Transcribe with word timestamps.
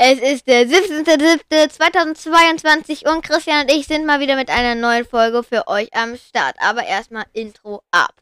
Es 0.00 0.20
ist 0.20 0.46
der 0.46 0.64
17.07.2022 0.64 3.12
und 3.12 3.22
Christian 3.22 3.62
und 3.62 3.72
ich 3.72 3.88
sind 3.88 4.06
mal 4.06 4.20
wieder 4.20 4.36
mit 4.36 4.48
einer 4.48 4.76
neuen 4.76 5.04
Folge 5.04 5.42
für 5.42 5.66
euch 5.66 5.92
am 5.92 6.16
Start. 6.16 6.54
Aber 6.60 6.86
erstmal 6.86 7.24
Intro 7.32 7.82
ab. 7.90 8.14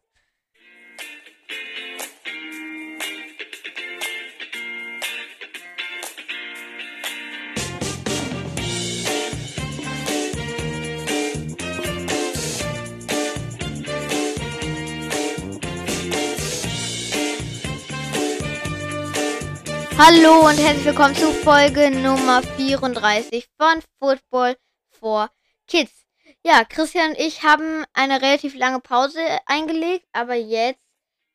Hallo 19.99 20.47
und 20.47 20.59
herzlich 20.59 20.85
willkommen 20.85 21.15
zu 21.15 21.33
Folge 21.33 21.91
Nummer 21.91 22.43
34 22.43 23.49
von 23.59 23.81
Football 23.99 24.57
for 24.91 25.31
Kids. 25.67 26.05
Ja, 26.45 26.65
Christian 26.69 27.13
und 27.13 27.19
ich 27.19 27.43
haben 27.43 27.83
eine 27.95 28.21
relativ 28.21 28.55
lange 28.59 28.81
Pause 28.81 29.21
eingelegt, 29.47 30.05
aber 30.13 30.35
jetzt 30.35 30.81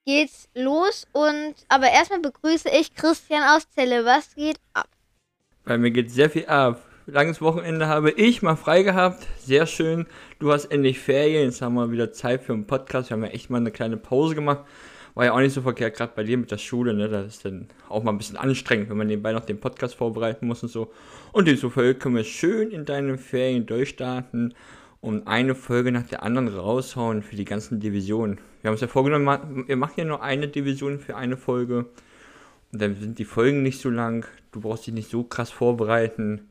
geht's 0.06 0.48
los 0.54 1.08
und 1.12 1.56
aber 1.70 1.90
erstmal 1.90 2.20
begrüße 2.20 2.70
ich 2.70 2.94
Christian 2.94 3.42
aus 3.42 3.68
Celle. 3.74 4.06
Was 4.06 4.36
geht 4.36 4.58
ab? 4.74 4.90
Bei 5.66 5.80
mir 5.80 5.90
geht 5.90 6.12
sehr 6.12 6.30
viel 6.30 6.46
ab. 6.46 6.86
Langes 7.08 7.42
Wochenende 7.42 7.88
habe 7.88 8.12
ich 8.12 8.44
mal 8.44 8.58
frei 8.58 8.84
gehabt. 8.84 9.26
Sehr 9.40 9.66
schön. 9.66 10.06
Du 10.38 10.52
hast 10.52 10.66
endlich 10.66 11.00
Ferien. 11.00 11.46
Jetzt 11.46 11.64
haben 11.64 11.74
wir 11.74 11.90
wieder 11.90 12.12
Zeit 12.12 12.44
für 12.44 12.54
einen 12.54 12.68
Podcast. 12.68 13.10
Wir 13.10 13.16
haben 13.16 13.24
ja 13.24 13.32
echt 13.32 13.50
mal 13.50 13.58
eine 13.58 13.72
kleine 13.72 13.98
Pause 13.98 14.36
gemacht 14.36 14.66
war 15.22 15.28
ja 15.28 15.34
auch 15.34 15.40
nicht 15.40 15.54
so 15.54 15.62
verkehrt, 15.62 15.96
gerade 15.96 16.14
bei 16.16 16.24
dir 16.24 16.36
mit 16.36 16.50
der 16.50 16.58
Schule, 16.58 16.96
ne? 16.96 17.08
Das 17.08 17.28
ist 17.28 17.46
dann 17.46 17.68
auch 17.90 18.02
mal 18.02 18.12
ein 18.12 18.18
bisschen 18.18 18.38
anstrengend, 18.38 18.90
wenn 18.90 18.98
man 18.98 19.06
nebenbei 19.06 19.34
noch 19.34 19.46
den 19.46 19.60
Podcast 19.60 19.94
vorbereiten 19.94 20.48
muss 20.48 20.64
und 20.64 20.70
so. 20.70 20.92
Und 21.32 21.48
insofern 21.48 22.00
können 22.00 22.16
wir 22.16 22.24
schön 22.24 22.72
in 22.72 22.86
deinen 22.86 23.20
Ferien 23.20 23.68
durchstarten 23.68 24.56
und 25.00 25.28
eine 25.28 25.54
Folge 25.54 25.92
nach 25.92 26.08
der 26.08 26.24
anderen 26.24 26.48
raushauen 26.48 27.22
für 27.22 27.36
die 27.36 27.46
ganzen 27.46 27.80
Divisionen. 27.80 28.40
Wir 28.62 28.70
haben 28.70 28.74
uns 28.74 28.82
ja 28.82 28.88
vorgenommen, 28.88 29.68
wir 29.68 29.78
machen 29.78 29.94
ja 29.98 30.06
nur 30.06 30.24
eine 30.24 30.48
Division 30.48 30.98
für 30.98 31.16
eine 31.16 31.38
Folge. 31.38 31.86
Und 32.74 32.82
dann 32.82 32.96
sind 32.96 33.20
die 33.20 33.26
Folgen 33.26 33.62
nicht 33.62 33.80
so 33.80 33.92
lang. 33.92 34.26
Du 34.52 34.62
brauchst 34.62 34.88
dich 34.88 34.94
nicht 34.96 35.12
so 35.12 35.24
krass 35.24 35.52
vorbereiten. 35.52 36.50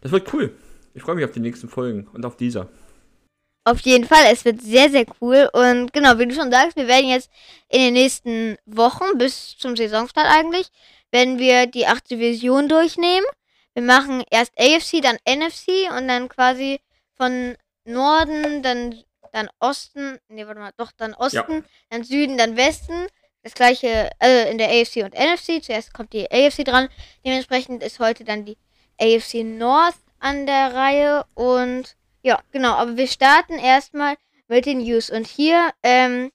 Das 0.00 0.12
wird 0.12 0.32
cool. 0.32 0.52
Ich 0.94 1.02
freue 1.02 1.16
mich 1.16 1.24
auf 1.24 1.32
die 1.32 1.40
nächsten 1.40 1.68
Folgen 1.68 2.06
und 2.12 2.24
auf 2.24 2.36
dieser. 2.36 2.68
Auf 3.64 3.80
jeden 3.80 4.06
Fall, 4.06 4.24
es 4.30 4.44
wird 4.44 4.60
sehr, 4.60 4.90
sehr 4.90 5.06
cool. 5.20 5.48
Und 5.52 5.92
genau, 5.92 6.18
wie 6.18 6.26
du 6.26 6.34
schon 6.34 6.50
sagst, 6.50 6.76
wir 6.76 6.88
werden 6.88 7.08
jetzt 7.08 7.30
in 7.68 7.80
den 7.80 7.94
nächsten 7.94 8.56
Wochen 8.66 9.18
bis 9.18 9.56
zum 9.56 9.76
Saisonstart 9.76 10.26
eigentlich, 10.28 10.68
werden 11.12 11.38
wir 11.38 11.66
die 11.66 11.86
8 11.86 12.10
Division 12.10 12.68
durchnehmen. 12.68 13.26
Wir 13.74 13.82
machen 13.82 14.24
erst 14.30 14.52
AFC, 14.58 15.00
dann 15.00 15.16
NFC 15.26 15.90
und 15.96 16.08
dann 16.08 16.28
quasi 16.28 16.80
von 17.16 17.56
Norden, 17.84 18.62
dann, 18.62 19.02
dann 19.32 19.48
Osten, 19.60 20.18
nee, 20.28 20.46
warte 20.46 20.60
mal, 20.60 20.72
doch, 20.76 20.90
dann 20.96 21.14
Osten, 21.14 21.52
ja. 21.52 21.62
dann 21.90 22.04
Süden, 22.04 22.36
dann 22.36 22.56
Westen. 22.56 23.06
Das 23.44 23.54
gleiche 23.54 24.10
äh, 24.20 24.50
in 24.50 24.58
der 24.58 24.68
AFC 24.68 24.98
und 24.98 25.14
NFC. 25.14 25.62
Zuerst 25.62 25.92
kommt 25.92 26.12
die 26.12 26.30
AFC 26.30 26.64
dran. 26.64 26.88
Dementsprechend 27.24 27.82
ist 27.82 27.98
heute 27.98 28.24
dann 28.24 28.44
die 28.44 28.56
AFC 29.00 29.42
North 29.42 29.96
an 30.20 30.46
der 30.46 30.74
Reihe 30.74 31.24
und 31.34 31.96
ja, 32.22 32.40
genau. 32.52 32.74
Aber 32.74 32.96
wir 32.96 33.08
starten 33.08 33.58
erstmal 33.58 34.16
mit 34.48 34.66
den 34.66 34.78
News. 34.78 35.10
Und 35.10 35.26
hier 35.26 35.70
ähm, 35.82 36.30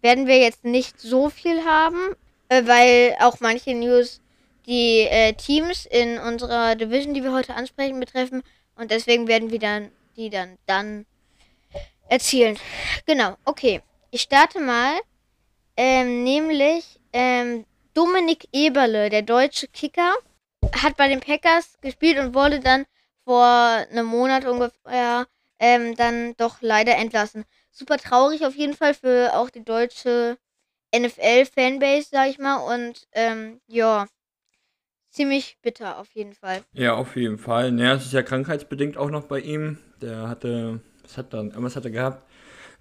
werden 0.00 0.26
wir 0.26 0.38
jetzt 0.38 0.64
nicht 0.64 1.00
so 1.00 1.30
viel 1.30 1.64
haben, 1.64 2.14
äh, 2.48 2.66
weil 2.66 3.16
auch 3.20 3.40
manche 3.40 3.74
News 3.74 4.20
die 4.66 5.02
äh, 5.02 5.32
Teams 5.34 5.86
in 5.86 6.18
unserer 6.18 6.74
Division, 6.74 7.14
die 7.14 7.22
wir 7.22 7.32
heute 7.32 7.54
ansprechen, 7.54 8.00
betreffen. 8.00 8.42
Und 8.76 8.90
deswegen 8.90 9.28
werden 9.28 9.50
wir 9.50 9.58
dann 9.58 9.90
die 10.16 10.30
dann 10.30 10.58
dann 10.66 11.06
erzählen. 12.08 12.58
Genau, 13.06 13.36
okay. 13.44 13.82
Ich 14.10 14.22
starte 14.22 14.60
mal. 14.60 14.98
Ähm, 15.78 16.24
nämlich 16.24 16.98
ähm, 17.12 17.66
Dominik 17.92 18.48
Eberle, 18.52 19.10
der 19.10 19.20
deutsche 19.22 19.68
Kicker, 19.68 20.14
hat 20.82 20.96
bei 20.96 21.08
den 21.08 21.20
Packers 21.20 21.78
gespielt 21.82 22.18
und 22.18 22.34
wurde 22.34 22.60
dann 22.60 22.86
vor 23.26 23.44
einem 23.44 24.06
Monat 24.06 24.44
ungefähr 24.44 25.26
ähm, 25.58 25.96
dann 25.96 26.36
doch 26.36 26.58
leider 26.60 26.96
entlassen. 26.96 27.44
Super 27.72 27.98
traurig 27.98 28.46
auf 28.46 28.54
jeden 28.54 28.74
Fall 28.74 28.94
für 28.94 29.34
auch 29.34 29.50
die 29.50 29.64
deutsche 29.64 30.38
NFL-Fanbase, 30.94 32.08
sag 32.12 32.28
ich 32.30 32.38
mal. 32.38 32.56
Und 32.56 33.08
ähm, 33.12 33.60
ja, 33.66 34.06
ziemlich 35.10 35.58
bitter 35.60 35.98
auf 35.98 36.10
jeden 36.12 36.34
Fall. 36.34 36.62
Ja, 36.72 36.94
auf 36.94 37.16
jeden 37.16 37.38
Fall. 37.38 37.72
Naja, 37.72 37.94
es 37.94 38.06
ist 38.06 38.12
ja 38.12 38.22
krankheitsbedingt 38.22 38.96
auch 38.96 39.10
noch 39.10 39.24
bei 39.24 39.40
ihm. 39.40 39.78
Der 40.00 40.28
hatte, 40.28 40.80
was 41.02 41.18
hat 41.18 41.34
er, 41.34 41.50
was 41.54 41.74
hat 41.74 41.84
er 41.84 41.90
gehabt? 41.90 42.22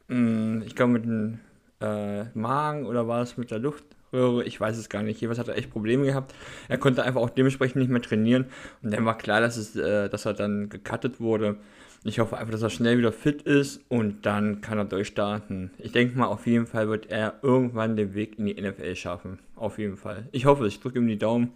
Hm, 0.09 0.61
ich 0.65 0.75
glaube 0.75 0.93
mit 0.93 1.05
dem 1.05 1.39
äh, 1.81 2.25
Magen 2.37 2.85
oder 2.85 3.07
war 3.07 3.23
es 3.23 3.35
mit 3.35 3.49
der 3.49 3.59
Luft? 3.59 3.94
Ich 4.13 4.59
weiß 4.59 4.77
es 4.77 4.89
gar 4.89 5.03
nicht. 5.03 5.19
Jeweils 5.21 5.39
hat 5.39 5.47
er 5.47 5.57
echt 5.57 5.71
Probleme 5.71 6.05
gehabt. 6.05 6.33
Er 6.69 6.77
konnte 6.77 7.03
einfach 7.03 7.21
auch 7.21 7.29
dementsprechend 7.29 7.77
nicht 7.77 7.89
mehr 7.89 8.01
trainieren. 8.01 8.45
Und 8.81 8.91
dann 8.91 9.05
war 9.05 9.17
klar, 9.17 9.41
dass, 9.41 9.57
es, 9.57 9.75
äh, 9.75 10.09
dass 10.09 10.25
er 10.25 10.33
dann 10.33 10.69
gecuttet 10.69 11.19
wurde. 11.19 11.57
Ich 12.07 12.19
hoffe 12.19 12.37
einfach, 12.37 12.51
dass 12.51 12.61
er 12.61 12.69
schnell 12.69 12.99
wieder 12.99 13.11
fit 13.11 13.41
ist 13.41 13.81
und 13.89 14.27
dann 14.27 14.61
kann 14.61 14.77
er 14.77 14.85
durchstarten. 14.85 15.71
Ich 15.79 15.91
denke 15.91 16.15
mal, 16.15 16.27
auf 16.27 16.45
jeden 16.45 16.67
Fall 16.67 16.87
wird 16.87 17.09
er 17.09 17.39
irgendwann 17.41 17.95
den 17.95 18.13
Weg 18.13 18.37
in 18.37 18.45
die 18.45 18.61
NFL 18.61 18.95
schaffen. 18.95 19.39
Auf 19.55 19.79
jeden 19.79 19.97
Fall. 19.97 20.29
Ich 20.31 20.45
hoffe, 20.45 20.67
ich 20.67 20.79
drücke 20.79 20.99
ihm 20.99 21.07
die 21.07 21.17
Daumen. 21.17 21.53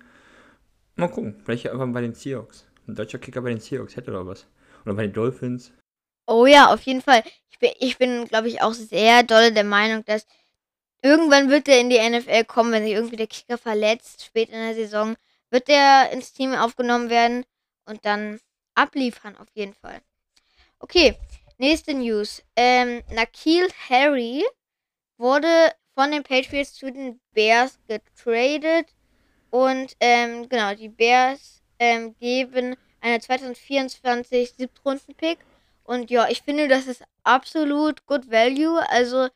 Mal 0.96 1.08
gucken, 1.08 1.36
vielleicht 1.46 1.70
einfach 1.70 1.88
bei 1.94 2.02
den 2.02 2.16
Seahawks. 2.16 2.66
Ein 2.88 2.96
deutscher 2.96 3.20
Kicker 3.20 3.42
bei 3.42 3.50
den 3.50 3.60
Seahawks 3.60 3.96
hätte 3.96 4.10
doch 4.10 4.26
was. 4.26 4.48
Oder 4.86 4.96
bei 4.96 5.04
den 5.04 5.14
Dolphins. 5.14 5.72
Oh 6.26 6.48
ja, 6.48 6.74
auf 6.74 6.82
jeden 6.82 7.02
Fall. 7.02 7.22
Ich 7.52 7.60
bin, 7.60 7.70
ich 7.80 7.98
bin 8.00 8.26
glaube 8.26 8.48
ich, 8.48 8.64
auch 8.64 8.74
sehr 8.74 9.22
doll 9.22 9.52
der 9.52 9.64
Meinung, 9.64 10.04
dass 10.06 10.26
irgendwann 11.02 11.50
wird 11.50 11.68
er 11.68 11.80
in 11.80 11.90
die 11.90 12.00
NFL 12.00 12.44
kommen, 12.46 12.72
wenn 12.72 12.84
sich 12.84 12.94
irgendwie 12.94 13.16
der 13.16 13.28
Kicker 13.28 13.58
verletzt, 13.58 14.24
spät 14.24 14.50
in 14.50 14.60
der 14.60 14.76
Saison, 14.76 15.16
wird 15.50 15.70
er 15.70 16.12
ins 16.12 16.34
Team 16.34 16.54
aufgenommen 16.54 17.10
werden 17.10 17.46
und 17.86 18.06
dann 18.06 18.40
abliefern 18.76 19.36
auf 19.38 19.48
jeden 19.54 19.74
Fall. 19.74 20.02
Okay, 20.80 21.16
nächste 21.58 21.94
News. 21.94 22.44
Ähm, 22.56 23.04
Nakil 23.12 23.68
Harry 23.90 24.46
wurde 25.18 25.74
von 25.96 26.12
den 26.12 26.24
Patriots 26.24 26.74
zu 26.74 26.92
den 26.92 27.20
Bears 27.34 27.80
getradet 27.88 28.94
und 29.50 29.96
ähm, 30.00 30.48
genau, 30.48 30.74
die 30.76 30.90
Bears 30.90 31.62
ähm, 31.80 32.16
geben 32.18 32.76
eine 33.02 33.20
2024 33.20 34.52
Siebtrunden-Pick 34.52 35.40
und 35.84 36.12
ja, 36.12 36.30
ich 36.30 36.44
finde, 36.44 36.68
das 36.68 36.88
ist 36.88 37.04
absolut 37.24 38.06
good 38.06 38.30
value, 38.30 38.80
also 38.90 39.28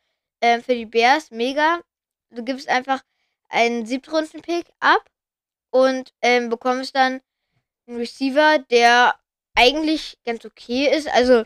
äh, 0.44 0.60
für 0.60 0.74
die 0.74 0.86
Bears 0.86 1.30
mega. 1.30 1.80
Du 2.30 2.44
gibst 2.44 2.68
einfach 2.68 3.02
einen 3.48 3.86
Siebtrunden-Pick 3.86 4.66
ab 4.80 5.04
und 5.70 6.12
ähm, 6.20 6.50
bekommst 6.50 6.94
dann 6.94 7.20
einen 7.86 7.96
Receiver, 7.96 8.58
der 8.70 9.14
eigentlich 9.54 10.18
ganz 10.26 10.44
okay 10.44 10.88
ist. 10.94 11.08
Also, 11.08 11.44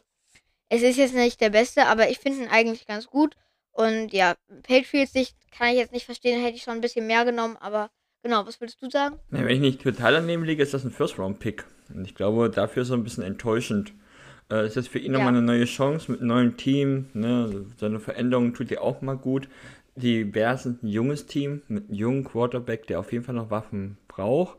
es 0.69 0.83
ist 0.83 0.97
jetzt 0.97 1.15
nicht 1.15 1.41
der 1.41 1.51
beste, 1.51 1.87
aber 1.87 2.11
ich 2.11 2.19
finde 2.19 2.43
ihn 2.43 2.49
eigentlich 2.49 2.87
ganz 2.87 3.07
gut. 3.07 3.37
Und 3.73 4.13
ja, 4.13 4.35
Patriots 4.63 5.13
Sicht 5.13 5.37
kann 5.57 5.69
ich 5.69 5.77
jetzt 5.77 5.93
nicht 5.93 6.07
verstehen, 6.07 6.43
hätte 6.43 6.57
ich 6.57 6.63
schon 6.63 6.75
ein 6.75 6.81
bisschen 6.81 7.07
mehr 7.07 7.25
genommen, 7.25 7.57
aber 7.59 7.91
genau, 8.23 8.45
was 8.47 8.61
würdest 8.61 8.83
du 8.83 8.91
sagen? 8.91 9.19
Ja, 9.31 9.39
wenn 9.39 9.49
ich 9.49 9.61
nicht 9.61 9.83
total 9.83 10.15
daneben 10.15 10.45
liege, 10.45 10.63
ist 10.63 10.75
das 10.75 10.85
ein 10.85 10.91
First-Round-Pick. 10.91 11.65
Und 11.95 12.05
ich 12.05 12.15
glaube, 12.15 12.51
dafür 12.51 12.83
ist 12.83 12.91
er 12.91 12.97
ein 12.97 13.05
bisschen 13.05 13.23
enttäuschend. 13.23 13.93
Äh, 14.51 14.67
ist 14.67 14.77
das 14.77 14.89
für 14.89 14.99
ihn 14.99 15.13
ja. 15.13 15.19
nochmal 15.19 15.35
eine 15.35 15.43
neue 15.43 15.65
Chance 15.65 16.11
mit 16.11 16.21
einem 16.21 16.29
neuen 16.29 16.57
Team. 16.57 17.07
Ne? 17.15 17.67
Seine 17.79 18.01
Veränderung 18.01 18.55
tut 18.55 18.71
dir 18.71 18.83
auch 18.83 19.03
mal 19.03 19.17
gut. 19.17 19.49
Die 19.97 20.25
Bears 20.25 20.63
sind 20.63 20.83
ein 20.83 20.89
junges 20.89 21.27
Team 21.27 21.63
mit 21.69 21.89
einem 21.89 21.95
jungen 21.95 22.25
Quarterback, 22.25 22.87
der 22.87 23.01
auf 23.01 23.13
jeden 23.13 23.25
Fall 23.25 23.35
noch 23.35 23.51
Waffen 23.51 23.99
braucht. 24.07 24.57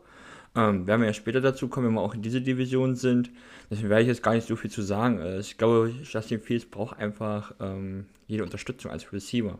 Ähm, 0.54 0.86
werden 0.86 1.00
wir 1.00 1.06
ja 1.06 1.14
später 1.14 1.40
dazu 1.40 1.68
kommen, 1.68 1.86
wenn 1.86 1.94
wir 1.94 2.00
auch 2.00 2.14
in 2.14 2.22
diese 2.22 2.40
Division 2.40 2.96
sind. 2.96 3.30
Deswegen 3.70 3.88
werde 3.88 4.02
ich 4.02 4.08
jetzt 4.08 4.22
gar 4.22 4.34
nicht 4.34 4.48
so 4.48 4.56
viel 4.56 4.70
zu 4.70 4.82
sagen. 4.82 5.20
Äh, 5.20 5.38
ich 5.38 5.56
glaube, 5.56 5.92
Justin 6.02 6.40
Fields 6.40 6.66
braucht 6.66 6.98
einfach 6.98 7.54
ähm, 7.60 8.06
jede 8.26 8.42
Unterstützung 8.42 8.90
als 8.90 9.12
Receiver. 9.12 9.58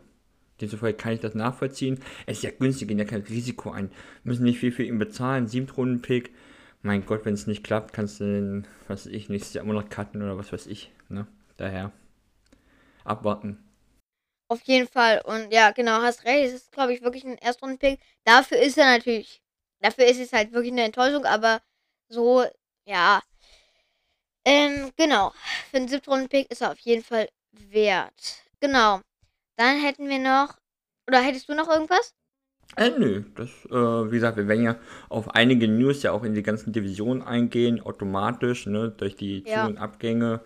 Demzufolge 0.59 0.97
kann 0.97 1.13
ich 1.13 1.19
das 1.19 1.33
nachvollziehen. 1.33 1.99
Es 2.25 2.37
ist 2.37 2.43
ja 2.43 2.51
günstig, 2.51 2.87
gehen 2.87 2.99
ja 2.99 3.05
kein 3.05 3.21
Risiko 3.21 3.71
ein. 3.71 3.89
Müssen 4.23 4.43
nicht 4.43 4.59
viel 4.59 4.71
für 4.71 4.83
ihn 4.83 4.99
bezahlen. 4.99 5.47
Siebtrunden-Pick 5.47 6.31
mein 6.81 7.05
Gott, 7.05 7.25
wenn 7.25 7.33
es 7.33 7.47
nicht 7.47 7.63
klappt, 7.63 7.93
kannst 7.93 8.19
du 8.19 8.25
den, 8.25 8.67
was 8.87 9.05
weiß 9.05 9.13
ich, 9.13 9.29
nächstes 9.29 9.53
Jahr 9.53 9.63
immer 9.63 9.73
noch 9.73 9.89
cutten 9.89 10.21
oder 10.21 10.37
was 10.37 10.51
weiß 10.51 10.67
ich. 10.67 10.91
Ne? 11.09 11.27
Daher 11.57 11.91
abwarten. 13.03 13.63
Auf 14.47 14.61
jeden 14.63 14.87
Fall. 14.87 15.21
Und 15.21 15.51
ja, 15.53 15.71
genau, 15.71 16.01
hast 16.01 16.25
recht. 16.25 16.47
Es 16.47 16.53
ist, 16.53 16.71
glaube 16.71 16.93
ich, 16.93 17.01
wirklich 17.01 17.23
ein 17.23 17.37
Erstrunden-Pick. 17.37 17.99
Dafür 18.25 18.57
ist 18.57 18.77
er 18.77 18.85
natürlich, 18.85 19.41
dafür 19.79 20.05
ist 20.05 20.19
es 20.19 20.33
halt 20.33 20.51
wirklich 20.51 20.73
eine 20.73 20.83
Enttäuschung, 20.83 21.25
aber 21.25 21.61
so, 22.09 22.45
ja. 22.85 23.21
Ähm, 24.43 24.91
genau. 24.97 25.31
Für 25.69 25.77
einen 25.77 25.87
Siebtrunden-Pick 25.87 26.51
ist 26.51 26.61
er 26.61 26.71
auf 26.71 26.79
jeden 26.79 27.03
Fall 27.03 27.29
wert. 27.51 28.43
Genau. 28.59 29.01
Dann 29.55 29.79
hätten 29.79 30.09
wir 30.09 30.19
noch, 30.19 30.57
oder 31.07 31.21
hättest 31.21 31.47
du 31.47 31.53
noch 31.53 31.69
irgendwas? 31.69 32.13
Äh, 32.77 32.91
nö, 32.97 33.23
das, 33.35 33.49
äh, 33.69 33.71
wie 33.73 34.15
gesagt, 34.15 34.37
wir 34.37 34.47
werden 34.47 34.63
ja 34.63 34.75
auf 35.09 35.35
einige 35.35 35.67
News 35.67 36.03
ja 36.03 36.11
auch 36.11 36.23
in 36.23 36.33
die 36.33 36.43
ganzen 36.43 36.71
Divisionen 36.71 37.21
eingehen, 37.21 37.81
automatisch, 37.81 38.65
ne, 38.65 38.93
durch 38.95 39.15
die 39.15 39.43
Ja. 39.45 39.63
Zu- 39.63 39.71
und 39.71 39.77
Abgänge. 39.77 40.41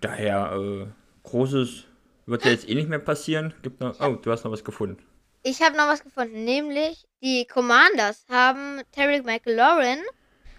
Daher, 0.00 0.52
äh, 0.52 0.86
Großes 1.24 1.84
wird 2.26 2.44
ja 2.44 2.52
jetzt 2.52 2.68
eh 2.68 2.74
nicht 2.74 2.88
mehr 2.88 2.98
passieren. 3.00 3.52
Gibt 3.62 3.80
noch, 3.80 3.98
oh, 4.00 4.14
du 4.14 4.30
hast 4.30 4.44
noch 4.44 4.52
was 4.52 4.62
gefunden. 4.62 5.02
Ich 5.42 5.62
habe 5.62 5.76
noch 5.76 5.86
was 5.86 6.02
gefunden, 6.02 6.44
nämlich 6.44 7.06
die 7.22 7.46
Commanders 7.46 8.26
haben 8.28 8.82
Terry 8.92 9.22
McLaurin 9.22 9.98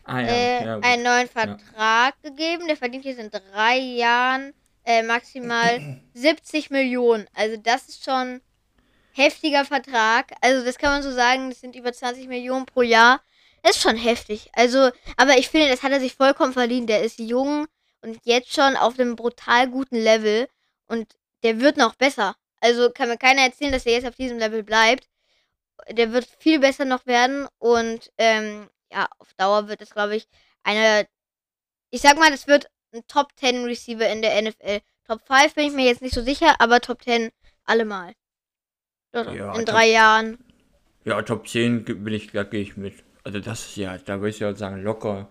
Ah 0.04 0.22
ja, 0.22 0.28
äh, 0.28 0.66
ja, 0.66 0.80
einen 0.80 1.04
neuen 1.04 1.28
Vertrag 1.28 2.22
gegeben. 2.24 2.68
Der 2.68 2.78
verdient 2.78 3.04
jetzt 3.04 3.20
in 3.20 3.30
drei 3.30 3.78
Jahren 3.78 4.54
äh, 4.86 5.04
maximal 5.04 6.02
70 6.14 6.70
Millionen. 6.70 7.28
Also 7.34 7.58
das 7.58 7.90
ist 7.90 8.06
schon 8.06 8.40
heftiger 9.18 9.66
Vertrag. 9.66 10.32
Also 10.42 10.66
das 10.66 10.78
kann 10.78 10.92
man 10.92 11.04
so 11.04 11.12
sagen, 11.12 11.50
das 11.50 11.62
sind 11.62 11.76
über 11.76 11.92
20 11.94 12.28
Millionen 12.28 12.66
pro 12.66 12.82
Jahr. 12.82 13.22
Das 13.64 13.76
ist 13.76 13.82
schon 13.82 13.98
heftig. 13.98 14.50
Also, 14.54 14.92
aber 15.18 15.38
ich 15.38 15.50
finde, 15.50 15.70
das 15.70 15.84
hat 15.84 15.92
er 15.92 16.00
sich 16.00 16.16
vollkommen 16.16 16.54
verdient. 16.54 16.90
Der 16.90 17.04
ist 17.04 17.20
jung 17.20 17.68
und 18.02 18.20
jetzt 18.24 18.54
schon 18.54 18.76
auf 18.78 19.00
einem 19.00 19.16
brutal 19.16 19.68
guten 19.70 19.98
Level 19.98 20.48
und 20.88 21.16
der 21.44 21.60
wird 21.60 21.78
noch 21.78 21.96
besser. 21.96 22.36
Also 22.62 22.90
kann 22.92 23.10
mir 23.10 23.18
keiner 23.18 23.42
erzählen, 23.42 23.72
dass 23.72 23.86
er 23.86 23.94
jetzt 23.94 24.08
auf 24.08 24.16
diesem 24.16 24.38
Level 24.38 24.64
bleibt. 24.64 25.08
Der 25.92 26.12
wird 26.12 26.28
viel 26.40 26.60
besser 26.60 26.86
noch 26.86 27.06
werden 27.06 27.48
und 27.60 28.12
ähm, 28.18 28.70
ja, 28.92 29.08
auf 29.20 29.34
Dauer 29.36 29.68
wird 29.68 29.82
es, 29.82 29.92
glaube 29.92 30.16
ich, 30.16 30.28
einer. 30.64 31.06
Ich 31.90 32.02
sag 32.02 32.18
mal, 32.18 32.32
das 32.32 32.48
wird 32.48 32.70
ein 32.94 33.06
Top 33.08 33.32
10 33.38 33.64
Receiver 33.66 34.08
in 34.10 34.22
der 34.22 34.42
NFL. 34.42 34.82
Top 35.06 35.22
5 35.28 35.54
bin 35.56 35.68
ich 35.68 35.74
mir 35.74 35.86
jetzt 35.86 36.02
nicht 36.02 36.16
so 36.16 36.22
sicher, 36.22 36.56
aber 36.60 36.82
Top 36.82 37.04
10 37.04 37.32
allemal. 37.64 38.14
Ja, 39.14 39.24
in 39.54 39.66
Top- 39.66 39.76
drei 39.76 39.90
Jahren. 39.90 40.38
Ja, 41.06 41.22
Top 41.22 41.48
10 41.48 41.86
ge- 41.86 41.96
bin 41.96 42.14
ich, 42.14 42.32
da 42.32 42.44
gehe 42.44 42.62
ich 42.62 42.78
mit. 42.78 42.94
Also 43.24 43.40
das 43.40 43.66
ist 43.68 43.78
ja, 43.78 43.98
da 43.98 44.18
würde 44.20 44.30
ich 44.30 44.40
ja 44.40 44.54
sagen, 44.56 44.84
locker. 44.84 45.30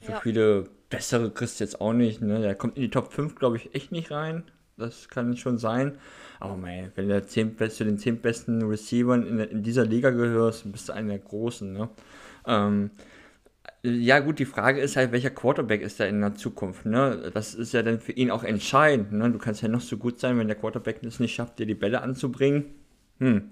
So 0.00 0.12
Ja. 0.12 0.20
viele 0.20 0.64
bessere 0.90 1.30
kriegst 1.30 1.60
du 1.60 1.64
jetzt 1.64 1.80
auch 1.80 1.92
nicht, 1.92 2.20
ne? 2.20 2.40
Der 2.40 2.54
kommt 2.54 2.76
in 2.76 2.82
die 2.82 2.90
Top 2.90 3.12
5, 3.12 3.34
glaube 3.34 3.56
ich, 3.56 3.74
echt 3.74 3.92
nicht 3.92 4.10
rein. 4.10 4.44
Das 4.76 5.08
kann 5.08 5.36
schon 5.36 5.58
sein. 5.58 5.98
Aber 6.38 6.56
mei, 6.56 6.90
wenn 6.94 7.08
du 7.08 7.26
zu 7.26 7.84
den 7.84 7.98
10 7.98 8.20
besten 8.20 8.62
Receivern 8.62 9.26
in, 9.26 9.38
in 9.40 9.62
dieser 9.62 9.84
Liga 9.84 10.10
gehörst, 10.10 10.70
bist 10.70 10.88
du 10.88 10.92
einer 10.92 11.08
der 11.08 11.18
Großen, 11.18 11.72
ne? 11.72 11.88
Ähm, 12.46 12.90
ja, 13.82 14.20
gut, 14.20 14.38
die 14.38 14.44
Frage 14.44 14.80
ist 14.80 14.96
halt, 14.96 15.12
welcher 15.12 15.30
Quarterback 15.30 15.82
ist 15.82 15.98
da 16.00 16.04
in 16.04 16.20
der 16.20 16.34
Zukunft, 16.36 16.86
ne? 16.86 17.30
Das 17.34 17.54
ist 17.54 17.72
ja 17.72 17.82
dann 17.82 17.98
für 18.00 18.12
ihn 18.12 18.30
auch 18.30 18.44
entscheidend, 18.44 19.12
ne? 19.12 19.30
Du 19.30 19.38
kannst 19.38 19.62
ja 19.62 19.68
noch 19.68 19.80
so 19.80 19.96
gut 19.96 20.20
sein, 20.20 20.38
wenn 20.38 20.46
der 20.46 20.56
Quarterback 20.56 21.02
es 21.02 21.18
nicht 21.20 21.34
schafft, 21.34 21.58
dir 21.58 21.66
die 21.66 21.74
Bälle 21.74 22.02
anzubringen. 22.02 22.66
Hm. 23.18 23.50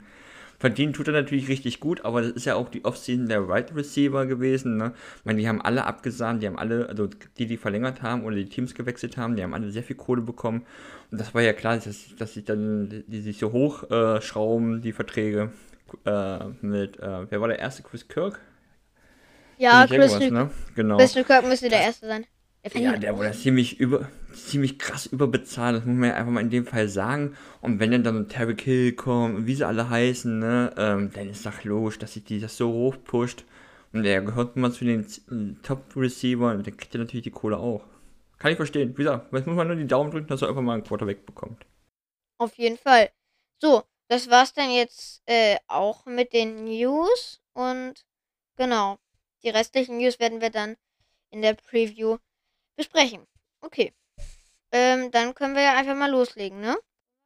Verdienen 0.59 0.95
tut 0.95 1.07
er 1.07 1.13
natürlich 1.13 1.49
richtig 1.49 1.81
gut, 1.81 2.05
aber 2.05 2.23
das 2.23 2.31
ist 2.31 2.47
ja 2.47 2.55
auch 2.55 2.71
die 2.71 2.85
Offseason 2.85 3.29
der 3.29 3.47
Right 3.47 3.75
Receiver 3.75 4.25
gewesen. 4.25 4.79
Ne? 4.79 4.95
Ich 5.19 5.25
meine, 5.25 5.39
die 5.39 5.49
haben 5.49 5.61
alle 5.61 5.85
abgesahnt, 5.85 6.43
die 6.43 6.47
haben 6.47 6.59
alle, 6.59 6.89
also 6.89 7.09
die, 7.37 7.47
die 7.47 7.57
verlängert 7.59 8.01
haben 8.01 8.25
oder 8.25 8.37
die 8.37 8.49
Teams 8.49 8.75
gewechselt 8.75 9.19
haben, 9.19 9.37
die 9.37 9.43
haben 9.43 9.53
alle 9.53 9.71
sehr 9.71 9.83
viel 9.83 9.97
Kohle 9.97 10.23
bekommen. 10.23 10.65
Und 11.11 11.21
das 11.21 11.35
war 11.35 11.43
ja 11.43 11.53
klar, 11.53 11.77
dass, 11.77 12.17
dass 12.17 12.35
sich 12.35 12.45
dann, 12.45 13.05
die 13.07 13.21
sich 13.21 13.39
so 13.39 13.53
hoch 13.53 13.91
äh, 13.91 14.23
schrauben, 14.23 14.81
die 14.81 14.93
Verträge 14.93 15.53
äh, 16.07 16.45
mit, 16.63 16.99
äh, 17.01 17.31
wer 17.31 17.41
war 17.41 17.49
der 17.49 17.59
erste? 17.59 17.83
Chris 17.83 18.09
Kirk? 18.09 18.41
Ja, 19.59 19.87
Christian, 19.87 20.33
ne? 20.33 20.51
Genau. 20.75 20.97
Christian 20.97 21.25
Kirk 21.27 21.47
müsste 21.47 21.69
der 21.69 21.81
Erste 21.81 22.07
sein. 22.07 22.27
Ja, 22.75 22.97
der 22.97 23.17
wurde 23.17 23.33
ziemlich 23.33 23.79
über, 23.79 24.09
ziemlich 24.33 24.79
krass 24.79 25.07
überbezahlt, 25.07 25.77
das 25.77 25.85
muss 25.85 25.97
man 25.97 26.11
ja 26.11 26.17
einfach 26.17 26.33
mal 26.33 26.41
in 26.41 26.51
dem 26.51 26.67
Fall 26.67 26.89
sagen. 26.89 27.37
Und 27.61 27.81
wenn 27.81 27.91
dann 27.91 28.05
dann 28.05 28.17
ein 28.17 28.29
Terry 28.29 28.57
Hill 28.57 28.93
kommt, 28.93 29.37
und 29.37 29.47
wie 29.47 29.55
sie 29.55 29.67
alle 29.67 29.89
heißen, 29.89 30.39
ne, 30.39 30.75
ähm, 30.77 31.11
dann 31.13 31.29
ist 31.29 31.47
doch 31.47 31.65
logisch, 31.65 31.99
dass 31.99 32.15
sich 32.15 32.25
die 32.25 32.41
das 32.41 32.57
so 32.57 32.73
hoch 32.73 32.97
pusht. 33.05 33.45
Und 33.93 34.03
der 34.03 34.21
gehört 34.21 34.57
mal 34.57 34.73
zu 34.73 34.85
den 34.85 35.07
Z- 35.09 35.25
Top-Receivern, 35.63 36.63
der 36.63 36.73
kriegt 36.75 36.93
ja 36.93 37.01
natürlich 37.01 37.25
die 37.25 37.31
Kohle 37.31 37.57
auch. 37.57 37.85
Kann 38.39 38.51
ich 38.51 38.57
verstehen. 38.57 38.91
Wie 38.91 39.05
gesagt, 39.05 39.33
jetzt 39.33 39.47
muss 39.47 39.57
man 39.57 39.69
nur 39.69 39.77
die 39.77 39.87
Daumen 39.87 40.11
drücken, 40.11 40.27
dass 40.27 40.43
er 40.43 40.49
einfach 40.49 40.61
mal 40.61 40.75
einen 40.75 40.85
Quarterback 40.85 41.25
bekommt. 41.25 41.65
Auf 42.39 42.55
jeden 42.59 42.77
Fall. 42.77 43.11
So, 43.63 43.85
das 44.09 44.29
war's 44.29 44.53
dann 44.53 44.71
jetzt 44.71 45.23
äh, 45.27 45.57
auch 45.69 46.05
mit 46.05 46.35
den 46.35 46.65
News. 46.65 47.41
Und 47.55 48.05
genau, 48.57 48.99
die 49.43 49.49
restlichen 49.49 49.97
News 49.97 50.19
werden 50.21 50.43
wir 50.43 50.51
dann 50.51 50.77
in 51.31 51.41
der 51.41 51.55
Preview 51.55 52.19
besprechen. 52.77 53.27
Okay. 53.61 53.93
Ähm, 54.73 55.11
dann 55.11 55.35
können 55.35 55.55
wir 55.55 55.63
ja 55.63 55.77
einfach 55.77 55.97
mal 55.97 56.11
loslegen, 56.11 56.61
ne? 56.61 56.77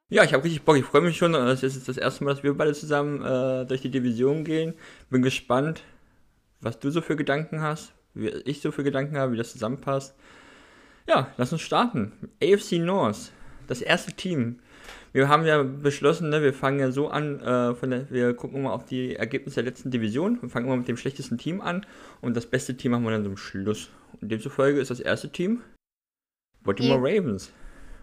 Ja, 0.08 0.24
ich 0.24 0.32
habe 0.32 0.44
richtig 0.44 0.62
Bock. 0.62 0.76
Ich 0.76 0.84
freue 0.84 1.02
mich 1.02 1.16
schon. 1.16 1.34
Es 1.34 1.62
ist 1.62 1.88
das 1.88 1.96
erste 1.96 2.24
Mal, 2.24 2.34
dass 2.34 2.42
wir 2.42 2.56
beide 2.56 2.74
zusammen 2.74 3.22
äh, 3.22 3.64
durch 3.64 3.80
die 3.80 3.90
Division 3.90 4.44
gehen. 4.44 4.74
Bin 5.08 5.22
gespannt, 5.22 5.82
was 6.60 6.80
du 6.80 6.90
so 6.90 7.00
für 7.00 7.16
Gedanken 7.16 7.62
hast, 7.62 7.92
wie 8.14 8.28
ich 8.28 8.60
so 8.60 8.72
für 8.72 8.82
Gedanken 8.82 9.16
habe, 9.16 9.32
wie 9.32 9.36
das 9.36 9.52
zusammenpasst. 9.52 10.14
Ja, 11.06 11.32
lass 11.36 11.52
uns 11.52 11.62
starten. 11.62 12.30
AFC 12.42 12.72
North, 12.72 13.30
das 13.68 13.82
erste 13.82 14.12
Team. 14.12 14.60
Wir 15.12 15.28
haben 15.28 15.44
ja 15.44 15.62
beschlossen, 15.62 16.28
ne, 16.28 16.42
wir 16.42 16.54
fangen 16.54 16.78
ja 16.78 16.92
so 16.92 17.08
an, 17.08 17.40
äh, 17.40 17.74
von 17.74 17.90
der, 17.90 18.10
wir 18.10 18.34
gucken 18.34 18.62
mal 18.62 18.72
auf 18.72 18.84
die 18.84 19.16
Ergebnisse 19.16 19.56
der 19.56 19.64
letzten 19.64 19.90
Division. 19.90 20.40
Wir 20.40 20.48
fangen 20.48 20.66
immer 20.66 20.76
mit 20.76 20.88
dem 20.88 20.96
schlechtesten 20.96 21.38
Team 21.38 21.60
an 21.60 21.84
und 22.20 22.36
das 22.36 22.46
beste 22.46 22.76
Team 22.76 22.92
machen 22.92 23.04
wir 23.04 23.10
dann 23.10 23.24
zum 23.24 23.36
Schluss. 23.36 23.90
Und 24.20 24.30
demzufolge 24.30 24.80
ist 24.80 24.90
das 24.90 25.00
erste 25.00 25.30
Team 25.30 25.62
Baltimore 26.62 27.00
Ravens. 27.00 27.52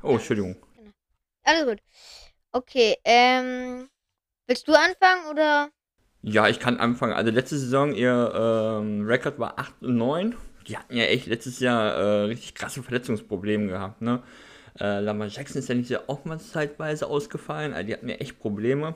Oh, 0.03 0.13
Entschuldigung. 0.13 0.55
Alles 1.43 1.65
gut. 1.65 1.79
Okay, 2.51 2.95
ähm. 3.03 3.87
Willst 4.47 4.67
du 4.67 4.73
anfangen 4.73 5.29
oder? 5.29 5.69
Ja, 6.21 6.47
ich 6.47 6.59
kann 6.59 6.77
anfangen. 6.77 7.13
Also 7.13 7.31
letzte 7.31 7.57
Saison, 7.57 7.93
ihr 7.93 8.33
ähm, 8.33 9.05
Rekord 9.05 9.39
war 9.39 9.59
8 9.59 9.81
und 9.81 9.97
9. 9.97 10.35
Die 10.67 10.77
hatten 10.77 10.95
ja 10.95 11.03
echt 11.03 11.27
letztes 11.27 11.59
Jahr 11.59 11.93
äh, 11.93 12.21
richtig 12.25 12.55
krasse 12.55 12.83
Verletzungsprobleme 12.83 13.67
gehabt, 13.67 14.01
ne? 14.01 14.23
Äh, 14.79 14.99
Lamar 14.99 15.27
Jackson 15.27 15.59
ist 15.59 15.69
ja 15.69 15.75
nicht 15.75 15.87
sehr 15.87 16.09
oftmals 16.09 16.51
zeitweise 16.51 17.07
ausgefallen, 17.07 17.73
also 17.73 17.87
die 17.87 17.93
hatten 17.93 18.09
ja 18.09 18.15
echt 18.15 18.39
Probleme. 18.39 18.95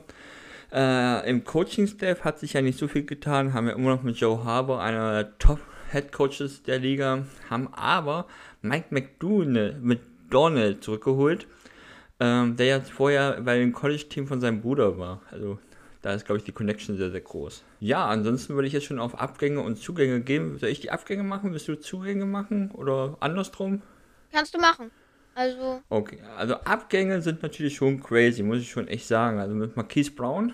Äh, 0.72 1.28
Im 1.28 1.44
Coaching-Staff 1.44 2.24
hat 2.24 2.38
sich 2.38 2.54
ja 2.54 2.62
nicht 2.62 2.78
so 2.78 2.88
viel 2.88 3.04
getan, 3.04 3.52
haben 3.52 3.68
ja 3.68 3.74
immer 3.74 3.90
noch 3.90 4.02
mit 4.02 4.16
Joe 4.16 4.44
Harbour, 4.44 4.80
einer 4.82 5.12
der 5.12 5.38
Top-Head-Coaches 5.38 6.62
der 6.62 6.78
Liga, 6.78 7.24
haben 7.50 7.68
aber 7.74 8.26
Mike 8.62 8.86
McDonald, 8.90 9.82
McDonald 9.82 10.82
zurückgeholt, 10.82 11.46
ähm, 12.20 12.56
der 12.56 12.66
ja 12.66 12.80
vorher 12.80 13.40
bei 13.42 13.58
dem 13.58 13.72
College-Team 13.72 14.26
von 14.26 14.40
seinem 14.40 14.62
Bruder 14.62 14.98
war. 14.98 15.20
Also 15.30 15.58
da 16.00 16.14
ist, 16.14 16.24
glaube 16.24 16.38
ich, 16.38 16.44
die 16.44 16.52
Connection 16.52 16.96
sehr, 16.96 17.10
sehr 17.10 17.20
groß. 17.20 17.64
Ja, 17.78 18.06
ansonsten 18.06 18.54
würde 18.54 18.66
ich 18.66 18.72
jetzt 18.72 18.86
schon 18.86 18.98
auf 18.98 19.20
Abgänge 19.20 19.60
und 19.60 19.76
Zugänge 19.76 20.20
gehen. 20.20 20.58
Soll 20.58 20.70
ich 20.70 20.80
die 20.80 20.90
Abgänge 20.90 21.22
machen? 21.22 21.52
Willst 21.52 21.68
du 21.68 21.78
Zugänge 21.78 22.26
machen? 22.26 22.70
Oder 22.72 23.16
andersrum? 23.20 23.82
Kannst 24.32 24.54
du 24.54 24.58
machen. 24.58 24.90
Also, 25.34 25.82
Okay, 25.88 26.18
also 26.36 26.54
Abgänge 26.56 27.22
sind 27.22 27.42
natürlich 27.42 27.76
schon 27.76 28.00
crazy, 28.02 28.42
muss 28.42 28.58
ich 28.58 28.70
schon 28.70 28.88
echt 28.88 29.06
sagen. 29.06 29.38
Also 29.38 29.54
mit 29.54 29.76
Marquise 29.76 30.10
Brown, 30.10 30.52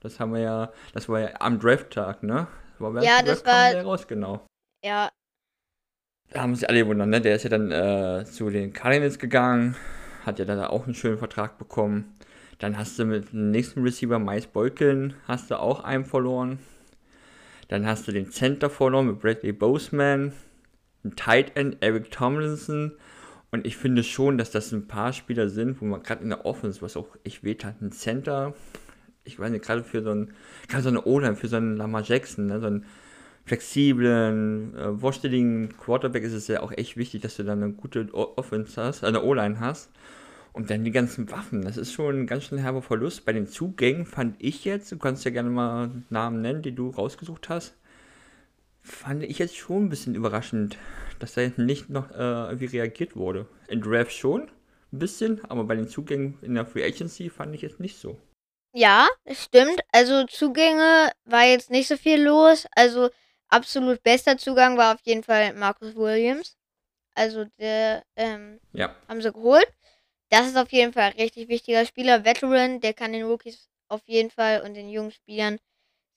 das 0.00 0.20
haben 0.20 0.32
wir 0.32 0.40
ja, 0.40 0.72
das 0.94 1.08
war 1.08 1.20
ja 1.20 1.28
am 1.40 1.58
Draft-Tag, 1.58 2.22
ne? 2.22 2.46
War 2.78 3.02
Ja, 3.02 3.22
das 3.22 3.44
war- 3.44 3.70
der 3.72 3.84
raus, 3.84 4.06
genau. 4.06 4.46
ja, 4.84 5.10
Da 6.32 6.42
haben 6.42 6.54
sich 6.54 6.68
alle 6.68 6.78
gewundert, 6.80 7.08
ne? 7.08 7.20
Der 7.20 7.34
ist 7.36 7.42
ja 7.42 7.50
dann 7.50 7.70
äh, 7.72 8.24
zu 8.24 8.50
den 8.50 8.72
Cardinals 8.72 9.18
gegangen, 9.18 9.74
hat 10.24 10.38
ja 10.38 10.44
dann 10.44 10.60
auch 10.60 10.84
einen 10.84 10.94
schönen 10.94 11.18
Vertrag 11.18 11.58
bekommen. 11.58 12.16
Dann 12.58 12.78
hast 12.78 12.98
du 12.98 13.04
mit 13.04 13.32
dem 13.32 13.50
nächsten 13.50 13.82
Receiver, 13.82 14.18
Miles 14.18 14.46
Boykin, 14.46 15.14
hast 15.26 15.50
du 15.50 15.58
auch 15.58 15.82
einen 15.82 16.04
verloren. 16.04 16.58
Dann 17.68 17.86
hast 17.86 18.06
du 18.06 18.12
den 18.12 18.30
Center 18.30 18.70
verloren 18.70 19.06
mit 19.06 19.20
Bradley 19.20 19.52
Boseman, 19.52 20.32
ein 21.04 21.16
Tight 21.16 21.56
End, 21.56 21.78
Eric 21.80 22.10
Tomlinson. 22.10 22.92
Und 23.50 23.66
ich 23.66 23.76
finde 23.76 24.04
schon, 24.04 24.38
dass 24.38 24.50
das 24.50 24.72
ein 24.72 24.86
paar 24.86 25.12
Spieler 25.12 25.48
sind, 25.48 25.80
wo 25.80 25.84
man 25.84 26.02
gerade 26.02 26.22
in 26.22 26.30
der 26.30 26.46
Offense, 26.46 26.82
was 26.82 26.96
auch 26.96 27.16
echt 27.24 27.42
weht 27.42 27.64
hat, 27.64 27.80
ein 27.82 27.90
Center, 27.92 28.54
ich 29.24 29.38
weiß 29.38 29.50
nicht, 29.50 29.64
gerade 29.64 29.82
für 29.82 30.02
so 30.02 30.10
einen, 30.10 30.32
gerade 30.68 30.82
so 30.82 30.88
eine 30.88 31.04
O-Line, 31.04 31.36
für 31.36 31.48
so 31.48 31.56
einen 31.56 31.76
Lamar 31.76 32.02
Jackson, 32.02 32.46
ne, 32.46 32.60
so 32.60 32.66
einen 32.66 32.86
flexiblen, 33.44 34.76
äh, 34.76 35.02
wursteligen 35.02 35.76
Quarterback 35.76 36.22
ist 36.22 36.32
es 36.32 36.46
ja 36.46 36.62
auch 36.62 36.72
echt 36.72 36.96
wichtig, 36.96 37.22
dass 37.22 37.36
du 37.36 37.42
dann 37.42 37.62
eine 37.62 37.72
gute 37.72 38.08
O- 38.12 38.34
Offense 38.36 38.80
hast, 38.80 39.02
eine 39.02 39.22
O-Line 39.22 39.58
hast. 39.58 39.90
Und 40.52 40.68
dann 40.70 40.82
die 40.82 40.90
ganzen 40.90 41.30
Waffen, 41.30 41.62
das 41.62 41.76
ist 41.76 41.92
schon 41.92 42.20
ein 42.22 42.26
ganz 42.26 42.44
schön 42.44 42.58
herber 42.58 42.82
Verlust. 42.82 43.24
Bei 43.24 43.32
den 43.32 43.46
Zugängen 43.46 44.04
fand 44.04 44.34
ich 44.38 44.64
jetzt, 44.64 44.90
du 44.90 44.98
kannst 44.98 45.24
ja 45.24 45.30
gerne 45.30 45.50
mal 45.50 45.90
Namen 46.10 46.40
nennen, 46.40 46.62
die 46.62 46.74
du 46.74 46.90
rausgesucht 46.90 47.48
hast, 47.48 47.74
fand 48.82 49.22
ich 49.22 49.38
jetzt 49.38 49.56
schon 49.56 49.84
ein 49.84 49.88
bisschen 49.88 50.14
überraschend, 50.14 50.78
dass 51.18 51.34
da 51.34 51.48
nicht 51.56 51.90
noch 51.90 52.10
äh, 52.10 52.14
irgendwie 52.14 52.66
reagiert 52.66 53.16
wurde. 53.16 53.46
In 53.68 53.80
Draft 53.80 54.12
schon, 54.12 54.42
ein 54.92 54.98
bisschen, 54.98 55.44
aber 55.44 55.64
bei 55.64 55.76
den 55.76 55.88
Zugängen 55.88 56.38
in 56.42 56.54
der 56.54 56.66
Free 56.66 56.84
Agency 56.84 57.30
fand 57.30 57.54
ich 57.54 57.62
jetzt 57.62 57.80
nicht 57.80 57.98
so. 57.98 58.18
ja, 58.72 59.08
das 59.24 59.44
stimmt. 59.44 59.80
Also 59.92 60.24
Zugänge 60.26 61.12
war 61.24 61.44
jetzt 61.44 61.70
nicht 61.70 61.88
so 61.88 61.96
viel 61.96 62.22
los. 62.22 62.66
Also 62.72 63.10
absolut 63.48 64.02
bester 64.02 64.38
Zugang 64.38 64.76
war 64.76 64.94
auf 64.94 65.00
jeden 65.04 65.22
Fall 65.24 65.52
Marcus 65.54 65.94
Williams. 65.96 66.56
Also 67.14 67.46
der, 67.58 68.04
ähm, 68.16 68.60
Ja, 68.72 68.94
haben 69.08 69.22
sie 69.22 69.32
geholt. 69.32 69.68
Das 70.30 70.48
ist 70.48 70.56
auf 70.56 70.72
jeden 70.72 70.92
Fall 70.92 71.04
ein 71.12 71.20
richtig 71.20 71.48
wichtiger 71.48 71.86
Spieler. 71.86 72.24
Veteran, 72.24 72.80
der 72.80 72.94
kann 72.94 73.12
den 73.12 73.24
Rookies 73.26 73.68
auf 73.88 74.02
jeden 74.06 74.30
Fall 74.30 74.62
und 74.62 74.74
den 74.74 74.88
jungen 74.90 75.12
Spielern 75.12 75.58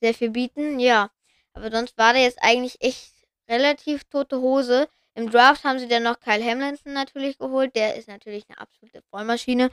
sehr 0.02 0.14
viel 0.14 0.32
bieten, 0.32 0.80
ja. 0.80 1.12
Aber 1.54 1.72
sonst 1.72 1.98
war 1.98 2.14
der 2.14 2.24
jetzt 2.24 2.40
eigentlich 2.42 2.82
echt 2.82 3.12
relativ 3.50 4.04
tote 4.06 4.40
Hose. 4.40 4.88
Im 5.16 5.30
Draft 5.30 5.64
haben 5.64 5.78
sie 5.78 5.88
dann 5.88 6.04
noch 6.04 6.20
Kyle 6.20 6.44
Hamilton 6.44 6.94
natürlich 6.94 7.38
geholt. 7.38 7.76
Der 7.76 7.96
ist 7.96 8.08
natürlich 8.08 8.46
eine 8.50 8.58
absolute 8.58 9.04
Vollmaschine. 9.12 9.70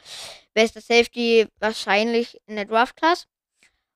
Bester 0.53 0.81
Safety 0.81 1.49
wahrscheinlich 1.59 2.39
in 2.47 2.57
der 2.57 2.67
Draft-Class. 2.67 3.27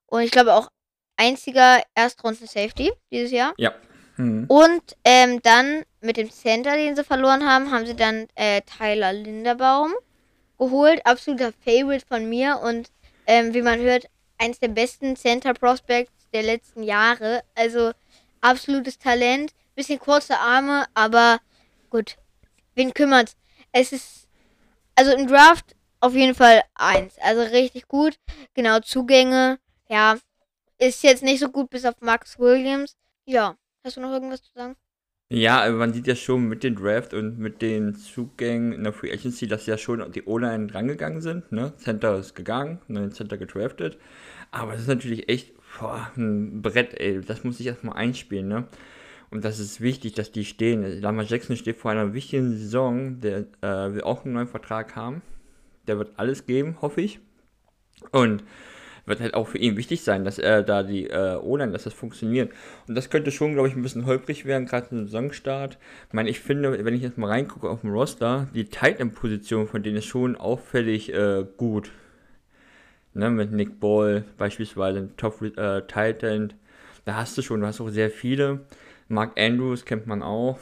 Und 0.06 0.22
ich 0.22 0.30
glaube 0.30 0.54
auch 0.54 0.70
einziger 1.16 1.82
Erstrunden-Safety 1.94 2.92
dieses 3.10 3.30
Jahr. 3.30 3.52
Ja. 3.58 3.74
Mhm. 4.16 4.46
Und 4.48 4.96
ähm, 5.04 5.42
dann 5.42 5.84
mit 6.00 6.16
dem 6.16 6.30
Center, 6.30 6.76
den 6.76 6.96
sie 6.96 7.04
verloren 7.04 7.46
haben, 7.46 7.70
haben 7.70 7.86
sie 7.86 7.96
dann 7.96 8.26
äh, 8.36 8.62
Tyler 8.62 9.12
Linderbaum 9.12 9.92
geholt. 10.58 11.04
Absoluter 11.04 11.52
Favorite 11.64 12.06
von 12.06 12.28
mir 12.28 12.60
und 12.62 12.90
ähm, 13.26 13.54
wie 13.54 13.62
man 13.62 13.80
hört, 13.80 14.06
eins 14.38 14.60
der 14.60 14.68
besten 14.68 15.16
Center 15.16 15.54
Prospects 15.54 16.12
der 16.34 16.42
letzten 16.42 16.82
Jahre. 16.82 17.42
Also 17.54 17.92
absolutes 18.42 18.98
Talent. 18.98 19.54
Bisschen 19.74 19.98
kurze 19.98 20.38
Arme, 20.38 20.84
aber 20.92 21.40
gut. 21.88 22.16
Wen 22.74 22.92
kümmert's? 22.92 23.36
Es 23.72 23.92
ist, 23.92 24.28
also 24.94 25.12
im 25.12 25.26
Draft 25.26 25.74
auf 26.00 26.14
jeden 26.14 26.34
Fall 26.34 26.62
eins. 26.74 27.16
Also 27.18 27.42
richtig 27.42 27.88
gut. 27.88 28.18
Genau, 28.52 28.80
Zugänge. 28.80 29.58
Ja, 29.88 30.18
ist 30.78 31.02
jetzt 31.02 31.22
nicht 31.22 31.40
so 31.40 31.48
gut 31.48 31.70
bis 31.70 31.84
auf 31.84 31.94
Max 32.00 32.38
Williams. 32.38 32.96
Ja, 33.24 33.56
hast 33.82 33.96
du 33.96 34.00
noch 34.00 34.12
irgendwas 34.12 34.42
zu 34.42 34.52
sagen? 34.54 34.76
Ja, 35.30 35.68
man 35.70 35.92
sieht 35.94 36.06
ja 36.06 36.14
schon 36.14 36.46
mit 36.48 36.62
dem 36.62 36.76
Draft 36.76 37.14
und 37.14 37.38
mit 37.38 37.62
den 37.62 37.96
Zugängen 37.96 38.72
in 38.72 38.84
der 38.84 38.92
Free 38.92 39.10
Agency, 39.10 39.48
dass 39.48 39.66
ja 39.66 39.78
schon 39.78 40.12
die 40.12 40.24
O-Line 40.24 40.72
rangegangen 40.72 41.22
sind. 41.22 41.50
Ne? 41.50 41.72
Center 41.78 42.18
ist 42.18 42.34
gegangen, 42.34 42.80
neuen 42.88 43.10
Center 43.10 43.38
gedraftet. 43.38 43.98
Aber 44.50 44.72
das 44.72 44.82
ist 44.82 44.88
natürlich 44.88 45.28
echt 45.28 45.53
boah, 45.78 46.10
ein 46.16 46.62
Brett, 46.62 46.98
ey. 47.00 47.20
Das 47.20 47.44
muss 47.44 47.60
ich 47.60 47.66
erstmal 47.66 47.96
einspielen, 47.96 48.48
ne? 48.48 48.68
Und 49.30 49.44
das 49.44 49.58
ist 49.58 49.80
wichtig, 49.80 50.12
dass 50.14 50.30
die 50.30 50.44
stehen. 50.44 51.00
Lamar 51.00 51.24
Jackson 51.24 51.56
steht 51.56 51.76
vor 51.76 51.90
einer 51.90 52.14
wichtigen 52.14 52.50
Saison. 52.52 53.20
Der 53.20 53.46
äh, 53.62 53.94
will 53.94 54.02
auch 54.02 54.24
einen 54.24 54.34
neuen 54.34 54.46
Vertrag 54.46 54.94
haben. 54.94 55.22
Der 55.88 55.98
wird 55.98 56.12
alles 56.16 56.46
geben, 56.46 56.76
hoffe 56.80 57.00
ich. 57.00 57.18
Und 58.12 58.44
wird 59.06 59.20
halt 59.20 59.34
auch 59.34 59.48
für 59.48 59.58
ihn 59.58 59.76
wichtig 59.76 60.02
sein, 60.02 60.24
dass 60.24 60.38
er 60.38 60.62
da 60.62 60.82
die 60.82 61.08
äh, 61.08 61.36
O-Line, 61.36 61.72
dass 61.72 61.84
das 61.84 61.94
funktioniert. 61.94 62.52
Und 62.88 62.94
das 62.94 63.10
könnte 63.10 63.30
schon, 63.30 63.52
glaube 63.52 63.68
ich, 63.68 63.76
ein 63.76 63.82
bisschen 63.82 64.06
holprig 64.06 64.44
werden, 64.44 64.66
gerade 64.66 64.88
zum 64.88 65.04
Saisonstart. 65.04 65.78
Ich 66.08 66.14
meine, 66.14 66.30
ich 66.30 66.40
finde, 66.40 66.84
wenn 66.84 66.94
ich 66.94 67.02
jetzt 67.02 67.18
mal 67.18 67.28
reingucke 67.28 67.68
auf 67.68 67.82
dem 67.82 67.90
Roster, 67.90 68.48
die 68.54 68.66
Tight-End-Position 68.66 69.66
von 69.66 69.82
denen 69.82 69.96
ist 69.96 70.06
schon 70.06 70.36
auffällig 70.36 71.12
äh, 71.12 71.44
gut. 71.56 71.90
Ne, 73.14 73.30
mit 73.30 73.52
Nick 73.52 73.80
Ball 73.80 74.24
beispielsweise, 74.38 75.08
Top 75.16 75.40
äh, 75.40 75.82
Tight-End. 75.82 76.56
Da 77.04 77.16
hast 77.16 77.38
du 77.38 77.42
schon, 77.42 77.60
du 77.60 77.66
hast 77.66 77.80
auch 77.80 77.88
sehr 77.88 78.10
viele. 78.10 78.66
Mark 79.08 79.38
Andrews 79.38 79.84
kennt 79.84 80.06
man 80.06 80.22
auch. 80.22 80.58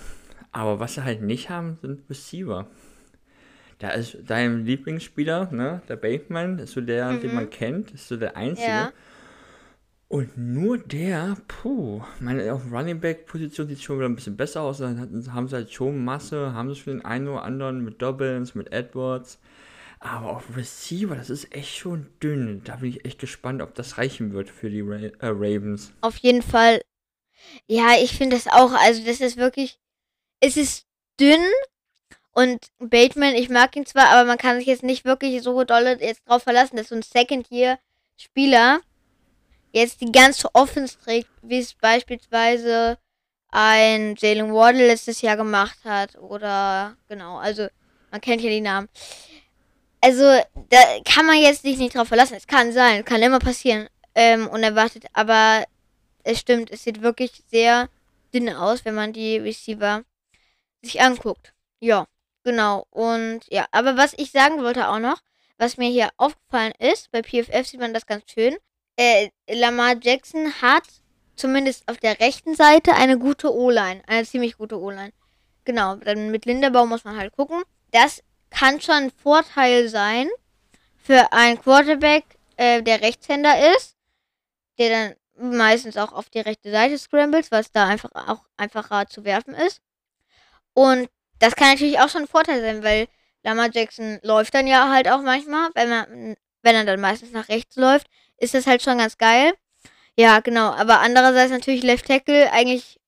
Aber 0.51 0.81
was 0.81 0.95
sie 0.95 1.05
halt 1.05 1.23
nicht 1.23 1.49
haben, 1.49 1.79
sind 1.81 2.09
Receiver 2.11 2.69
da 3.83 3.91
ist 3.91 4.17
dein 4.27 4.65
Lieblingsspieler, 4.65 5.51
ne, 5.51 5.83
der 5.89 5.97
Bateman, 5.97 6.61
ist 6.61 6.73
so 6.73 6.81
der, 6.81 7.11
mhm. 7.11 7.21
den 7.21 7.35
man 7.35 7.51
kennt, 7.51 7.91
ist 7.91 8.07
so 8.07 8.17
der 8.17 8.37
einzige. 8.37 8.69
Ja. 8.69 8.93
Und 10.07 10.37
nur 10.37 10.79
der, 10.79 11.37
puh, 11.49 12.01
meine, 12.21 12.53
auf 12.53 12.71
Running 12.71 13.01
Back 13.01 13.27
Position 13.27 13.67
sieht 13.67 13.83
schon 13.83 13.97
wieder 13.97 14.09
ein 14.09 14.15
bisschen 14.15 14.37
besser 14.37 14.61
aus. 14.61 14.79
Dann 14.79 15.27
haben 15.33 15.49
sie 15.49 15.57
halt 15.57 15.73
schon 15.73 16.05
Masse, 16.05 16.53
haben 16.53 16.69
sie 16.69 16.77
schon 16.77 16.99
den 16.99 17.05
einen 17.05 17.27
oder 17.27 17.43
anderen 17.43 17.83
mit 17.83 18.01
Dobbins, 18.01 18.55
mit 18.55 18.71
Edwards. 18.73 19.41
Aber 20.03 20.31
auf 20.31 20.57
Receiver, 20.57 21.15
das 21.15 21.31
ist 21.31 21.55
echt 21.55 21.77
schon 21.77 22.13
dünn. 22.21 22.63
Da 22.65 22.77
bin 22.77 22.91
ich 22.91 23.05
echt 23.05 23.21
gespannt, 23.21 23.63
ob 23.63 23.75
das 23.75 23.99
reichen 23.99 24.33
wird 24.33 24.51
für 24.51 24.69
die 24.69 24.81
Ra 24.81 24.97
äh, 24.97 25.13
Ravens. 25.21 25.93
Auf 26.01 26.17
jeden 26.19 26.43
Fall. 26.43 26.83
Ja, 27.67 27.95
ich 28.01 28.17
finde 28.17 28.37
das 28.37 28.49
auch. 28.49 28.73
Also, 28.73 29.05
das 29.05 29.21
ist 29.21 29.37
wirklich. 29.37 29.79
Es 30.41 30.57
ist 30.57 30.87
dünn, 31.21 31.41
und 32.33 32.67
Bateman, 32.79 33.35
ich 33.35 33.51
mag 33.51 33.77
ihn 33.77 33.85
zwar, 33.85 34.09
aber 34.09 34.25
man 34.27 34.39
kann 34.39 34.59
sich 34.59 34.67
jetzt 34.67 34.83
nicht 34.83 35.05
wirklich 35.05 35.43
so 35.43 35.65
dolle 35.65 36.01
jetzt 36.01 36.27
drauf 36.27 36.43
verlassen, 36.43 36.77
dass 36.77 36.89
so 36.89 36.95
ein 36.95 37.03
Second-Year-Spieler 37.03 38.81
jetzt 39.73 40.01
die 40.01 40.11
ganze 40.11 40.49
Offense 40.55 40.99
trägt, 40.99 41.29
wie 41.43 41.59
es 41.59 41.75
beispielsweise 41.75 42.99
ein 43.51 44.15
Jalen 44.19 44.53
Wardle 44.53 44.87
letztes 44.87 45.21
Jahr 45.21 45.37
gemacht 45.37 45.79
hat. 45.85 46.17
Oder, 46.17 46.97
genau, 47.09 47.37
also, 47.37 47.69
man 48.11 48.21
kennt 48.23 48.41
ja 48.41 48.49
die 48.49 48.63
Namen. 48.63 48.89
Also, 50.03 50.23
da 50.69 50.79
kann 51.05 51.27
man 51.27 51.39
jetzt 51.39 51.63
sich 51.63 51.79
nicht 51.79 51.95
drauf 51.95 52.09
verlassen. 52.09 52.35
Es 52.35 52.47
kann 52.47 52.73
sein, 52.73 53.05
kann 53.05 53.23
immer 53.23 53.39
passieren. 53.39 53.89
Ähm, 54.15 54.47
unerwartet, 54.49 55.07
aber 55.15 55.65
es 56.23 56.39
stimmt, 56.39 56.71
es 56.71 56.85
sieht 56.85 57.01
wirklich 57.01 57.43
sehr 57.51 57.89
dünn 58.35 58.51
aus, 58.51 58.85
wenn 58.85 58.95
man 58.95 59.15
die 59.15 59.39
Receiver 59.39 60.05
sich 60.83 61.01
anguckt. 61.01 61.55
Ja. 61.81 62.07
Genau, 62.45 62.87
und 62.91 63.41
ja, 63.51 63.67
aber 63.71 63.97
was 63.97 64.15
ich 64.19 64.33
sagen 64.33 64.63
wollte 64.63 64.89
auch 64.89 64.99
noch, 64.99 65.23
was 65.59 65.77
mir 65.77 65.89
hier 65.89 66.11
aufgefallen 66.17 66.73
ist, 66.81 67.11
bei 67.13 67.23
PFF 67.23 67.67
sieht 67.67 67.79
man 67.79 67.95
das 67.95 68.05
ganz 68.05 68.25
schön. 68.27 68.57
Äh, 68.97 69.31
Lamar 69.49 69.95
Jackson 70.03 70.53
hat 70.61 70.83
zumindest 71.37 71.89
auf 71.89 71.99
der 71.99 72.19
rechten 72.19 72.57
Seite 72.57 72.95
eine 72.95 73.17
gute 73.17 73.55
O-Line, 73.55 74.03
eine 74.09 74.27
ziemlich 74.27 74.59
gute 74.59 74.81
O-Line. 74.81 75.13
Genau, 75.65 75.95
dann 75.97 76.33
mit 76.33 76.45
Linderbaum 76.45 76.89
muss 76.89 77.05
man 77.05 77.17
halt 77.17 77.33
gucken. 77.33 77.63
Das 77.93 78.23
kann 78.53 78.81
schon 78.81 78.95
ein 78.95 79.11
Vorteil 79.11 79.89
sein 79.89 80.29
für 80.97 81.33
einen 81.33 81.61
Quarterback, 81.61 82.25
äh, 82.57 82.83
der 82.83 83.01
Rechtshänder 83.01 83.75
ist, 83.77 83.97
der 84.79 84.91
dann 84.91 85.57
meistens 85.57 85.97
auch 85.97 86.13
auf 86.13 86.31
die 86.31 86.41
rechte 86.41 86.71
Seite 86.71 86.99
scrambles, 86.99 87.51
was 87.51 87.73
da 87.73 87.89
einfach 87.89 88.11
auch 88.15 88.45
einfacher 88.57 89.07
zu 89.07 89.25
werfen 89.25 89.55
ist. 89.55 89.81
Und 90.75 91.09
das 91.39 91.57
kann 91.57 91.73
natürlich 91.73 91.99
auch 91.99 92.09
schon 92.09 92.23
ein 92.23 92.29
Vorteil 92.29 92.61
sein, 92.61 92.83
weil 92.85 93.09
Lamar 93.43 93.71
Jackson 93.73 94.21
läuft 94.23 94.55
dann 94.55 94.67
ja 94.67 94.91
halt 94.91 95.09
auch 95.09 95.23
manchmal, 95.23 95.71
wenn 95.75 95.89
man, 95.89 96.37
wenn 96.63 96.77
er 96.77 96.85
dann 96.85 97.01
meistens 97.01 97.33
nach 97.33 97.49
rechts 97.49 97.77
läuft, 97.77 98.07
ist 98.37 98.55
das 98.55 98.67
halt 98.67 98.83
schon 98.83 98.99
ganz 98.99 99.19
geil. 99.19 99.53
Ja, 100.17 100.41
genau. 100.41 100.71
Aber 100.73 101.01
andererseits 101.01 101.51
natürlich 101.51 101.83
Left 101.83 102.07
Tackle 102.07 102.53
eigentlich 102.53 103.01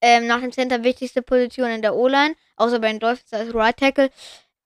ähm, 0.00 0.26
nach 0.26 0.40
dem 0.40 0.52
Center 0.52 0.84
wichtigste 0.84 1.22
Position 1.22 1.70
in 1.70 1.82
der 1.82 1.94
O-Line, 1.94 2.34
außer 2.56 2.78
bei 2.78 2.88
den 2.88 3.00
Dolphins 3.00 3.32
als 3.32 3.54
Right 3.54 3.76
Tackle. 3.76 4.10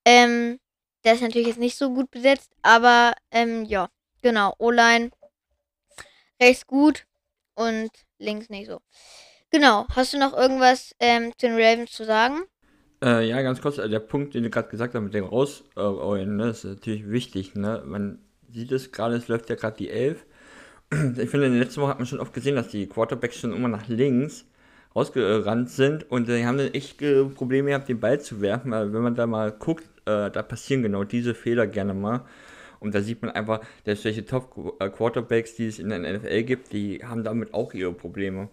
Ähm, 0.09 0.59
der 1.05 1.15
ist 1.15 1.21
natürlich 1.21 1.49
jetzt 1.49 1.59
nicht 1.59 1.77
so 1.77 1.93
gut 1.93 2.11
besetzt, 2.11 2.51
aber 2.63 3.13
ähm, 3.31 3.67
ja, 3.67 3.91
genau. 4.23 4.55
O-Line 4.59 5.11
rechts 6.41 6.67
gut 6.67 7.05
und 7.55 7.91
links 8.19 8.49
nicht 8.49 8.69
so. 8.69 8.81
Genau. 9.51 9.87
Hast 9.91 10.15
du 10.15 10.19
noch 10.19 10.35
irgendwas 10.35 10.95
ähm, 10.99 11.33
zu 11.37 11.49
den 11.49 11.57
Ravens 11.57 11.93
zu 11.93 12.07
sagen? 12.07 12.39
Äh, 13.05 13.29
ja, 13.29 13.43
ganz 13.43 13.61
kurz, 13.61 13.77
äh, 13.77 13.87
der 13.87 14.01
Punkt, 14.01 14.33
den 14.33 14.45
du 14.45 14.51
gerade 14.51 14.71
gesagt 14.71 14.95
hast 14.95 15.03
mit 15.03 15.13
dem 15.13 15.27
Rausrollen, 15.27 16.37
ne, 16.37 16.51
ist 16.51 16.65
natürlich 16.65 17.11
wichtig. 17.11 17.55
Ne? 17.55 17.83
Man 17.85 18.19
sieht 18.51 18.73
es 18.73 18.93
gerade, 18.93 19.17
es 19.17 19.29
läuft 19.29 19.51
ja 19.51 19.57
gerade 19.57 19.77
die 19.77 19.91
11. 19.91 20.25
Ich 20.91 21.29
finde, 21.29 21.49
in 21.49 21.53
der 21.53 21.65
letzten 21.65 21.83
Woche 21.83 21.91
hat 21.91 21.99
man 21.99 22.07
schon 22.07 22.21
oft 22.21 22.33
gesehen, 22.33 22.57
dass 22.57 22.69
die 22.69 22.87
Quarterbacks 22.87 23.37
schon 23.37 23.53
immer 23.53 23.69
nach 23.69 23.89
links 23.89 24.47
rausgerannt 24.95 25.71
sind 25.71 26.11
und 26.11 26.29
die 26.29 26.45
haben 26.45 26.59
dann 26.59 26.75
echt 26.75 27.01
äh, 27.03 27.25
Probleme 27.25 27.71
gehabt, 27.71 27.89
den 27.89 28.01
Ball 28.01 28.21
zu 28.21 28.41
werfen. 28.41 28.71
Weil 28.71 28.93
wenn 28.93 29.03
man 29.03 29.15
da 29.15 29.27
mal 29.27 29.53
guckt, 29.53 29.85
äh, 30.07 30.31
da 30.31 30.43
passieren 30.43 30.83
genau 30.83 31.05
diese 31.05 31.35
Fehler 31.35 31.67
gerne 31.67 31.95
mal. 31.95 32.25
Und 32.81 32.95
da 32.95 33.01
sieht 33.01 33.23
man 33.23 33.31
einfach, 33.33 33.61
dass 33.85 34.03
solche 34.03 34.25
Top-Quarterbacks, 34.25 35.57
die 35.57 35.67
es 35.67 35.79
in 35.79 35.89
der 35.89 35.99
NFL 35.99 36.43
gibt, 36.45 36.73
die 36.73 37.01
haben 37.05 37.25
damit 37.25 37.53
auch 37.53 37.75
ihre 37.75 37.93
Probleme. 37.93 38.49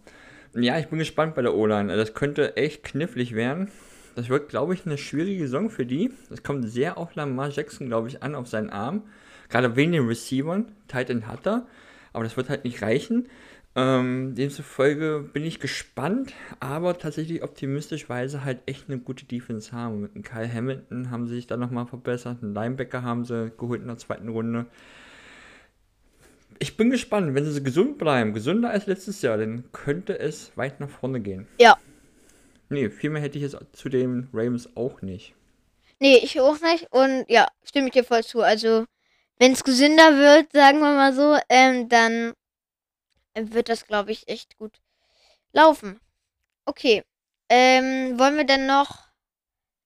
Ja, 0.55 0.79
ich 0.79 0.87
bin 0.87 0.99
gespannt 0.99 1.35
bei 1.35 1.41
der 1.41 1.53
O-Line. 1.53 1.95
Das 1.95 2.13
könnte 2.13 2.57
echt 2.57 2.83
knifflig 2.83 3.35
werden. 3.35 3.69
Das 4.15 4.29
wird, 4.29 4.49
glaube 4.49 4.73
ich, 4.73 4.85
eine 4.85 4.97
schwierige 4.97 5.43
Saison 5.43 5.69
für 5.69 5.85
die. 5.85 6.11
Das 6.29 6.41
kommt 6.41 6.67
sehr 6.69 6.97
auf 6.97 7.13
Lamar 7.15 7.49
Jackson, 7.49 7.87
glaube 7.87 8.07
ich, 8.07 8.23
an, 8.23 8.33
auf 8.33 8.47
seinen 8.47 8.69
Arm. 8.69 9.03
Gerade 9.49 9.75
wegen 9.75 9.91
den 9.91 10.07
Receivern. 10.07 10.71
Titan 10.87 11.27
hat 11.27 11.45
er. 11.45 11.67
Aber 12.13 12.23
das 12.23 12.37
wird 12.37 12.49
halt 12.49 12.63
nicht 12.63 12.81
reichen. 12.81 13.27
Ähm, 13.77 14.35
demzufolge 14.35 15.29
bin 15.33 15.43
ich 15.43 15.59
gespannt, 15.59 16.33
aber 16.61 16.97
tatsächlich 16.97 17.43
optimistisch, 17.43 18.07
weil 18.07 18.29
sie 18.29 18.45
halt 18.45 18.59
echt 18.67 18.85
eine 18.87 18.99
gute 18.99 19.25
Defense 19.25 19.73
haben. 19.73 20.01
Mit 20.01 20.15
einem 20.15 20.23
Kyle 20.23 20.51
Hamilton 20.51 21.11
haben 21.11 21.27
sie 21.27 21.35
sich 21.35 21.47
da 21.47 21.57
nochmal 21.57 21.85
verbessert. 21.85 22.41
Einen 22.41 22.53
Linebacker 22.53 23.03
haben 23.03 23.25
sie 23.25 23.51
geholt 23.57 23.81
in 23.81 23.87
der 23.87 23.97
zweiten 23.97 24.29
Runde. 24.29 24.65
Ich 26.59 26.77
bin 26.77 26.89
gespannt, 26.89 27.35
wenn 27.35 27.45
sie 27.45 27.63
gesund 27.63 27.97
bleiben, 27.97 28.33
gesünder 28.33 28.69
als 28.69 28.87
letztes 28.87 29.21
Jahr, 29.21 29.37
dann 29.37 29.65
könnte 29.73 30.17
es 30.17 30.55
weit 30.55 30.79
nach 30.79 30.89
vorne 30.89 31.19
gehen. 31.19 31.47
Ja, 31.59 31.77
Nee, 32.69 32.89
viel 32.89 33.09
mehr 33.09 33.21
hätte 33.21 33.37
ich 33.37 33.43
jetzt 33.43 33.57
zu 33.73 33.89
den 33.89 34.27
Ravens 34.33 34.69
auch 34.75 35.01
nicht. 35.01 35.33
Nee, 35.99 36.17
ich 36.17 36.39
auch 36.41 36.59
nicht. 36.61 36.87
Und 36.91 37.25
ja, 37.29 37.47
stimme 37.63 37.87
ich 37.87 37.93
dir 37.93 38.03
voll 38.03 38.23
zu. 38.23 38.41
Also, 38.41 38.85
wenn 39.37 39.51
es 39.51 39.63
gesünder 39.63 40.17
wird, 40.17 40.51
sagen 40.51 40.79
wir 40.79 40.93
mal 40.93 41.13
so, 41.13 41.37
ähm, 41.49 41.87
dann 41.89 42.33
wird 43.35 43.69
das, 43.69 43.85
glaube 43.85 44.11
ich, 44.11 44.27
echt 44.27 44.57
gut 44.57 44.81
laufen. 45.51 45.99
Okay. 46.65 47.03
Ähm, 47.49 48.17
wollen 48.17 48.37
wir 48.37 48.45
dann 48.45 48.65
noch 48.65 49.07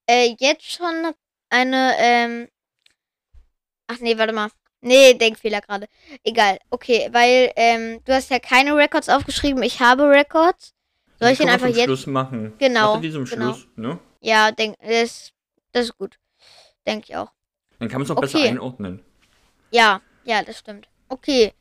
äh, 0.09 0.35
jetzt 0.39 0.71
schon 0.71 1.13
eine, 1.49 1.93
ähm, 1.97 2.47
ach 3.87 3.99
nee, 3.99 4.17
warte 4.17 4.33
mal. 4.33 4.49
Nee, 4.81 5.13
Denkfehler 5.13 5.59
gerade. 5.61 5.87
Egal. 6.23 6.57
Okay, 6.69 7.09
weil 7.11 7.51
ähm, 7.57 8.01
du 8.05 8.13
hast 8.13 8.29
ja 8.31 8.39
keine 8.39 8.75
Records 8.75 9.09
aufgeschrieben. 9.09 9.61
Ich 9.63 9.81
habe 9.81 10.09
Records. 10.09 10.73
Soll 11.19 11.31
ich 11.31 11.37
den 11.37 11.49
einfach 11.49 11.67
jetzt 11.67 11.83
Schluss 11.83 12.07
machen? 12.07 12.53
Genau. 12.59 12.93
Nach 12.93 13.01
diesem 13.01 13.25
genau. 13.25 13.53
Schluss, 13.53 13.67
ne? 13.75 13.99
Ja, 14.21 14.51
denk, 14.51 14.77
das, 14.79 15.33
das 15.73 15.85
ist 15.85 15.97
gut. 15.97 16.17
Denke 16.87 17.07
ich 17.09 17.15
auch. 17.17 17.31
Dann 17.79 17.89
kann 17.89 17.99
man 17.99 18.05
es 18.05 18.11
auch 18.11 18.17
Okay. 18.17 18.27
besser 18.27 18.41
einordnen. 18.41 19.03
Ja, 19.71 20.01
ja, 20.23 20.43
das 20.43 20.59
stimmt. 20.59 20.87
Okay, 21.09 21.53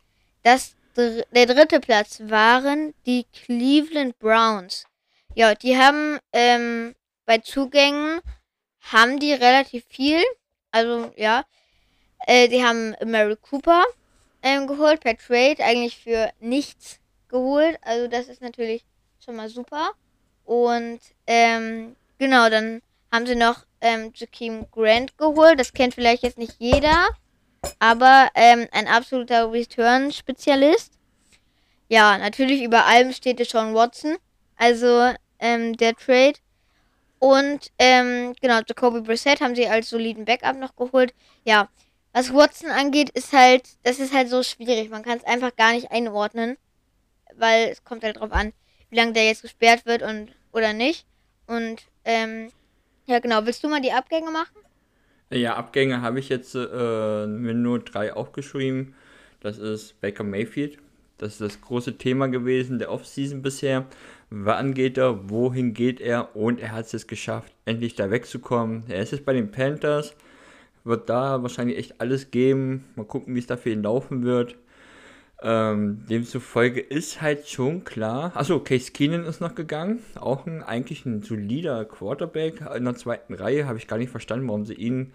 das, 0.45 0.77
dr- 0.99 1.25
der 1.31 1.47
dritte 1.47 1.81
Platz 1.81 2.21
waren 2.25 2.95
die 3.07 3.25
Cleveland 3.33 4.19
Browns. 4.19 4.85
Ja, 5.35 5.55
die 5.55 5.77
haben 5.77 6.19
ähm, 6.33 6.95
bei 7.25 7.39
Zugängen 7.39 8.21
haben 8.81 9.19
die 9.21 9.33
relativ 9.33 9.85
viel. 9.89 10.23
Also 10.73 11.13
ja, 11.17 11.45
äh, 12.27 12.49
die 12.49 12.65
haben 12.65 12.97
Mary 13.05 13.37
Cooper 13.37 13.85
ähm, 14.43 14.67
geholt 14.67 15.01
per 15.01 15.17
Trade, 15.17 15.63
eigentlich 15.65 15.97
für 15.97 16.31
nichts 16.41 16.99
geholt. 17.29 17.79
Also 17.83 18.09
das 18.09 18.29
ist 18.29 18.43
natürlich 18.43 18.85
schon 19.25 19.37
mal 19.37 19.49
super. 19.49 19.93
Und 20.45 21.01
ähm, 21.27 21.97
genau, 22.19 22.49
dann 22.49 22.83
haben 23.13 23.27
sie 23.27 23.37
noch 23.37 23.65
ähm, 23.81 24.13
Jakeem 24.15 24.71
Grant 24.71 25.17
geholt. 25.19 25.61
Das 25.61 25.73
kennt 25.73 25.95
vielleicht 25.95 26.23
jetzt 26.23 26.39
nicht 26.39 26.57
jeder 26.59 27.09
aber 27.79 28.29
ähm, 28.35 28.67
ein 28.73 28.87
absoluter 28.87 29.51
Return-Spezialist. 29.53 30.93
Ja, 31.89 32.19
natürlich 32.19 32.63
über 32.63 32.87
allem 32.87 33.13
steht 33.13 33.39
der 33.39 33.47
Sean 33.47 33.75
Watson, 33.75 34.17
also 34.57 35.13
ähm, 35.39 35.77
der 35.77 35.95
Trade. 35.95 36.39
Und 37.19 37.73
ähm, 37.79 38.35
genau, 38.41 38.61
Jacoby 38.67 39.01
Brissett 39.01 39.41
haben 39.41 39.57
sie 39.57 39.67
als 39.67 39.91
soliden 39.91 40.25
Backup 40.25 40.57
noch 40.57 40.77
geholt. 40.77 41.15
Ja, 41.45 41.69
was 42.13 42.33
Watson 42.33 42.71
angeht, 42.71 43.11
ist 43.11 43.33
halt, 43.33 43.65
das 43.83 43.99
ist 43.99 44.13
halt 44.13 44.29
so 44.29 44.43
schwierig. 44.43 44.91
Man 44.91 45.03
kann 45.03 45.19
es 45.19 45.25
einfach 45.25 45.55
gar 45.57 45.73
nicht 45.73 45.91
einordnen, 45.91 46.57
weil 47.37 47.69
es 47.69 47.85
kommt 47.85 48.05
halt 48.05 48.19
drauf 48.19 48.33
an, 48.33 48.53
wie 48.91 48.97
lange 48.97 49.13
der 49.13 49.27
jetzt 49.27 49.43
gesperrt 49.43 49.87
wird 49.87 50.03
und 50.03 50.33
oder 50.53 50.73
nicht. 50.73 51.07
Und 51.47 51.83
ähm, 52.05 52.51
ja, 53.07 53.19
genau. 53.19 53.45
Willst 53.47 53.65
du 53.65 53.69
mal 53.69 53.81
die 53.81 53.93
Abgänge 53.93 54.31
machen? 54.31 54.57
Ja, 55.31 55.57
Abgänge 55.57 56.01
habe 56.01 56.19
ich 56.21 56.31
jetzt 56.31 56.55
äh, 56.55 57.27
mir 57.27 57.55
nur 57.55 57.81
drei 57.81 58.15
aufgeschrieben. 58.15 58.95
Das 59.41 59.59
ist 59.59 60.01
Baker 60.01 60.25
Mayfield. 60.25 60.79
Das 61.19 61.33
ist 61.33 61.41
das 61.41 61.61
große 61.61 61.99
Thema 61.99 62.29
gewesen 62.29 62.79
der 62.79 62.91
Offseason 62.91 63.43
bisher. 63.43 63.87
Wann 64.31 64.73
geht 64.73 64.97
er? 64.97 65.29
Wohin 65.29 65.75
geht 65.75 66.01
er? 66.01 66.35
Und 66.35 66.61
er 66.61 66.73
hat 66.73 66.93
es 66.95 67.07
geschafft, 67.07 67.53
endlich 67.67 67.95
da 67.95 68.11
wegzukommen. 68.11 68.85
Er 68.89 69.03
ist 69.03 69.13
jetzt 69.13 69.27
bei 69.27 69.35
den 69.35 69.51
Panthers. 69.51 70.15
Wird 70.85 71.11
da 71.11 71.43
wahrscheinlich 71.43 71.77
echt 71.77 72.01
alles 72.01 72.31
geben. 72.31 72.85
Mal 72.97 73.05
gucken, 73.05 73.35
wie 73.35 73.41
es 73.41 73.47
da 73.47 73.57
für 73.57 73.71
ihn 73.71 73.83
laufen 73.83 74.23
wird. 74.23 74.57
Ähm, 75.41 76.05
demzufolge 76.09 76.81
ist 76.81 77.23
halt 77.23 77.47
schon 77.47 77.85
klar. 77.85 78.33
Achso, 78.35 78.59
Case 78.59 78.91
Keenan 78.91 79.25
ist 79.25 79.41
noch 79.41 79.55
gegangen. 79.55 80.01
Auch 80.17 80.47
ein 80.47 80.63
eigentlich 80.63 81.07
ein 81.07 81.23
solider 81.23 81.85
Quarterback 81.85 82.63
in 82.77 82.85
der 82.85 82.97
zweiten 82.97 83.35
Reihe. 83.35 83.67
Habe 83.67 83.79
ich 83.79 83.87
gar 83.87 83.99
nicht 83.99 84.11
verstanden, 84.11 84.49
warum 84.49 84.65
sie 84.65 84.75
ihn 84.75 85.13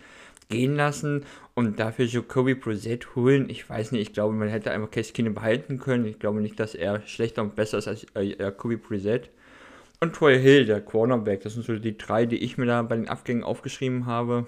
gehen 0.49 0.75
lassen 0.75 1.25
und 1.55 1.79
dafür 1.79 2.05
Jacoby 2.05 2.55
Brissett 2.55 3.15
holen. 3.15 3.49
Ich 3.49 3.69
weiß 3.69 3.91
nicht, 3.91 4.01
ich 4.01 4.13
glaube, 4.13 4.35
man 4.35 4.47
hätte 4.47 4.71
einfach 4.71 4.91
Case 4.91 5.11
Keenan 5.11 5.33
behalten 5.33 5.77
können. 5.77 6.05
Ich 6.05 6.19
glaube 6.19 6.41
nicht, 6.41 6.59
dass 6.59 6.75
er 6.75 7.01
schlechter 7.05 7.41
und 7.41 7.55
besser 7.55 7.79
ist 7.79 7.87
als 7.87 8.05
äh, 8.15 8.35
Jacoby 8.39 8.77
Brissett. 8.77 9.29
Und 9.99 10.13
Troy 10.15 10.39
Hill, 10.39 10.65
der 10.65 10.81
Cornerback. 10.81 11.41
Das 11.41 11.53
sind 11.53 11.65
so 11.65 11.77
die 11.77 11.97
drei, 11.97 12.25
die 12.25 12.37
ich 12.37 12.57
mir 12.57 12.65
da 12.65 12.81
bei 12.81 12.95
den 12.95 13.09
Abgängen 13.09 13.43
aufgeschrieben 13.43 14.05
habe. 14.05 14.47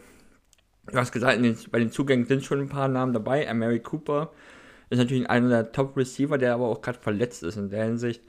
Du 0.88 0.98
hast 0.98 1.12
gesagt, 1.12 1.44
den, 1.44 1.58
bei 1.72 1.80
den 1.80 1.92
Zugängen 1.92 2.28
sind 2.28 2.46
schon 2.46 2.60
ein 2.60 2.70
paar 2.70 2.88
Namen 2.88 3.14
dabei. 3.14 3.52
Mary 3.54 3.80
Cooper 3.80 4.32
ist 4.90 5.00
natürlich 5.00 5.30
einer 5.30 5.50
der 5.50 5.72
Top-Receiver, 5.72 6.38
der 6.38 6.54
aber 6.54 6.68
auch 6.68 6.82
gerade 6.82 7.00
verletzt 7.00 7.44
ist. 7.44 7.58
In 7.58 7.70
der 7.70 7.86
Hinsicht 7.86 8.22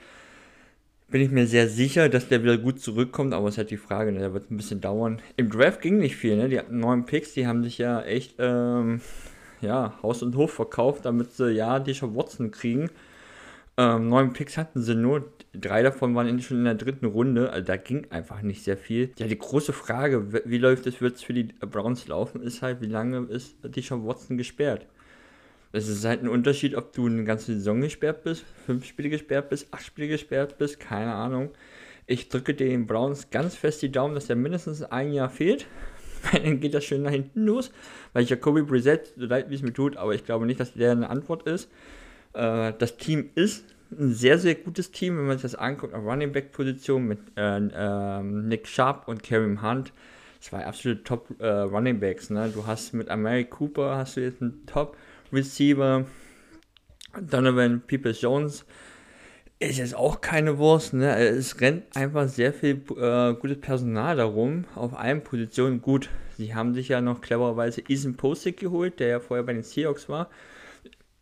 bin 1.09 1.21
ich 1.21 1.31
mir 1.31 1.47
sehr 1.47 1.69
sicher, 1.69 2.09
dass 2.09 2.29
der 2.29 2.43
wieder 2.43 2.59
gut 2.59 2.81
zurückkommt, 2.81 3.33
aber 3.33 3.49
es 3.49 3.55
ist 3.55 3.59
halt 3.59 3.71
die 3.71 3.77
Frage, 3.77 4.13
ne? 4.13 4.19
der 4.19 4.35
wird 4.35 4.51
ein 4.51 4.57
bisschen 4.57 4.81
dauern. 4.81 5.21
Im 5.37 5.51
Draft 5.51 5.81
ging 5.81 5.99
nicht 5.99 6.17
viel, 6.17 6.37
ne? 6.37 6.49
Die 6.49 6.59
hatten 6.59 6.81
neun 6.81 7.07
Picks, 7.07 7.35
die 7.35 7.47
haben 7.47 7.63
sich 7.63 7.79
ja 7.79 8.03
echt, 8.03 8.35
ähm, 8.39 9.01
ja, 9.61 9.95
Haus 10.03 10.23
und 10.23 10.37
Hof 10.37 10.53
verkauft, 10.53 11.05
damit 11.05 11.33
sie 11.33 11.53
ja 11.53 11.79
die 11.79 12.01
Watson 12.03 12.51
kriegen. 12.51 12.91
Ähm, 13.79 14.09
neun 14.09 14.33
Picks 14.33 14.57
hatten 14.57 14.83
sie 14.83 14.95
nur, 14.95 15.31
drei 15.53 15.83
davon 15.83 16.15
waren 16.15 16.41
schon 16.41 16.59
in 16.59 16.65
der 16.65 16.75
dritten 16.75 17.07
Runde, 17.07 17.51
also 17.51 17.67
da 17.67 17.77
ging 17.77 18.07
einfach 18.11 18.43
nicht 18.43 18.65
sehr 18.65 18.79
viel. 18.79 19.11
Ja, 19.19 19.27
die 19.27 19.39
große 19.39 19.75
Frage, 19.75 20.33
wie 20.45 20.59
läuft 20.59 20.87
es, 20.87 21.01
wird 21.01 21.17
es 21.17 21.23
für 21.23 21.35
die 21.35 21.45
Browns 21.45 22.09
laufen, 22.09 22.43
ist 22.43 22.63
halt, 22.63 22.81
wie 22.81 22.87
lange 22.87 23.27
ist 23.29 23.57
die 23.63 23.91
Watson 23.91 24.39
gesperrt? 24.39 24.87
Es 25.77 25.89
ist 25.89 26.07
halt 26.07 26.23
ein 26.23 26.29
Unterschied, 26.29 26.75
ob 26.75 26.95
du 26.95 27.07
eine 27.07 27.25
ganze 27.25 27.53
Saison 27.53 27.83
gesperrt 27.83 28.25
bist, 28.25 28.47
fünf 28.65 28.87
Spiele 28.87 29.11
gesperrt 29.11 29.51
bist, 29.51 29.75
acht 29.75 29.85
Spiele 29.85 30.09
gesperrt 30.09 30.57
bist, 30.57 30.81
keine 30.81 31.13
Ahnung. 31.13 31.51
Ich 32.07 32.31
drücke 32.31 32.55
den 32.55 32.87
Browns 32.87 33.29
ganz 33.29 33.57
fest 33.57 33.83
die 33.83 33.93
Daumen, 33.93 34.15
dass 34.15 34.27
der 34.27 34.37
mindestens 34.37 34.83
ein 34.83 35.13
Jahr 35.13 35.29
fehlt. 35.29 35.67
Dann 36.33 36.61
geht 36.61 36.73
das 36.73 36.85
schön 36.85 37.03
nach 37.03 37.11
hinten 37.11 37.45
los. 37.45 37.73
Weil 38.15 38.25
Jacoby 38.25 38.63
Brissett, 38.63 39.13
so 39.19 39.27
leid 39.27 39.51
wie 39.51 39.55
es 39.55 39.61
mir 39.61 39.75
tut, 39.75 39.99
aber 39.99 40.15
ich 40.15 40.25
glaube 40.25 40.47
nicht, 40.47 40.61
dass 40.61 40.73
der 40.73 40.93
eine 40.93 41.11
Antwort 41.11 41.43
ist. 41.43 41.71
Äh, 42.33 42.73
das 42.79 42.97
Team 42.97 43.29
ist 43.35 43.67
ein 43.91 44.15
sehr, 44.15 44.39
sehr 44.39 44.55
gutes 44.55 44.93
Team, 44.93 45.19
wenn 45.19 45.27
man 45.27 45.37
sich 45.37 45.43
das 45.43 45.57
anguckt, 45.57 45.93
auf 45.93 46.07
Running 46.07 46.33
Back 46.33 46.53
Position 46.53 47.07
mit 47.07 47.19
äh, 47.37 47.59
ähm, 47.59 48.49
Nick 48.49 48.67
Sharp 48.67 49.09
und 49.09 49.23
Kareem 49.23 49.61
Hunt. 49.61 49.93
Zwei 50.41 50.65
absolute 50.65 51.05
Top 51.05 51.29
äh, 51.39 51.47
Running 51.47 52.01
Backs. 52.01 52.31
Ne? 52.31 52.51
Du 52.55 52.67
hast 52.67 52.95
mit 52.95 53.11
Amari 53.11 53.45
Cooper 53.45 53.97
hast 53.97 54.17
du 54.17 54.23
jetzt 54.23 54.41
einen 54.41 54.65
Top 54.65 54.97
Receiver. 55.33 56.07
Donovan 57.21 57.83
Peoples 57.87 58.21
Jones 58.21 58.65
ist 59.59 59.79
jetzt 59.79 59.95
auch 59.95 60.21
keine 60.21 60.59
Wurst. 60.59 60.93
Ne? 60.93 61.17
Es 61.17 61.61
rennt 61.61 61.97
einfach 61.97 62.29
sehr 62.29 62.53
viel 62.53 62.83
äh, 62.97 63.35
gutes 63.35 63.61
Personal 63.61 64.17
darum 64.17 64.67
auf 64.75 64.95
allen 64.95 65.25
Positionen. 65.25 65.81
Gut, 65.81 66.11
sie 66.37 66.55
haben 66.55 66.75
sich 66.75 66.89
ja 66.89 67.01
noch 67.01 67.21
clevererweise 67.21 67.83
Ethan 67.89 68.17
Posick 68.17 68.59
geholt, 68.59 69.01
der 69.01 69.09
ja 69.09 69.21
vorher 69.21 69.45
bei 69.45 69.55
den 69.55 69.63
Seahawks 69.63 70.09
war. 70.09 70.31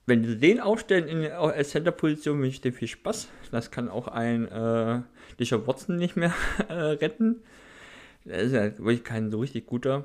Wenn 0.06 0.24
sie 0.24 0.36
den 0.36 0.60
aufstellen 0.60 1.08
in 1.08 1.30
als 1.30 1.70
Center-Position, 1.70 2.38
wünsche 2.38 2.56
ich 2.56 2.60
dir 2.60 2.72
viel 2.72 2.88
Spaß. 2.88 3.28
Das 3.50 3.70
kann 3.70 3.88
auch 3.88 4.08
ein 4.08 4.48
äh, 4.48 5.00
Deshaun 5.38 5.66
Watson 5.66 5.96
nicht 5.96 6.16
mehr 6.16 6.34
äh, 6.68 6.72
retten. 6.72 7.42
Das 8.24 8.42
ist 8.42 8.52
ja 8.52 8.64
wirklich 8.78 9.04
kein 9.04 9.30
so 9.30 9.38
richtig 9.38 9.66
guter. 9.66 10.04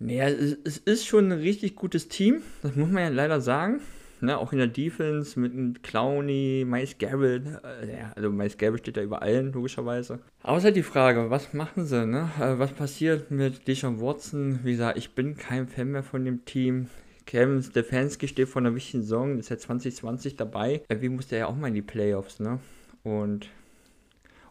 Naja, 0.00 0.28
es, 0.28 0.78
ist 0.78 1.06
schon 1.06 1.32
ein 1.32 1.38
richtig 1.38 1.74
gutes 1.74 2.08
Team, 2.08 2.42
das 2.62 2.76
muss 2.76 2.90
man 2.90 3.02
ja 3.02 3.08
leider 3.08 3.40
sagen. 3.40 3.80
Ne, 4.20 4.36
auch 4.36 4.50
in 4.52 4.58
der 4.58 4.66
Defense 4.66 5.38
mit 5.38 5.84
Clowney, 5.84 6.64
Miles 6.66 6.98
Garrett. 6.98 7.46
Äh, 7.46 7.98
ja, 7.98 8.12
also 8.16 8.30
Miles 8.30 8.58
Garrett 8.58 8.80
steht 8.80 8.96
da 8.96 9.02
über 9.02 9.22
allen, 9.22 9.52
logischerweise. 9.52 10.18
Ist 10.42 10.64
halt 10.64 10.74
die 10.74 10.82
Frage, 10.82 11.30
was 11.30 11.52
machen 11.52 11.86
sie, 11.86 12.04
ne? 12.04 12.28
Äh, 12.40 12.58
was 12.58 12.72
passiert 12.72 13.30
mit 13.30 13.68
Deshaun 13.68 14.00
Watson? 14.00 14.58
Wie 14.64 14.72
gesagt, 14.72 14.98
ich 14.98 15.14
bin 15.14 15.36
kein 15.36 15.68
Fan 15.68 15.92
mehr 15.92 16.02
von 16.02 16.24
dem 16.24 16.44
Team. 16.44 16.88
Kevin 17.26 17.62
Stefanski 17.62 18.26
steht 18.26 18.48
vor 18.48 18.60
einer 18.60 18.74
wichtigen 18.74 19.02
Saison, 19.02 19.38
ist 19.38 19.50
ja 19.50 19.58
2020 19.58 20.34
dabei. 20.34 20.82
Irgendwie 20.88 21.10
muss 21.10 21.28
der 21.28 21.38
ja 21.38 21.46
auch 21.46 21.54
mal 21.54 21.68
in 21.68 21.74
die 21.74 21.82
Playoffs, 21.82 22.40
ne? 22.40 22.58
Und 23.04 23.48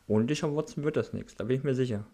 ohne 0.07 0.25
Deshaun 0.25 0.55
Watson 0.55 0.86
wird 0.86 0.95
das 0.95 1.12
nichts, 1.12 1.36
da 1.36 1.43
bin 1.43 1.57
ich 1.57 1.63
mir 1.63 1.75
sicher. 1.75 2.05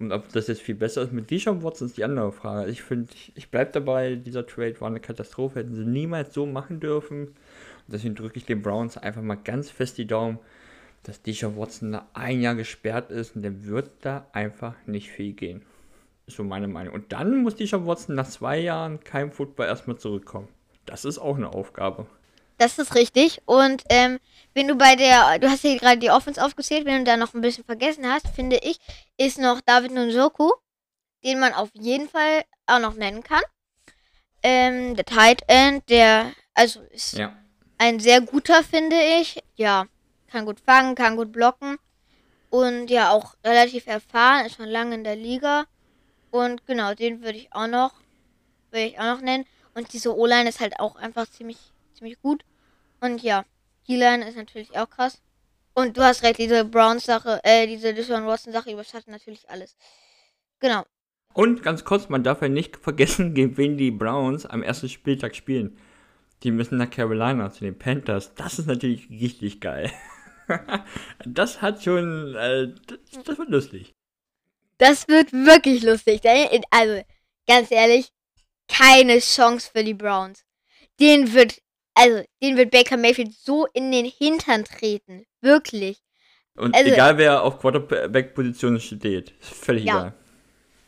Und 0.00 0.12
ob 0.12 0.32
das 0.32 0.48
jetzt 0.48 0.62
viel 0.62 0.74
besser 0.74 1.02
ist 1.02 1.12
mit 1.12 1.30
Deshaun 1.30 1.62
Watson 1.62 1.86
ist 1.86 1.98
die 1.98 2.04
andere 2.04 2.32
Frage. 2.32 2.70
Ich 2.70 2.82
finde, 2.82 3.10
ich, 3.14 3.32
ich 3.36 3.50
bleibe 3.50 3.70
dabei, 3.70 4.14
dieser 4.14 4.46
Trade 4.46 4.80
war 4.80 4.88
eine 4.88 4.98
Katastrophe, 4.98 5.60
hätten 5.60 5.74
sie 5.74 5.84
niemals 5.84 6.32
so 6.32 6.46
machen 6.46 6.80
dürfen. 6.80 7.28
Und 7.28 7.34
deswegen 7.86 8.14
drücke 8.14 8.38
ich 8.38 8.46
den 8.46 8.62
Browns 8.62 8.96
einfach 8.96 9.20
mal 9.20 9.34
ganz 9.36 9.68
fest 9.68 9.98
die 9.98 10.06
Daumen, 10.06 10.38
dass 11.02 11.20
Deshaun 11.20 11.58
Watson 11.58 11.92
da 11.92 12.08
ein 12.14 12.40
Jahr 12.40 12.54
gesperrt 12.54 13.10
ist 13.10 13.36
und 13.36 13.42
der 13.42 13.66
wird 13.66 13.90
da 14.00 14.26
einfach 14.32 14.74
nicht 14.86 15.10
viel 15.10 15.34
gehen. 15.34 15.62
Ist 16.26 16.38
so 16.38 16.44
meine 16.44 16.68
Meinung. 16.68 16.94
Und 16.94 17.12
dann 17.12 17.42
muss 17.42 17.56
Deshaun 17.56 17.86
Watson 17.86 18.14
nach 18.14 18.28
zwei 18.28 18.58
Jahren 18.58 19.00
kein 19.00 19.30
Football 19.30 19.66
erstmal 19.66 19.98
zurückkommen. 19.98 20.48
Das 20.86 21.04
ist 21.04 21.18
auch 21.18 21.36
eine 21.36 21.52
Aufgabe. 21.52 22.06
Das 22.60 22.78
ist 22.78 22.94
richtig. 22.94 23.40
Und 23.46 23.84
ähm, 23.88 24.20
wenn 24.52 24.68
du 24.68 24.74
bei 24.74 24.94
der, 24.94 25.38
du 25.38 25.48
hast 25.48 25.64
ja 25.64 25.78
gerade 25.78 25.96
die 25.96 26.10
Offense 26.10 26.44
aufgezählt, 26.44 26.84
wenn 26.84 26.98
du 26.98 27.04
da 27.10 27.16
noch 27.16 27.32
ein 27.32 27.40
bisschen 27.40 27.64
vergessen 27.64 28.06
hast, 28.06 28.28
finde 28.28 28.58
ich, 28.58 28.78
ist 29.16 29.38
noch 29.38 29.62
David 29.62 29.92
Njoku, 29.92 30.50
den 31.24 31.40
man 31.40 31.54
auf 31.54 31.70
jeden 31.72 32.06
Fall 32.06 32.44
auch 32.66 32.78
noch 32.78 32.92
nennen 32.92 33.22
kann. 33.22 33.40
Ähm, 34.42 34.94
der 34.94 35.06
Tight 35.06 35.42
End, 35.46 35.88
der, 35.88 36.32
also 36.52 36.82
ist 36.90 37.14
Ja. 37.14 37.34
ein 37.78 37.98
sehr 37.98 38.20
guter, 38.20 38.62
finde 38.62 38.96
ich. 39.18 39.42
Ja, 39.56 39.86
kann 40.30 40.44
gut 40.44 40.60
fangen, 40.60 40.94
kann 40.94 41.16
gut 41.16 41.32
blocken. 41.32 41.78
Und 42.50 42.90
ja, 42.90 43.10
auch 43.10 43.36
relativ 43.42 43.86
erfahren, 43.86 44.44
ist 44.44 44.56
schon 44.56 44.68
lange 44.68 44.96
in 44.96 45.04
der 45.04 45.16
Liga. 45.16 45.64
Und 46.30 46.66
genau, 46.66 46.92
den 46.92 47.22
würde 47.22 47.38
ich 47.38 47.54
auch 47.54 47.68
noch, 47.68 47.94
würde 48.70 48.84
ich 48.84 48.98
auch 48.98 49.14
noch 49.14 49.22
nennen. 49.22 49.46
Und 49.72 49.94
diese 49.94 50.14
O-Line 50.14 50.46
ist 50.46 50.60
halt 50.60 50.78
auch 50.78 50.96
einfach 50.96 51.26
ziemlich, 51.26 51.56
ziemlich 51.94 52.20
gut. 52.20 52.44
Und 53.00 53.22
ja, 53.22 53.44
D-Line 53.88 54.28
ist 54.28 54.36
natürlich 54.36 54.76
auch 54.76 54.88
krass. 54.88 55.20
Und 55.74 55.96
du 55.96 56.02
hast 56.02 56.22
recht, 56.22 56.38
diese 56.38 56.64
Browns-Sache, 56.64 57.40
äh, 57.44 57.66
diese 57.66 57.94
Deshaun 57.94 58.26
Watson-Sache 58.26 58.72
überschattet 58.72 59.08
natürlich 59.08 59.48
alles. 59.48 59.76
Genau. 60.58 60.84
Und 61.32 61.62
ganz 61.62 61.84
kurz, 61.84 62.08
man 62.08 62.24
darf 62.24 62.42
ja 62.42 62.48
nicht 62.48 62.76
vergessen, 62.76 63.34
gegen 63.34 63.56
wen 63.56 63.76
die 63.76 63.90
Browns 63.90 64.46
am 64.46 64.62
ersten 64.62 64.88
Spieltag 64.88 65.34
spielen. 65.34 65.78
Die 66.42 66.50
müssen 66.50 66.78
nach 66.78 66.90
Carolina 66.90 67.50
zu 67.50 67.64
den 67.64 67.78
Panthers. 67.78 68.34
Das 68.34 68.58
ist 68.58 68.66
natürlich 68.66 69.10
richtig 69.10 69.60
geil. 69.60 69.90
das 71.26 71.62
hat 71.62 71.82
schon, 71.82 72.34
äh, 72.34 72.74
das, 72.86 73.24
das, 73.24 73.38
wird 73.38 73.50
lustig. 73.50 73.94
Das 74.78 75.06
wird 75.08 75.32
wirklich 75.32 75.82
lustig. 75.82 76.22
Also, 76.70 77.02
ganz 77.46 77.70
ehrlich, 77.70 78.10
keine 78.68 79.18
Chance 79.18 79.70
für 79.72 79.84
die 79.84 79.94
Browns. 79.94 80.44
Den 80.98 81.34
wird, 81.34 81.60
also, 82.00 82.24
den 82.42 82.56
wird 82.56 82.70
Baker 82.70 82.96
Mayfield 82.96 83.32
so 83.32 83.66
in 83.66 83.92
den 83.92 84.06
Hintern 84.06 84.64
treten. 84.64 85.26
Wirklich. 85.40 85.98
Und 86.56 86.74
also, 86.74 86.90
egal 86.90 87.18
wer 87.18 87.42
auf 87.42 87.58
Quarterback-Position 87.58 88.80
steht, 88.80 89.30
ist 89.40 89.50
völlig 89.50 89.84
ja. 89.84 89.98
egal. 89.98 90.14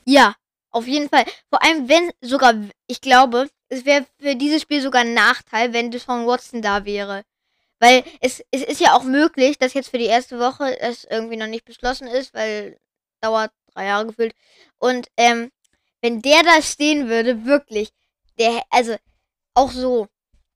Ja, 0.04 0.34
auf 0.70 0.86
jeden 0.86 1.08
Fall. 1.08 1.24
Vor 1.50 1.62
allem, 1.62 1.88
wenn 1.88 2.10
sogar, 2.20 2.54
ich 2.86 3.00
glaube, 3.00 3.48
es 3.68 3.84
wäre 3.84 4.06
für 4.18 4.34
dieses 4.36 4.62
Spiel 4.62 4.80
sogar 4.80 5.02
ein 5.02 5.14
Nachteil, 5.14 5.72
wenn 5.72 5.90
Deshaun 5.90 6.26
Watson 6.26 6.62
da 6.62 6.84
wäre. 6.84 7.24
Weil 7.78 8.04
es, 8.20 8.44
es 8.50 8.62
ist 8.62 8.80
ja 8.80 8.94
auch 8.94 9.04
möglich, 9.04 9.58
dass 9.58 9.74
jetzt 9.74 9.88
für 9.88 9.98
die 9.98 10.06
erste 10.06 10.38
Woche 10.38 10.78
es 10.80 11.04
irgendwie 11.04 11.36
noch 11.36 11.46
nicht 11.46 11.64
beschlossen 11.64 12.06
ist, 12.06 12.32
weil 12.32 12.78
dauert 13.20 13.50
drei 13.74 13.86
Jahre 13.86 14.06
gefühlt. 14.06 14.34
Und 14.78 15.08
ähm, 15.16 15.50
wenn 16.00 16.22
der 16.22 16.42
da 16.42 16.62
stehen 16.62 17.08
würde, 17.08 17.44
wirklich, 17.44 17.90
der, 18.38 18.62
also 18.70 18.96
auch 19.54 19.70
so, 19.70 20.08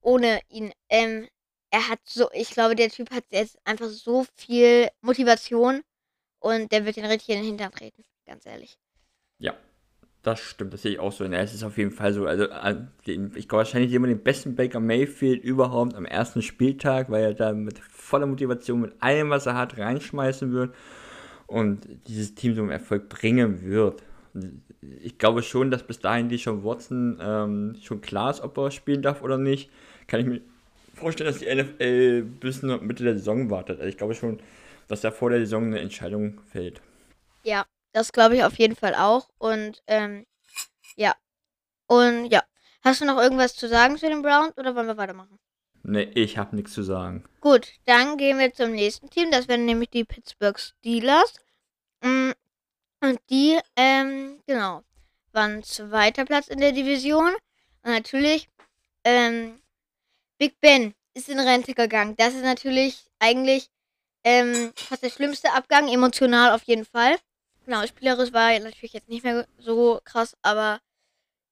ohne 0.07 0.41
ihn, 0.49 0.73
ähm, 0.89 1.27
er 1.71 1.89
hat 1.89 1.99
so, 2.05 2.31
ich 2.33 2.51
glaube, 2.51 2.77
der 2.77 2.91
Typ 2.91 3.11
hat 3.11 3.25
jetzt 3.31 3.59
einfach 3.65 3.89
so 3.89 4.25
viel 4.37 4.89
Motivation 5.03 5.83
und 6.39 6.71
der 6.71 6.87
wird 6.87 6.97
den 6.97 7.07
richtig 7.07 7.31
in 7.31 7.41
den 7.41 7.47
Hintern 7.47 7.73
treten, 7.73 8.05
ganz 8.25 8.47
ehrlich. 8.47 8.79
Ja, 9.41 9.55
das 10.23 10.39
stimmt, 10.39 10.73
das 10.73 10.83
sehe 10.83 10.93
ich 10.93 11.01
auch 11.01 11.11
so. 11.11 11.25
Es 11.25 11.55
ist 11.55 11.65
auf 11.65 11.77
jeden 11.77 11.91
Fall 11.91 12.13
so. 12.13 12.27
Also, 12.27 12.45
äh, 12.45 12.77
ich 13.05 13.49
glaube 13.49 13.65
wahrscheinlich 13.65 13.93
immer 13.93 14.07
den 14.07 14.23
besten 14.23 14.55
Baker 14.55 14.79
Mayfield 14.79 15.43
überhaupt 15.43 15.95
am 15.95 16.05
ersten 16.05 16.41
Spieltag, 16.41 17.11
weil 17.11 17.25
er 17.25 17.35
da 17.35 17.53
mit 17.53 17.81
voller 17.81 18.27
Motivation, 18.27 18.81
mit 18.81 18.95
allem, 19.01 19.31
was 19.31 19.47
er 19.47 19.57
hat, 19.57 19.77
reinschmeißen 19.77 20.53
wird 20.53 20.73
und 21.49 21.89
dieses 22.07 22.37
Team 22.37 22.55
zum 22.55 22.71
Erfolg 22.71 23.09
bringen 23.09 23.63
wird. 23.63 24.05
Ich 25.03 25.19
glaube 25.19 25.43
schon, 25.43 25.73
dass 25.73 25.83
bis 25.83 25.99
dahin 25.99 26.29
die 26.29 26.39
schon 26.39 26.63
Watson 26.63 27.19
ähm, 27.21 27.77
schon 27.83 28.01
klar 28.01 28.31
ist, 28.31 28.41
ob 28.41 28.57
er 28.59 28.71
spielen 28.71 29.03
darf 29.03 29.23
oder 29.23 29.37
nicht. 29.37 29.69
Kann 30.07 30.21
ich 30.21 30.27
mir 30.27 30.41
vorstellen, 30.95 31.31
dass 31.31 31.41
die 31.41 31.55
NFL 31.55 32.23
bis 32.41 32.63
Mitte 32.63 33.05
der 33.05 33.15
Saison 33.15 33.51
wartet. 33.51 33.79
Also 33.79 33.89
ich 33.89 33.97
glaube 33.97 34.15
schon, 34.15 34.41
dass 34.89 35.01
da 35.01 35.11
vor 35.11 35.31
der 35.31 35.41
Saison 35.41 35.65
eine 35.67 35.81
Entscheidung 35.81 36.41
fällt. 36.47 36.81
Ja, 37.43 37.67
das 37.93 38.13
glaube 38.13 38.37
ich 38.37 38.45
auf 38.45 38.59
jeden 38.59 38.77
Fall 38.77 38.95
auch. 38.95 39.29
Und 39.39 39.83
ähm, 39.87 40.27
ja. 40.97 41.15
Und 41.87 42.27
ja. 42.27 42.43
Hast 42.83 43.01
du 43.01 43.05
noch 43.05 43.19
irgendwas 43.19 43.57
zu 43.57 43.69
sagen 43.69 43.99
zu 43.99 44.09
den 44.09 44.23
Browns 44.23 44.57
oder 44.57 44.77
wollen 44.77 44.87
wir 44.87 44.97
weitermachen? 44.97 45.41
Ne, 45.83 46.05
ich 46.15 46.39
habe 46.39 46.55
nichts 46.55 46.73
zu 46.73 46.83
sagen. 46.83 47.25
Gut, 47.41 47.73
dann 47.85 48.17
gehen 48.17 48.39
wir 48.39 48.53
zum 48.53 48.73
nächsten 48.73 49.11
Team. 49.11 49.31
Das 49.33 49.49
wären 49.49 49.65
nämlich 49.65 49.91
die 49.91 50.05
Pittsburgh 50.05 50.57
Steelers. 50.57 51.35
Mm, 52.03 52.31
und 53.01 53.19
die, 53.29 53.59
ähm, 53.75 54.41
genau, 54.47 54.83
waren 55.33 55.63
zweiter 55.65 56.25
Platz 56.25 56.47
in 56.47 56.61
der 56.61 56.73
Division. 56.73 57.33
Und 57.83 57.91
natürlich, 57.91 58.49
ähm, 59.05 59.61
Big 60.39 60.61
Ben 60.61 60.95
ist 61.15 61.29
in 61.29 61.41
Rente 61.41 61.75
gegangen. 61.75 62.15
Das 62.17 62.35
ist 62.35 62.45
natürlich 62.45 63.05
eigentlich 63.19 63.69
ähm, 64.25 64.73
fast 64.75 65.03
der 65.03 65.11
schlimmste 65.11 65.53
Abgang, 65.53 65.89
emotional 65.89 66.53
auf 66.53 66.65
jeden 66.65 66.85
Fall. 66.85 67.17
Genau, 67.65 67.87
spielerisch 67.87 68.33
war 68.33 68.59
natürlich 68.59 68.93
jetzt 68.93 69.09
nicht 69.09 69.25
mehr 69.25 69.47
so 69.59 70.01
krass, 70.05 70.37
aber 70.43 70.81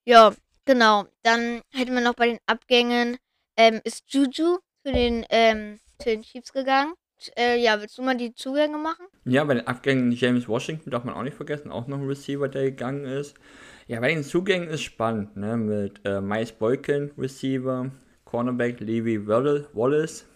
ja, 0.04 0.34
genau. 0.64 1.06
Dann 1.22 1.62
hätten 1.72 1.94
wir 1.94 2.00
noch 2.00 2.14
bei 2.14 2.28
den 2.28 2.38
Abgängen, 2.46 3.16
ähm, 3.56 3.80
ist 3.84 4.04
Juju 4.12 4.58
zu 4.84 4.92
den, 4.92 5.24
ähm, 5.30 5.80
zu 5.98 6.10
den 6.10 6.22
Chiefs 6.22 6.52
gegangen. 6.52 6.94
Äh, 7.36 7.62
ja, 7.62 7.80
willst 7.80 7.96
du 7.96 8.02
mal 8.02 8.16
die 8.16 8.34
Zugänge 8.34 8.76
machen? 8.76 9.06
Ja, 9.24 9.44
bei 9.44 9.54
den 9.54 9.66
Abgängen 9.66 10.12
James 10.12 10.46
Washington 10.46 10.90
darf 10.90 11.04
man 11.04 11.14
auch 11.14 11.22
nicht 11.22 11.36
vergessen, 11.36 11.70
auch 11.70 11.86
noch 11.86 11.98
ein 11.98 12.06
Receiver, 12.06 12.48
der 12.48 12.64
gegangen 12.64 13.06
ist. 13.06 13.34
Ja, 13.86 14.00
bei 14.00 14.08
den 14.08 14.24
Zugängen 14.24 14.68
ist 14.68 14.82
spannend, 14.82 15.36
ne? 15.36 15.56
Mit 15.56 16.00
äh, 16.04 16.20
Miles 16.20 16.52
Boykin, 16.52 17.12
Receiver, 17.16 17.90
Cornerback 18.34 18.80
Levi 18.80 19.28
Wallace 19.28 20.26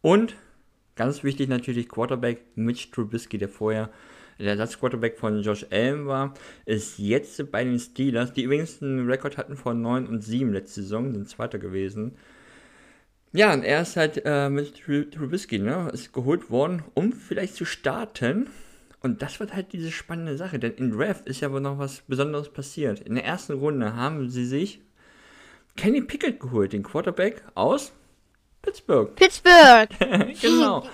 und 0.00 0.34
ganz 0.96 1.22
wichtig 1.22 1.48
natürlich 1.48 1.88
Quarterback 1.88 2.42
Mitch 2.56 2.90
Trubisky, 2.90 3.38
der 3.38 3.48
vorher 3.48 3.90
der 4.40 4.48
Ersatzquarterback 4.48 5.16
von 5.16 5.40
Josh 5.40 5.64
Allen 5.70 6.08
war, 6.08 6.34
ist 6.66 6.98
jetzt 6.98 7.52
bei 7.52 7.62
den 7.62 7.78
Steelers, 7.78 8.32
die 8.32 8.42
übrigens 8.42 8.82
einen 8.82 9.08
Rekord 9.08 9.38
hatten 9.38 9.54
von 9.54 9.80
9 9.80 10.08
und 10.08 10.24
7 10.24 10.52
letzte 10.52 10.82
Saison, 10.82 11.12
sind 11.12 11.28
Zweiter 11.28 11.60
gewesen. 11.60 12.16
Ja, 13.32 13.54
und 13.54 13.62
er 13.62 13.82
ist 13.82 13.96
halt 13.96 14.20
äh, 14.24 14.50
mit 14.50 14.82
Trubisky, 14.82 15.60
ne, 15.60 15.90
ist 15.92 16.12
geholt 16.12 16.50
worden, 16.50 16.82
um 16.94 17.12
vielleicht 17.12 17.54
zu 17.54 17.64
starten. 17.64 18.48
Und 18.98 19.22
das 19.22 19.38
wird 19.38 19.54
halt 19.54 19.72
diese 19.72 19.92
spannende 19.92 20.36
Sache, 20.36 20.58
denn 20.58 20.72
in 20.72 20.90
Draft 20.90 21.28
ist 21.28 21.42
ja 21.42 21.52
wohl 21.52 21.60
noch 21.60 21.78
was 21.78 22.00
Besonderes 22.08 22.48
passiert. 22.48 22.98
In 22.98 23.14
der 23.14 23.24
ersten 23.24 23.52
Runde 23.52 23.94
haben 23.94 24.28
sie 24.30 24.46
sich 24.46 24.80
Kenny 25.76 26.00
Pickett 26.00 26.40
geholt, 26.40 26.72
den 26.72 26.82
Quarterback 26.82 27.42
aus 27.54 27.92
Pittsburgh. 28.62 29.14
Pittsburgh! 29.16 29.88
genau. 30.40 30.84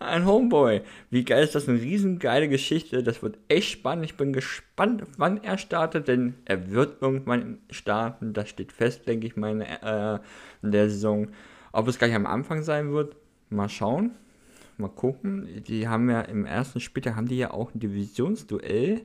Ein 0.00 0.26
Homeboy. 0.26 0.82
Wie 1.10 1.24
geil 1.24 1.42
ist 1.42 1.56
das? 1.56 1.68
Eine 1.68 1.80
riesengeile 1.80 2.48
Geschichte. 2.48 3.02
Das 3.02 3.22
wird 3.22 3.36
echt 3.48 3.70
spannend. 3.70 4.04
Ich 4.04 4.16
bin 4.16 4.32
gespannt, 4.32 5.02
wann 5.16 5.42
er 5.42 5.58
startet, 5.58 6.06
denn 6.06 6.34
er 6.44 6.70
wird 6.70 7.02
irgendwann 7.02 7.58
starten. 7.70 8.32
Das 8.32 8.48
steht 8.48 8.72
fest, 8.72 9.08
denke 9.08 9.26
ich 9.26 9.36
mal, 9.36 9.60
äh, 9.60 10.20
in 10.64 10.70
der 10.70 10.88
Saison. 10.88 11.28
Ob 11.72 11.88
es 11.88 11.98
gleich 11.98 12.14
am 12.14 12.26
Anfang 12.26 12.62
sein 12.62 12.92
wird, 12.92 13.16
mal 13.50 13.68
schauen. 13.68 14.12
Mal 14.76 14.88
gucken. 14.88 15.48
Die 15.66 15.88
haben 15.88 16.08
ja 16.08 16.20
im 16.20 16.46
ersten 16.46 16.78
Spieltag 16.78 17.16
haben 17.16 17.28
die 17.28 17.38
ja 17.38 17.50
auch 17.50 17.74
ein 17.74 17.80
Divisionsduell. 17.80 19.02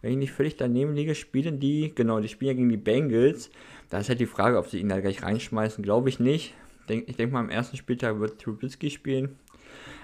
Wenn 0.00 0.12
ich 0.12 0.16
nicht 0.16 0.32
völlig 0.32 0.56
daneben 0.56 0.94
liege, 0.94 1.14
spielen 1.14 1.60
die, 1.60 1.92
genau, 1.94 2.20
die 2.20 2.28
spielen 2.28 2.48
ja 2.48 2.56
gegen 2.56 2.70
die 2.70 2.78
Bengals. 2.78 3.50
Da 3.90 3.98
ist 3.98 4.08
halt 4.08 4.20
die 4.20 4.26
Frage, 4.26 4.56
ob 4.56 4.68
sie 4.68 4.78
ihn 4.78 4.88
da 4.88 5.00
gleich 5.00 5.22
reinschmeißen. 5.22 5.82
Glaube 5.82 6.08
ich 6.08 6.20
nicht. 6.20 6.54
ich 6.88 7.16
denke 7.16 7.34
mal, 7.34 7.40
am 7.40 7.50
ersten 7.50 7.76
Spieltag 7.76 8.20
wird 8.20 8.40
Trubisky 8.40 8.90
spielen. 8.90 9.36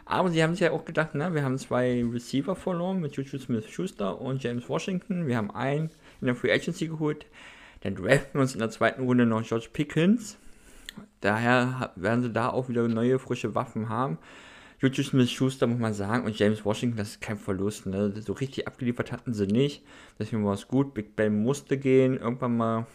Aber 0.04 0.30
sie 0.30 0.42
haben 0.42 0.52
sich 0.52 0.60
ja 0.60 0.70
auch 0.70 0.84
gedacht, 0.84 1.14
ne, 1.14 1.34
wir 1.34 1.42
haben 1.42 1.58
zwei 1.58 2.04
Receiver 2.04 2.54
verloren 2.54 3.00
mit 3.00 3.16
Juju 3.16 3.38
Smith-Schuster 3.38 4.20
und 4.20 4.42
James 4.42 4.68
Washington. 4.68 5.26
Wir 5.26 5.36
haben 5.36 5.50
einen 5.50 5.90
in 6.20 6.26
der 6.26 6.36
Free 6.36 6.52
Agency 6.52 6.86
geholt. 6.86 7.26
Dann 7.80 7.96
draften 7.96 8.34
wir 8.34 8.42
uns 8.42 8.54
in 8.54 8.60
der 8.60 8.70
zweiten 8.70 9.04
Runde 9.04 9.26
noch 9.26 9.42
George 9.42 9.68
Pickens. 9.72 10.36
Daher 11.20 11.92
werden 11.96 12.22
sie 12.22 12.32
da 12.32 12.50
auch 12.50 12.68
wieder 12.68 12.86
neue, 12.86 13.18
frische 13.18 13.54
Waffen 13.54 13.88
haben. 13.88 14.18
Juju 14.80 15.02
Smith-Schuster 15.02 15.66
muss 15.66 15.78
man 15.80 15.94
sagen 15.94 16.24
und 16.24 16.38
James 16.38 16.64
Washington, 16.64 16.98
das 16.98 17.10
ist 17.10 17.20
kein 17.20 17.38
Verlust. 17.38 17.86
Ne? 17.86 18.12
So 18.20 18.32
richtig 18.32 18.68
abgeliefert 18.68 19.10
hatten 19.10 19.32
sie 19.32 19.46
nicht. 19.46 19.82
Deswegen 20.18 20.44
war 20.44 20.54
es 20.54 20.68
gut. 20.68 20.94
Big 20.94 21.16
Ben 21.16 21.42
musste 21.42 21.78
gehen, 21.78 22.18
irgendwann 22.18 22.56
mal 22.56 22.86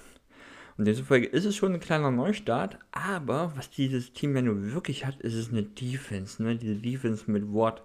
und 0.78 0.86
demzufolge 0.86 1.28
ist 1.28 1.46
es 1.46 1.56
schon 1.56 1.74
ein 1.74 1.80
kleiner 1.80 2.12
Neustart, 2.12 2.78
aber 2.92 3.54
was 3.56 3.70
dieses 3.70 4.14
Team 4.14 4.36
ja 4.36 4.42
nur 4.42 4.74
wirklich 4.74 5.06
hat, 5.06 5.20
ist 5.22 5.34
es 5.34 5.50
eine 5.50 5.64
Defense, 5.64 6.42
ne? 6.42 6.56
Diese 6.56 6.76
Defense 6.76 7.30
mit 7.30 7.44
Watt, 7.54 7.84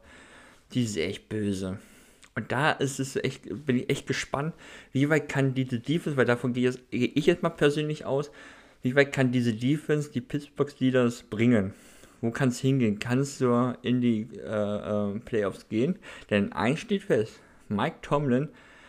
die 0.72 0.84
ist 0.84 0.96
echt 0.96 1.28
böse. 1.28 1.78
Und 2.34 2.52
da 2.52 2.72
ist 2.72 3.00
es 3.00 3.16
echt, 3.16 3.44
bin 3.64 3.78
ich 3.78 3.90
echt 3.90 4.06
gespannt, 4.06 4.54
wie 4.92 5.08
weit 5.08 5.28
kann 5.28 5.54
diese 5.54 5.80
Defense, 5.80 6.16
weil 6.16 6.26
davon 6.26 6.52
gehe 6.52 6.72
ich 6.90 7.26
jetzt 7.26 7.42
mal 7.42 7.50
persönlich 7.50 8.04
aus, 8.04 8.30
wie 8.82 8.94
weit 8.94 9.12
kann 9.12 9.32
diese 9.32 9.54
Defense 9.54 10.10
die 10.10 10.20
Pittsburgh 10.20 10.70
Steelers 10.70 11.22
bringen? 11.22 11.72
Wo 12.20 12.30
kann 12.30 12.50
es 12.50 12.60
hingehen? 12.60 12.98
Kannst 12.98 13.40
du 13.40 13.74
in 13.82 14.00
die 14.00 14.28
äh, 14.36 15.14
äh, 15.14 15.18
Playoffs 15.20 15.68
gehen? 15.68 15.96
Denn 16.30 16.52
eins 16.52 16.80
steht 16.80 17.02
fest: 17.04 17.40
Mike 17.68 17.96
Tomlin 18.02 18.48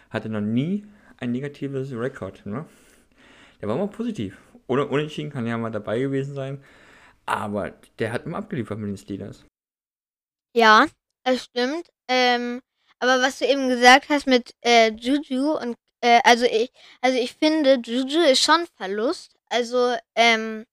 hatte 0.09 0.29
noch 0.29 0.41
nie 0.41 0.85
ein 1.17 1.31
negatives 1.31 1.91
Rekord. 1.93 2.45
Ne? 2.45 2.65
Der 3.61 3.67
war 3.67 3.77
mal 3.77 3.87
positiv. 3.87 4.37
Ohne 4.67 4.87
Unentschieden 4.87 5.31
kann 5.31 5.47
ja 5.47 5.57
mal 5.57 5.71
dabei 5.71 5.99
gewesen 5.99 6.35
sein. 6.35 6.63
Aber 7.25 7.71
der 7.99 8.11
hat 8.11 8.25
immer 8.25 8.37
abgeliefert 8.37 8.79
mit 8.79 8.89
den 8.89 8.97
Steelers. 8.97 9.45
Ja, 10.53 10.87
das 11.23 11.45
stimmt. 11.45 11.89
Ähm, 12.07 12.61
aber 12.99 13.21
was 13.21 13.39
du 13.39 13.45
eben 13.45 13.67
gesagt 13.69 14.09
hast 14.09 14.27
mit 14.27 14.55
äh, 14.61 14.91
Juju 14.91 15.57
und 15.57 15.75
äh, 16.01 16.19
also 16.23 16.45
ich, 16.45 16.71
also 17.01 17.17
ich 17.17 17.33
finde, 17.33 17.79
Juju 17.83 18.21
ist 18.21 18.43
schon 18.43 18.65
Verlust. 18.75 19.35
Also, 19.49 19.95
ähm, 20.15 20.65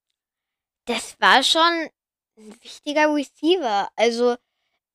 das 0.86 1.16
war 1.20 1.42
schon 1.42 1.88
ein 2.38 2.54
wichtiger 2.62 3.14
Receiver. 3.14 3.88
Also, 3.96 4.36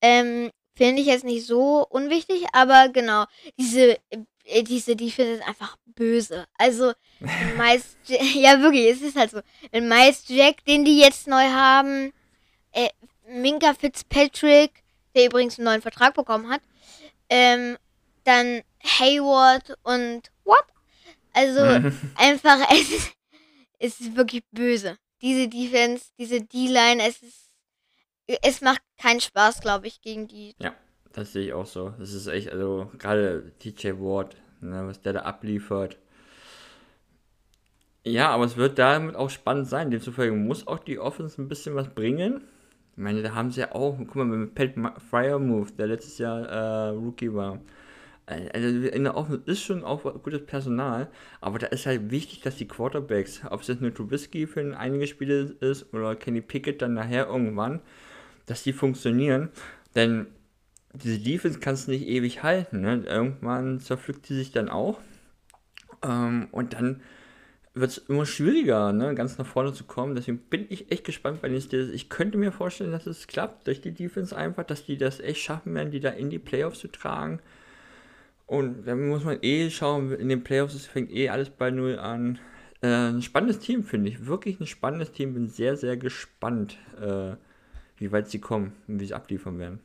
ähm, 0.02 0.50
finde 0.74 1.02
ich 1.02 1.08
jetzt 1.08 1.24
nicht 1.24 1.46
so 1.46 1.86
unwichtig, 1.88 2.46
aber 2.52 2.88
genau, 2.90 3.26
diese 3.58 3.98
diese 4.62 4.96
Defense 4.96 5.34
ist 5.34 5.48
einfach 5.48 5.76
böse. 5.86 6.46
Also, 6.58 6.92
meist, 7.56 7.96
ja 8.08 8.60
wirklich, 8.60 8.86
es 8.86 9.02
ist 9.02 9.16
halt 9.16 9.30
so. 9.30 9.40
Den 9.72 9.88
meist 9.88 10.28
Jack, 10.28 10.64
den 10.64 10.84
die 10.84 10.98
jetzt 10.98 11.26
neu 11.26 11.48
haben, 11.48 12.12
äh, 12.72 12.88
Minka 13.28 13.74
Fitzpatrick, 13.74 14.82
der 15.14 15.26
übrigens 15.26 15.58
einen 15.58 15.66
neuen 15.66 15.82
Vertrag 15.82 16.14
bekommen 16.14 16.48
hat, 16.48 16.62
ähm, 17.28 17.76
dann 18.24 18.62
Hayward 18.82 19.76
und 19.82 20.30
what? 20.44 20.64
Also 21.32 21.60
einfach, 22.16 22.58
es 22.72 22.90
ist, 22.90 23.12
es 23.78 24.00
ist 24.00 24.16
wirklich 24.16 24.42
böse. 24.50 24.96
Diese 25.22 25.48
Defense, 25.48 26.06
diese 26.18 26.40
D-Line, 26.40 27.02
es 27.06 27.22
ist, 27.22 27.50
es 28.42 28.60
macht 28.60 28.82
keinen 28.98 29.20
Spaß, 29.20 29.60
glaube 29.60 29.86
ich, 29.86 30.00
gegen 30.00 30.28
die. 30.28 30.54
Ja, 30.58 30.74
das 31.12 31.32
sehe 31.32 31.46
ich 31.46 31.52
auch 31.52 31.66
so. 31.66 31.92
Das 31.98 32.12
ist 32.12 32.26
echt, 32.26 32.50
also 32.50 32.90
gerade 32.98 33.52
TJ 33.58 33.92
Ward, 33.98 34.36
ne, 34.60 34.86
was 34.86 35.00
der 35.02 35.14
da 35.14 35.20
abliefert. 35.20 35.98
Ja, 38.04 38.30
aber 38.30 38.44
es 38.44 38.56
wird 38.56 38.78
damit 38.78 39.14
auch 39.14 39.30
spannend 39.30 39.68
sein. 39.68 39.90
Demzufolge 39.90 40.32
muss 40.34 40.66
auch 40.66 40.78
die 40.78 40.98
Offense 40.98 41.40
ein 41.40 41.48
bisschen 41.48 41.74
was 41.74 41.88
bringen. 41.88 42.42
Ich 42.92 43.02
meine, 43.02 43.22
da 43.22 43.34
haben 43.34 43.50
sie 43.50 43.60
ja 43.60 43.72
auch, 43.72 43.98
guck 43.98 44.16
mal, 44.16 44.24
mit 44.24 44.54
Pat 44.54 44.72
Fryer 45.10 45.38
Move, 45.38 45.70
der 45.72 45.86
letztes 45.88 46.18
Jahr 46.18 46.46
äh, 46.46 46.88
Rookie 46.90 47.32
war. 47.34 47.60
Also 48.26 48.68
in 48.68 49.04
der 49.04 49.16
Offense 49.16 49.42
ist 49.46 49.62
schon 49.62 49.82
auch 49.82 50.02
gutes 50.22 50.46
Personal, 50.46 51.08
aber 51.40 51.58
da 51.58 51.66
ist 51.66 51.86
halt 51.86 52.12
wichtig, 52.12 52.40
dass 52.42 52.56
die 52.56 52.68
Quarterbacks, 52.68 53.42
ob 53.50 53.62
es 53.62 53.66
jetzt 53.66 53.80
nur 53.80 53.92
Trubisky 53.92 54.46
für 54.46 54.76
einige 54.78 55.08
Spiele 55.08 55.56
ist 55.60 55.92
oder 55.92 56.14
Kenny 56.14 56.40
Pickett 56.40 56.80
dann 56.80 56.94
nachher 56.94 57.26
irgendwann, 57.26 57.80
dass 58.46 58.62
die 58.62 58.72
funktionieren. 58.72 59.48
Denn 59.96 60.28
diese 60.92 61.18
Defense 61.18 61.60
kannst 61.60 61.86
du 61.86 61.92
nicht 61.92 62.06
ewig 62.06 62.42
halten. 62.42 62.80
Ne? 62.80 63.04
Irgendwann 63.06 63.80
zerpflückt 63.80 64.28
die 64.28 64.34
sich 64.34 64.52
dann 64.52 64.68
auch. 64.68 65.00
Ähm, 66.02 66.48
und 66.50 66.72
dann 66.74 67.00
wird 67.74 67.90
es 67.92 67.98
immer 67.98 68.26
schwieriger, 68.26 68.92
ne, 68.92 69.14
ganz 69.14 69.38
nach 69.38 69.46
vorne 69.46 69.72
zu 69.72 69.84
kommen. 69.84 70.16
Deswegen 70.16 70.38
bin 70.38 70.66
ich 70.68 70.90
echt 70.90 71.04
gespannt 71.04 71.40
bei 71.40 71.48
den 71.48 71.60
Steelers. 71.60 71.90
Ich 71.90 72.08
könnte 72.08 72.36
mir 72.36 72.50
vorstellen, 72.50 72.90
dass 72.90 73.06
es 73.06 73.28
klappt 73.28 73.66
durch 73.66 73.80
die 73.80 73.92
Defense 73.92 74.36
einfach, 74.36 74.64
dass 74.64 74.84
die 74.84 74.96
das 74.96 75.20
echt 75.20 75.40
schaffen 75.40 75.74
werden, 75.74 75.92
die 75.92 76.00
da 76.00 76.10
in 76.10 76.30
die 76.30 76.40
Playoffs 76.40 76.80
zu 76.80 76.88
tragen. 76.88 77.40
Und 78.46 78.86
dann 78.86 79.08
muss 79.08 79.22
man 79.22 79.38
eh 79.42 79.70
schauen, 79.70 80.12
in 80.12 80.28
den 80.28 80.42
Playoffs 80.42 80.84
fängt 80.86 81.12
eh 81.12 81.28
alles 81.28 81.50
bei 81.50 81.70
Null 81.70 81.98
an. 81.98 82.40
Äh, 82.82 82.88
ein 82.88 83.22
spannendes 83.22 83.60
Team, 83.60 83.84
finde 83.84 84.10
ich. 84.10 84.26
Wirklich 84.26 84.58
ein 84.58 84.66
spannendes 84.66 85.12
Team. 85.12 85.34
Bin 85.34 85.46
sehr, 85.46 85.76
sehr 85.76 85.96
gespannt, 85.96 86.76
äh, 87.00 87.36
wie 87.98 88.10
weit 88.10 88.28
sie 88.28 88.40
kommen 88.40 88.72
und 88.88 88.98
wie 89.00 89.06
sie 89.06 89.14
abliefern 89.14 89.60
werden. 89.60 89.78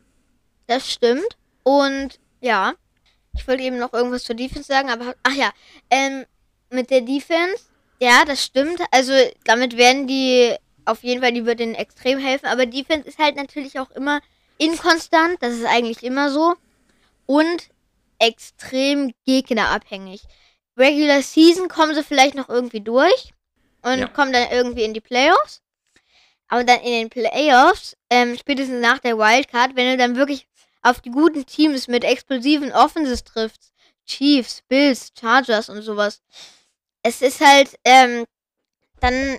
Das 0.67 0.91
stimmt. 0.91 1.37
Und 1.63 2.19
ja, 2.41 2.73
ich 3.33 3.47
wollte 3.47 3.63
eben 3.63 3.77
noch 3.77 3.93
irgendwas 3.93 4.23
zur 4.23 4.35
Defense 4.35 4.67
sagen, 4.67 4.89
aber 4.89 5.15
ach 5.23 5.33
ja, 5.33 5.51
ähm, 5.89 6.25
mit 6.69 6.89
der 6.89 7.01
Defense 7.01 7.65
ja, 7.99 8.25
das 8.25 8.43
stimmt. 8.43 8.81
Also 8.91 9.13
damit 9.45 9.77
werden 9.77 10.07
die 10.07 10.55
auf 10.85 11.03
jeden 11.03 11.21
Fall, 11.21 11.33
die 11.33 11.45
wird 11.45 11.59
ihnen 11.59 11.75
extrem 11.75 12.19
helfen. 12.19 12.47
Aber 12.47 12.65
Defense 12.65 13.07
ist 13.07 13.19
halt 13.19 13.35
natürlich 13.35 13.79
auch 13.79 13.91
immer 13.91 14.21
inkonstant. 14.57 15.37
Das 15.41 15.53
ist 15.53 15.65
eigentlich 15.65 16.03
immer 16.03 16.29
so. 16.29 16.55
Und 17.25 17.69
extrem 18.19 19.13
gegnerabhängig. 19.25 20.23
Regular 20.77 21.21
Season 21.21 21.67
kommen 21.67 21.95
sie 21.95 22.03
vielleicht 22.03 22.35
noch 22.35 22.49
irgendwie 22.49 22.81
durch 22.81 23.33
und 23.81 23.99
ja. 23.99 24.07
kommen 24.07 24.33
dann 24.33 24.51
irgendwie 24.51 24.83
in 24.83 24.93
die 24.93 25.01
Playoffs. 25.01 25.61
Aber 26.47 26.63
dann 26.63 26.81
in 26.81 26.91
den 26.91 27.09
Playoffs, 27.09 27.97
ähm, 28.09 28.37
spätestens 28.37 28.81
nach 28.81 28.99
der 28.99 29.17
Wildcard, 29.17 29.75
wenn 29.75 29.91
du 29.91 29.97
dann 29.97 30.15
wirklich 30.15 30.47
auf 30.85 31.01
die 31.01 31.09
guten 31.09 31.45
Teams 31.45 31.87
mit 31.87 32.03
explosiven 32.03 32.71
Offenses 32.71 33.23
triffst, 33.23 33.71
Chiefs, 34.05 34.61
Bills, 34.69 35.11
Chargers 35.19 35.67
und 35.67 35.81
sowas, 35.81 36.21
es 37.01 37.21
ist 37.23 37.41
halt, 37.41 37.75
ähm, 37.83 38.25
dann 38.99 39.37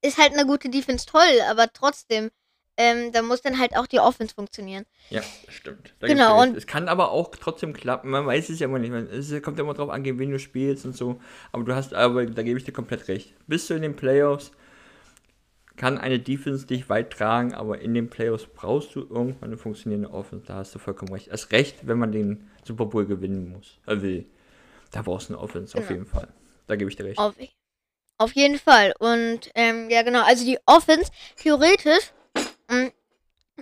ist 0.00 0.16
halt 0.16 0.32
eine 0.32 0.46
gute 0.46 0.70
Defense 0.70 1.04
toll, 1.04 1.40
aber 1.50 1.70
trotzdem, 1.70 2.30
ähm, 2.78 3.12
da 3.12 3.20
muss 3.20 3.42
dann 3.42 3.58
halt 3.58 3.76
auch 3.76 3.86
die 3.86 4.00
Offense 4.00 4.34
funktionieren. 4.34 4.86
Ja, 5.10 5.20
stimmt. 5.48 5.92
Da 6.00 6.06
genau. 6.06 6.40
Und 6.40 6.56
es 6.56 6.66
kann 6.66 6.88
aber 6.88 7.10
auch 7.10 7.30
trotzdem 7.38 7.74
klappen. 7.74 8.08
Man 8.08 8.24
weiß 8.24 8.48
es 8.48 8.58
ja 8.58 8.66
immer 8.66 8.78
nicht. 8.78 8.90
Es 9.12 9.42
kommt 9.42 9.58
ja 9.58 9.64
immer 9.64 9.74
drauf 9.74 9.90
an, 9.90 10.02
gegen 10.02 10.18
wen 10.18 10.30
du 10.30 10.38
spielst 10.38 10.86
und 10.86 10.96
so. 10.96 11.20
Aber 11.52 11.64
du 11.64 11.74
hast, 11.74 11.92
aber 11.92 12.24
da 12.24 12.42
gebe 12.42 12.58
ich 12.58 12.64
dir 12.64 12.72
komplett 12.72 13.08
recht. 13.08 13.34
Bist 13.46 13.68
du 13.68 13.74
in 13.74 13.82
den 13.82 13.96
Playoffs, 13.96 14.52
kann 15.80 15.96
eine 15.96 16.18
Defense 16.18 16.66
dich 16.66 16.90
weit 16.90 17.10
tragen, 17.10 17.54
aber 17.54 17.80
in 17.80 17.94
den 17.94 18.10
Playoffs 18.10 18.46
brauchst 18.54 18.94
du 18.94 19.00
irgendwann 19.00 19.48
eine 19.48 19.56
funktionierende 19.56 20.10
Offense. 20.10 20.44
Da 20.44 20.56
hast 20.56 20.74
du 20.74 20.78
vollkommen 20.78 21.10
recht. 21.14 21.28
Erst 21.28 21.52
recht, 21.52 21.86
wenn 21.86 21.98
man 21.98 22.12
den 22.12 22.50
Super 22.66 22.84
Bowl 22.84 23.06
gewinnen 23.06 23.50
muss. 23.50 23.78
Äh, 23.86 24.02
will. 24.02 24.26
Da 24.90 25.00
brauchst 25.00 25.30
du 25.30 25.32
eine 25.32 25.42
Offense, 25.42 25.72
genau. 25.72 25.82
auf 25.82 25.90
jeden 25.90 26.04
Fall. 26.04 26.28
Da 26.66 26.76
gebe 26.76 26.90
ich 26.90 26.96
dir 26.96 27.04
recht. 27.04 27.18
Auf, 27.18 27.34
auf 28.18 28.32
jeden 28.34 28.58
Fall. 28.58 28.92
Und 28.98 29.50
ähm, 29.54 29.88
ja, 29.88 30.02
genau. 30.02 30.22
Also 30.22 30.44
die 30.44 30.58
Offense, 30.66 31.10
theoretisch, 31.36 32.12
mh, 32.68 32.84
mm, 32.84 32.92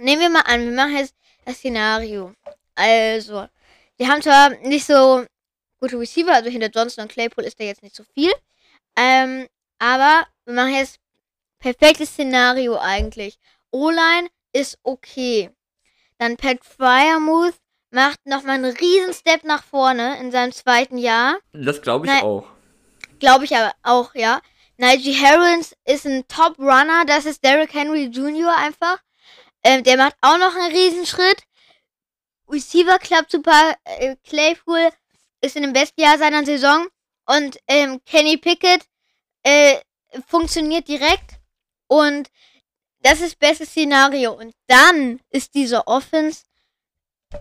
nehmen 0.02 0.20
wir 0.20 0.30
mal 0.30 0.40
an, 0.40 0.64
wir 0.64 0.72
machen 0.72 0.96
jetzt 0.96 1.14
das 1.44 1.58
Szenario. 1.58 2.34
Also, 2.74 3.46
wir 3.96 4.08
haben 4.08 4.22
zwar 4.22 4.50
nicht 4.66 4.86
so 4.86 5.24
gute 5.80 5.96
Receiver, 5.96 6.34
also 6.34 6.50
hinter 6.50 6.68
Johnson 6.68 7.02
und 7.02 7.12
Claypool 7.12 7.44
ist 7.44 7.60
da 7.60 7.64
jetzt 7.64 7.84
nicht 7.84 7.94
so 7.94 8.02
viel. 8.02 8.32
Ähm, 8.96 9.46
aber 9.78 10.26
wir 10.46 10.54
machen 10.54 10.74
jetzt 10.74 10.98
perfektes 11.58 12.10
Szenario 12.10 12.76
eigentlich. 12.78 13.38
O-Line 13.70 14.28
ist 14.52 14.78
okay. 14.82 15.50
Dann 16.18 16.36
Pat 16.36 16.64
Fryermuth 16.64 17.54
macht 17.90 18.24
nochmal 18.26 18.56
einen 18.56 18.76
riesen 18.76 19.14
Step 19.14 19.44
nach 19.44 19.62
vorne 19.62 20.18
in 20.20 20.30
seinem 20.30 20.52
zweiten 20.52 20.98
Jahr. 20.98 21.38
Das 21.52 21.80
glaube 21.82 22.06
ich 22.06 22.12
Nein, 22.12 22.22
auch. 22.22 22.46
Glaube 23.18 23.44
ich 23.44 23.56
aber 23.56 23.72
auch, 23.82 24.14
ja. 24.14 24.40
Najee 24.76 25.14
Harris 25.14 25.74
ist 25.84 26.06
ein 26.06 26.26
Top-Runner, 26.28 27.04
das 27.06 27.26
ist 27.26 27.44
Derrick 27.44 27.74
Henry 27.74 28.04
Jr. 28.04 28.56
einfach. 28.56 28.98
Ähm, 29.64 29.82
der 29.82 29.96
macht 29.96 30.16
auch 30.20 30.38
noch 30.38 30.54
einen 30.54 30.72
Riesenschritt. 30.72 31.42
Receiver 32.48 32.98
klappt 32.98 33.32
super. 33.32 33.74
Äh, 33.84 34.16
Claypool 34.24 34.90
ist 35.40 35.56
in 35.56 35.62
dem 35.62 35.72
besten 35.72 36.00
Jahr 36.00 36.16
seiner 36.18 36.44
Saison. 36.44 36.86
Und 37.26 37.58
ähm, 37.66 38.00
Kenny 38.06 38.36
Pickett 38.36 38.84
äh, 39.42 39.78
funktioniert 40.26 40.88
direkt. 40.88 41.37
Und 41.88 42.30
das 43.00 43.14
ist 43.14 43.32
das 43.32 43.36
beste 43.36 43.66
Szenario. 43.66 44.32
Und 44.32 44.54
dann 44.66 45.20
ist 45.30 45.54
diese 45.54 45.86
Offense 45.86 46.44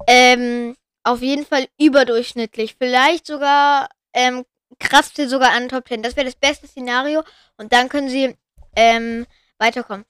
ähm, 0.07 0.75
auf 1.03 1.21
jeden 1.21 1.45
Fall 1.45 1.67
überdurchschnittlich. 1.77 2.75
Vielleicht 2.77 3.27
sogar 3.27 3.89
ähm, 4.13 4.45
kratzt 4.79 5.15
sie 5.15 5.27
sogar 5.27 5.51
an 5.51 5.69
Top 5.69 5.87
10. 5.87 6.03
Das 6.03 6.15
wäre 6.15 6.25
das 6.25 6.35
beste 6.35 6.67
Szenario. 6.67 7.23
Und 7.57 7.73
dann 7.73 7.89
können 7.89 8.09
sie 8.09 8.35
ähm, 8.75 9.25
weiterkommen. 9.57 10.05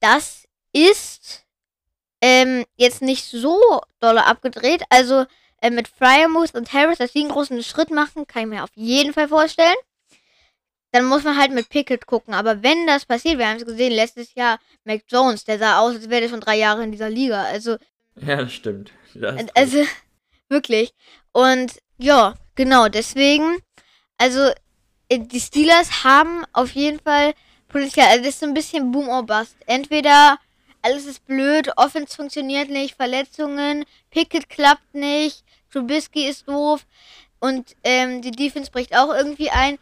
Das 0.00 0.46
ist 0.72 1.44
ähm, 2.20 2.64
jetzt 2.76 3.02
nicht 3.02 3.24
so 3.24 3.60
doll 4.00 4.18
abgedreht. 4.18 4.82
Also 4.90 5.26
äh, 5.60 5.70
mit 5.70 5.88
Fryermuth 5.88 6.54
und 6.54 6.72
Harris, 6.72 6.98
dass 6.98 7.12
sie 7.12 7.20
einen 7.20 7.30
großen 7.30 7.62
Schritt 7.62 7.90
machen, 7.90 8.26
kann 8.26 8.42
ich 8.42 8.48
mir 8.48 8.64
auf 8.64 8.70
jeden 8.74 9.12
Fall 9.12 9.28
vorstellen. 9.28 9.76
Dann 10.96 11.06
muss 11.06 11.24
man 11.24 11.36
halt 11.36 11.52
mit 11.52 11.68
Pickett 11.68 12.06
gucken. 12.06 12.34
Aber 12.34 12.62
wenn 12.62 12.86
das 12.86 13.04
passiert, 13.04 13.38
wir 13.38 13.48
haben 13.48 13.56
es 13.56 13.66
gesehen, 13.66 13.92
letztes 13.92 14.34
Jahr 14.34 14.58
Mac 14.84 15.02
Jones, 15.08 15.44
der 15.44 15.58
sah 15.58 15.80
aus, 15.80 15.94
als 15.94 16.08
wäre 16.08 16.22
der 16.22 16.28
schon 16.28 16.40
drei 16.40 16.56
Jahre 16.56 16.82
in 16.84 16.92
dieser 16.92 17.10
Liga. 17.10 17.42
Also. 17.44 17.76
Ja, 18.16 18.36
das 18.36 18.52
stimmt. 18.52 18.92
Das 19.14 19.46
also, 19.54 19.84
wirklich. 20.48 20.92
Und 21.32 21.74
ja, 21.98 22.34
genau, 22.54 22.88
deswegen 22.88 23.58
also, 24.18 24.50
äh, 25.08 25.18
die 25.18 25.40
Steelers 25.40 26.04
haben 26.04 26.44
auf 26.52 26.72
jeden 26.72 27.00
Fall 27.00 27.34
Potenzial. 27.68 28.08
Also, 28.08 28.24
das 28.24 28.34
ist 28.34 28.40
so 28.40 28.46
ein 28.46 28.54
bisschen 28.54 28.92
Boom 28.92 29.08
or 29.08 29.24
Bust. 29.24 29.56
Entweder 29.66 30.38
alles 30.82 31.06
ist 31.06 31.26
blöd, 31.26 31.70
Offense 31.76 32.14
funktioniert 32.16 32.70
nicht, 32.70 32.94
Verletzungen, 32.94 33.84
Pickett 34.10 34.48
klappt 34.48 34.94
nicht, 34.94 35.42
Trubisky 35.72 36.28
ist 36.28 36.46
doof 36.46 36.86
und 37.40 37.74
ähm, 37.82 38.22
die 38.22 38.30
Defense 38.30 38.70
bricht 38.70 38.96
auch 38.96 39.12
irgendwie 39.12 39.50
ein. 39.50 39.78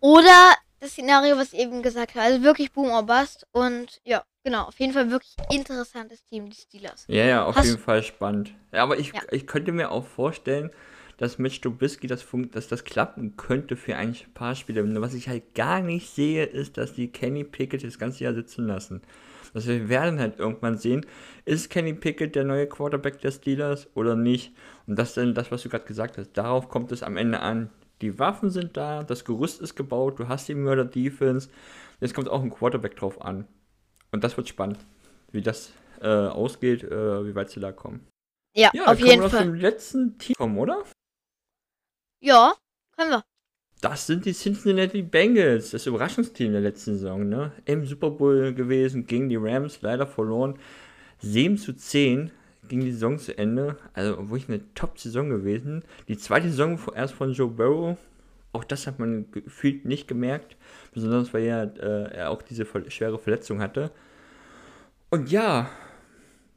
Oder 0.00 0.54
das 0.80 0.92
Szenario, 0.92 1.36
was 1.36 1.52
ich 1.52 1.60
eben 1.60 1.82
gesagt 1.82 2.14
habe. 2.14 2.24
Also 2.24 2.42
wirklich 2.42 2.72
Boom 2.72 2.90
or 2.90 3.04
Bust. 3.04 3.46
Und 3.52 4.00
ja, 4.04 4.24
genau. 4.44 4.64
Auf 4.64 4.78
jeden 4.78 4.92
Fall 4.92 5.10
wirklich 5.10 5.34
interessantes 5.50 6.24
Team, 6.24 6.50
die 6.50 6.56
Steelers. 6.56 7.04
Ja, 7.08 7.24
ja, 7.24 7.44
auf 7.44 7.56
Hast 7.56 7.66
jeden 7.66 7.78
Fall 7.78 8.02
spannend. 8.02 8.54
Ja, 8.72 8.82
aber 8.82 8.98
ich, 8.98 9.12
ja. 9.12 9.20
ich 9.30 9.46
könnte 9.46 9.72
mir 9.72 9.90
auch 9.90 10.06
vorstellen, 10.06 10.70
dass 11.16 11.38
mit 11.38 11.52
Stubisky 11.52 12.06
das, 12.06 12.24
dass 12.52 12.68
das 12.68 12.84
klappen 12.84 13.36
könnte 13.36 13.76
für 13.76 13.96
ein 13.96 14.16
paar 14.34 14.54
Spiele. 14.54 15.00
Was 15.00 15.14
ich 15.14 15.28
halt 15.28 15.54
gar 15.54 15.80
nicht 15.80 16.14
sehe, 16.14 16.44
ist, 16.44 16.76
dass 16.76 16.94
die 16.94 17.10
Kenny 17.10 17.44
Pickett 17.44 17.84
das 17.84 17.98
ganze 17.98 18.24
Jahr 18.24 18.34
sitzen 18.34 18.66
lassen. 18.66 19.02
Also 19.54 19.70
wir 19.70 19.88
werden 19.88 20.20
halt 20.20 20.38
irgendwann 20.38 20.76
sehen, 20.76 21.06
ist 21.44 21.70
Kenny 21.70 21.94
Pickett 21.94 22.36
der 22.36 22.44
neue 22.44 22.68
Quarterback 22.68 23.20
der 23.20 23.32
Steelers 23.32 23.88
oder 23.94 24.14
nicht? 24.14 24.52
Und 24.86 24.96
das 24.96 25.08
ist 25.08 25.16
dann 25.16 25.34
das, 25.34 25.50
was 25.50 25.62
du 25.62 25.68
gerade 25.68 25.86
gesagt 25.86 26.18
hast. 26.18 26.32
Darauf 26.34 26.68
kommt 26.68 26.92
es 26.92 27.02
am 27.02 27.16
Ende 27.16 27.40
an. 27.40 27.70
Die 28.00 28.18
Waffen 28.18 28.50
sind 28.50 28.76
da, 28.76 29.02
das 29.02 29.24
Gerüst 29.24 29.60
ist 29.60 29.74
gebaut, 29.74 30.18
du 30.18 30.28
hast 30.28 30.48
die 30.48 30.54
Mörder-Defense. 30.54 31.48
Jetzt 32.00 32.14
kommt 32.14 32.28
auch 32.28 32.42
ein 32.42 32.50
Quarterback 32.50 32.96
drauf 32.96 33.20
an. 33.20 33.46
Und 34.12 34.24
das 34.24 34.36
wird 34.36 34.48
spannend, 34.48 34.78
wie 35.32 35.42
das 35.42 35.72
äh, 36.00 36.08
ausgeht, 36.08 36.84
äh, 36.84 37.26
wie 37.26 37.34
weit 37.34 37.50
sie 37.50 37.60
da 37.60 37.72
kommen. 37.72 38.06
Ja, 38.54 38.70
ja 38.72 38.86
auf 38.86 39.00
jeden 39.00 39.28
Fall. 39.28 39.44
zum 39.44 39.54
letzten 39.54 40.18
Team 40.18 40.34
kommen, 40.36 40.58
oder? 40.58 40.84
Ja, 42.20 42.54
können 42.96 43.10
wir. 43.10 43.24
Das 43.80 44.06
sind 44.06 44.24
die 44.24 44.32
Cincinnati 44.32 45.02
Bengals, 45.02 45.70
das 45.70 45.86
Überraschungsteam 45.86 46.52
der 46.52 46.60
letzten 46.60 46.94
Saison, 46.94 47.28
ne? 47.28 47.52
Im 47.64 47.86
Super 47.86 48.10
Bowl 48.10 48.52
gewesen, 48.52 49.06
gegen 49.06 49.28
die 49.28 49.36
Rams, 49.36 49.82
leider 49.82 50.06
verloren. 50.06 50.58
7 51.20 51.56
zu 51.58 51.74
10 51.74 52.32
ging 52.68 52.80
die 52.80 52.92
Saison 52.92 53.18
zu 53.18 53.36
Ende. 53.36 53.76
Also 53.94 54.16
wirklich 54.30 54.48
eine 54.48 54.62
Top-Saison 54.74 55.28
gewesen. 55.28 55.82
Die 56.08 56.18
zweite 56.18 56.48
Saison 56.48 56.78
erst 56.94 57.14
von 57.14 57.32
Joe 57.32 57.48
Burrow 57.48 57.96
Auch 58.52 58.64
das 58.64 58.86
hat 58.86 58.98
man 58.98 59.30
gefühlt 59.30 59.84
nicht 59.84 60.08
gemerkt, 60.08 60.56
besonders 60.92 61.32
weil 61.34 61.44
er, 61.44 61.72
äh, 61.78 62.16
er 62.16 62.30
auch 62.30 62.42
diese 62.42 62.66
schwere 62.88 63.18
Verletzung 63.18 63.60
hatte. 63.60 63.90
Und 65.10 65.30
ja, 65.30 65.70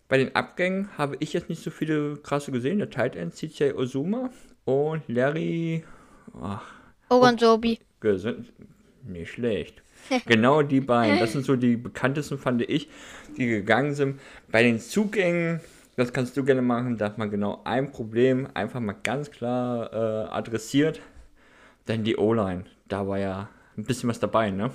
bei 0.08 0.18
den 0.18 0.36
Abgängen 0.36 0.90
habe 0.98 1.16
ich 1.20 1.34
jetzt 1.34 1.50
nicht 1.50 1.64
so 1.64 1.70
viele 1.70 2.18
krasse 2.18 2.52
gesehen. 2.52 2.80
Der 2.80 2.90
Tight 2.90 3.16
End 3.16 3.34
CJ 3.34 3.74
Ozuma 3.76 4.30
und 4.66 5.08
Larry. 5.08 5.84
Ach, 6.42 6.64
Ogunjobi. 7.10 7.80
Nicht 9.08 9.32
schlecht. 9.32 9.82
genau 10.26 10.62
die 10.62 10.82
beiden. 10.82 11.20
Das 11.20 11.32
sind 11.34 11.46
so 11.46 11.56
die 11.56 11.78
bekanntesten, 11.78 12.38
fand 12.38 12.62
ich, 12.64 12.90
die 13.38 13.48
gegangen 13.48 13.94
sind. 13.94 14.20
Bei 14.52 14.64
den 14.64 14.80
Zugängen, 14.80 15.62
das 16.02 16.14
kannst 16.14 16.36
du 16.36 16.44
gerne 16.44 16.62
machen, 16.62 16.98
da 16.98 17.06
hat 17.06 17.18
man 17.18 17.30
genau 17.30 17.62
ein 17.64 17.92
Problem 17.92 18.48
einfach 18.54 18.80
mal 18.80 18.96
ganz 19.04 19.32
klar 19.32 19.94
äh, 19.94 20.30
adressiert. 20.30 21.00
Denn 21.88 22.04
die 22.04 22.18
O-Line, 22.18 22.66
da 22.88 23.08
war 23.08 23.18
ja 23.18 23.50
ein 23.78 23.84
bisschen 23.84 24.10
was 24.10 24.20
dabei, 24.20 24.52
ne? 24.52 24.72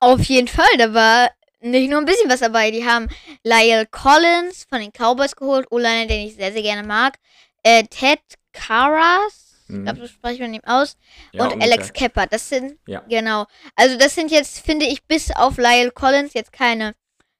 Auf 0.00 0.22
jeden 0.24 0.48
Fall, 0.48 0.68
da 0.78 0.94
war 0.94 1.30
nicht 1.60 1.90
nur 1.90 1.98
ein 1.98 2.04
bisschen 2.04 2.30
was 2.30 2.40
dabei. 2.40 2.70
Die 2.70 2.84
haben 2.84 3.08
Lyle 3.42 3.86
Collins 3.90 4.66
von 4.68 4.80
den 4.80 4.92
Cowboys 4.92 5.34
geholt, 5.34 5.66
O-Liner, 5.70 6.06
den 6.06 6.26
ich 6.26 6.36
sehr, 6.36 6.52
sehr 6.52 6.62
gerne 6.62 6.86
mag. 6.86 7.18
Äh, 7.62 7.84
Ted 7.84 8.20
Caras, 8.52 9.64
mhm. 9.68 9.78
ich 9.78 9.84
glaube, 9.84 10.00
so 10.00 10.06
spreche 10.06 10.34
ich 10.34 10.48
mit 10.48 10.62
ihm 10.62 10.68
aus. 10.68 10.96
Ja, 11.32 11.44
und 11.44 11.54
ungefähr. 11.54 11.72
Alex 11.72 11.92
Kepper. 11.92 12.26
Das 12.26 12.48
sind, 12.48 12.78
ja. 12.86 13.02
genau. 13.08 13.46
Also, 13.74 13.98
das 13.98 14.14
sind 14.14 14.30
jetzt, 14.30 14.60
finde 14.64 14.86
ich, 14.86 15.04
bis 15.04 15.30
auf 15.34 15.56
Lyle 15.56 15.90
Collins 15.90 16.34
jetzt 16.34 16.52
keine 16.52 16.94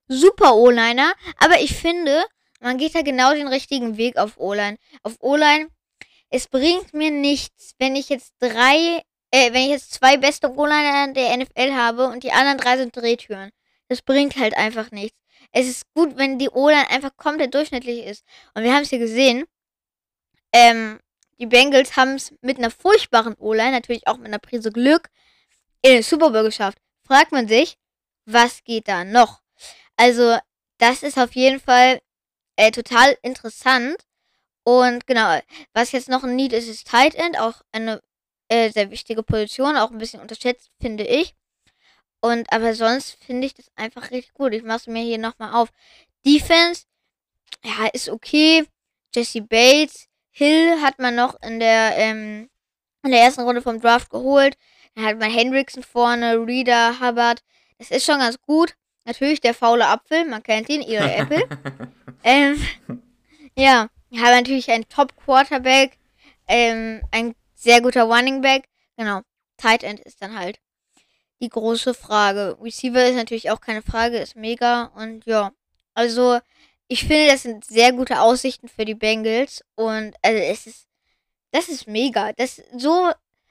super 0.09 0.57
O-Liner. 0.57 1.12
Aber 1.38 1.61
ich 1.61 1.76
finde, 1.76 2.24
man 2.61 2.79
geht 2.79 2.94
da 2.94 3.03
genau 3.03 3.33
den 3.35 3.49
richtigen 3.49 3.97
Weg 3.97 4.16
auf 4.16 4.38
O-Line. 4.38 4.79
Auf 5.03 5.16
O-Line, 5.21 5.68
es 6.31 6.49
bringt 6.49 6.92
mir 6.92 7.11
nichts, 7.11 7.75
wenn 7.79 7.97
ich 7.97 8.09
jetzt 8.09 8.35
drei, 8.40 9.03
äh, 9.31 9.53
wenn 9.53 9.62
ich 9.62 9.71
jetzt 9.71 9.92
zwei 9.92 10.16
beste 10.16 10.53
O-Liner 10.53 11.12
der 11.12 11.37
NFL 11.37 11.73
habe 11.73 12.07
und 12.09 12.23
die 12.25 12.33
anderen 12.33 12.59
drei 12.59 12.77
sind 12.77 12.97
Drehtüren. 12.97 13.51
Das 13.88 14.03
bringt 14.03 14.37
halt 14.37 14.57
einfach 14.57 14.90
nichts. 14.90 15.16
Es 15.53 15.66
ist 15.66 15.85
gut, 15.94 16.16
wenn 16.16 16.38
die 16.38 16.51
O-Line 16.51 16.90
einfach 16.90 17.16
komplett 17.16 17.55
durchschnittlich 17.55 18.05
ist. 18.05 18.25
Und 18.55 18.64
wir 18.64 18.75
haben 18.75 18.83
es 18.83 18.90
hier 18.90 18.99
gesehen. 18.99 19.44
Ähm, 20.53 20.99
die 21.38 21.47
Bengals 21.47 21.97
haben 21.97 22.16
es 22.16 22.35
mit 22.42 22.59
einer 22.59 22.71
furchtbaren 22.71 23.35
O-Line, 23.38 23.73
natürlich 23.73 24.07
auch 24.07 24.18
mit 24.18 24.27
einer 24.27 24.38
Prise 24.38 24.73
Glück, 24.73 25.09
in 25.83 25.92
den 25.92 26.03
Super 26.03 26.31
Bowl 26.31 26.42
geschafft. 26.42 26.79
Fragt 27.07 27.33
man 27.33 27.49
sich, 27.49 27.77
was 28.27 28.62
geht 28.64 28.88
da 28.88 29.05
noch? 29.05 29.40
Also, 29.97 30.38
das 30.79 31.03
ist 31.03 31.18
auf 31.18 31.35
jeden 31.35 31.61
Fall 31.61 32.01
äh, 32.59 32.73
total 32.73 33.16
interessant. 33.23 33.97
Und 34.64 35.07
genau, 35.07 35.40
was 35.73 35.92
jetzt 35.92 36.09
noch 36.09 36.25
ein 36.25 36.37
Need 36.37 36.53
ist, 36.53 36.68
ist 36.68 36.88
Tight 36.88 37.14
End, 37.14 37.38
auch 37.38 37.62
eine 37.73 38.03
äh, 38.49 38.71
sehr 38.71 38.90
wichtige 38.90 39.23
Position, 39.23 39.77
auch 39.77 39.90
ein 39.90 39.99
bisschen 39.99 40.21
unterschätzt, 40.21 40.71
finde 40.81 41.05
ich. 41.05 41.35
Und 42.21 42.53
aber 42.53 42.75
sonst 42.75 43.16
finde 43.25 43.47
ich 43.47 43.55
das 43.55 43.71
einfach 43.77 44.11
richtig 44.11 44.35
gut. 44.35 44.53
Ich 44.53 44.64
mache 44.64 44.79
es 44.79 44.87
mir 44.88 45.03
hier 45.03 45.18
nochmal 45.18 45.55
auf. 45.55 45.71
Defense, 46.27 46.85
ja, 47.64 47.87
ist 47.92 48.09
okay. 48.09 48.66
Jesse 49.14 49.40
Bates, 49.40 50.09
Hill 50.33 50.83
hat 50.83 50.99
man 50.99 51.14
noch 51.14 51.40
in 51.42 51.61
der, 51.61 51.97
ähm, 51.97 52.51
in 53.05 53.12
der 53.12 53.21
ersten 53.21 53.42
Runde 53.42 53.62
vom 53.62 53.81
Draft 53.81 54.11
geholt. 54.11 54.57
Dann 54.97 55.05
hat 55.05 55.18
man 55.18 55.31
Hendrickson 55.31 55.85
vorne, 55.85 56.44
Reader, 56.44 56.99
Hubbard. 57.01 57.42
Das 57.79 57.92
ist 57.92 58.05
schon 58.05 58.18
ganz 58.18 58.40
gut. 58.42 58.75
Natürlich 59.05 59.40
der 59.40 59.55
faule 59.55 59.87
Apfel, 59.87 60.25
man 60.25 60.42
kennt 60.42 60.68
ihn, 60.68 60.83
Eli 60.83 60.97
Apple. 60.97 61.49
ähm, 62.24 62.61
ja, 63.57 63.88
wir 64.11 64.20
haben 64.20 64.37
natürlich 64.37 64.70
einen 64.70 64.88
Top-Quarterback, 64.88 65.98
ähm, 66.46 67.02
ein 67.11 67.35
sehr 67.54 67.81
guter 67.81 68.04
Running 68.04 68.40
Back. 68.40 68.68
Genau, 68.96 69.20
Tight 69.57 69.83
End 69.83 70.00
ist 70.00 70.22
dann 70.22 70.38
halt 70.38 70.59
die 71.40 71.48
große 71.48 71.94
Frage. 71.94 72.57
Receiver 72.61 73.04
ist 73.07 73.16
natürlich 73.16 73.50
auch 73.50 73.61
keine 73.61 73.83
Frage, 73.83 74.18
ist 74.18 74.37
mega. 74.37 74.85
Und 74.96 75.26
ja, 75.26 75.52
also 75.94 76.40
ich 76.88 77.00
finde, 77.00 77.28
das 77.28 77.42
sind 77.42 77.64
sehr 77.64 77.92
gute 77.92 78.20
Aussichten 78.20 78.68
für 78.68 78.85
die 78.85 78.94
Bengals. 78.94 79.64
Und 79.74 80.14
also 80.22 80.38
es 80.38 80.66
ist, 80.66 80.87
das 81.52 81.68
ist 81.68 81.87
mega. 81.87 82.33
Das 82.33 82.62
so, 82.76 83.11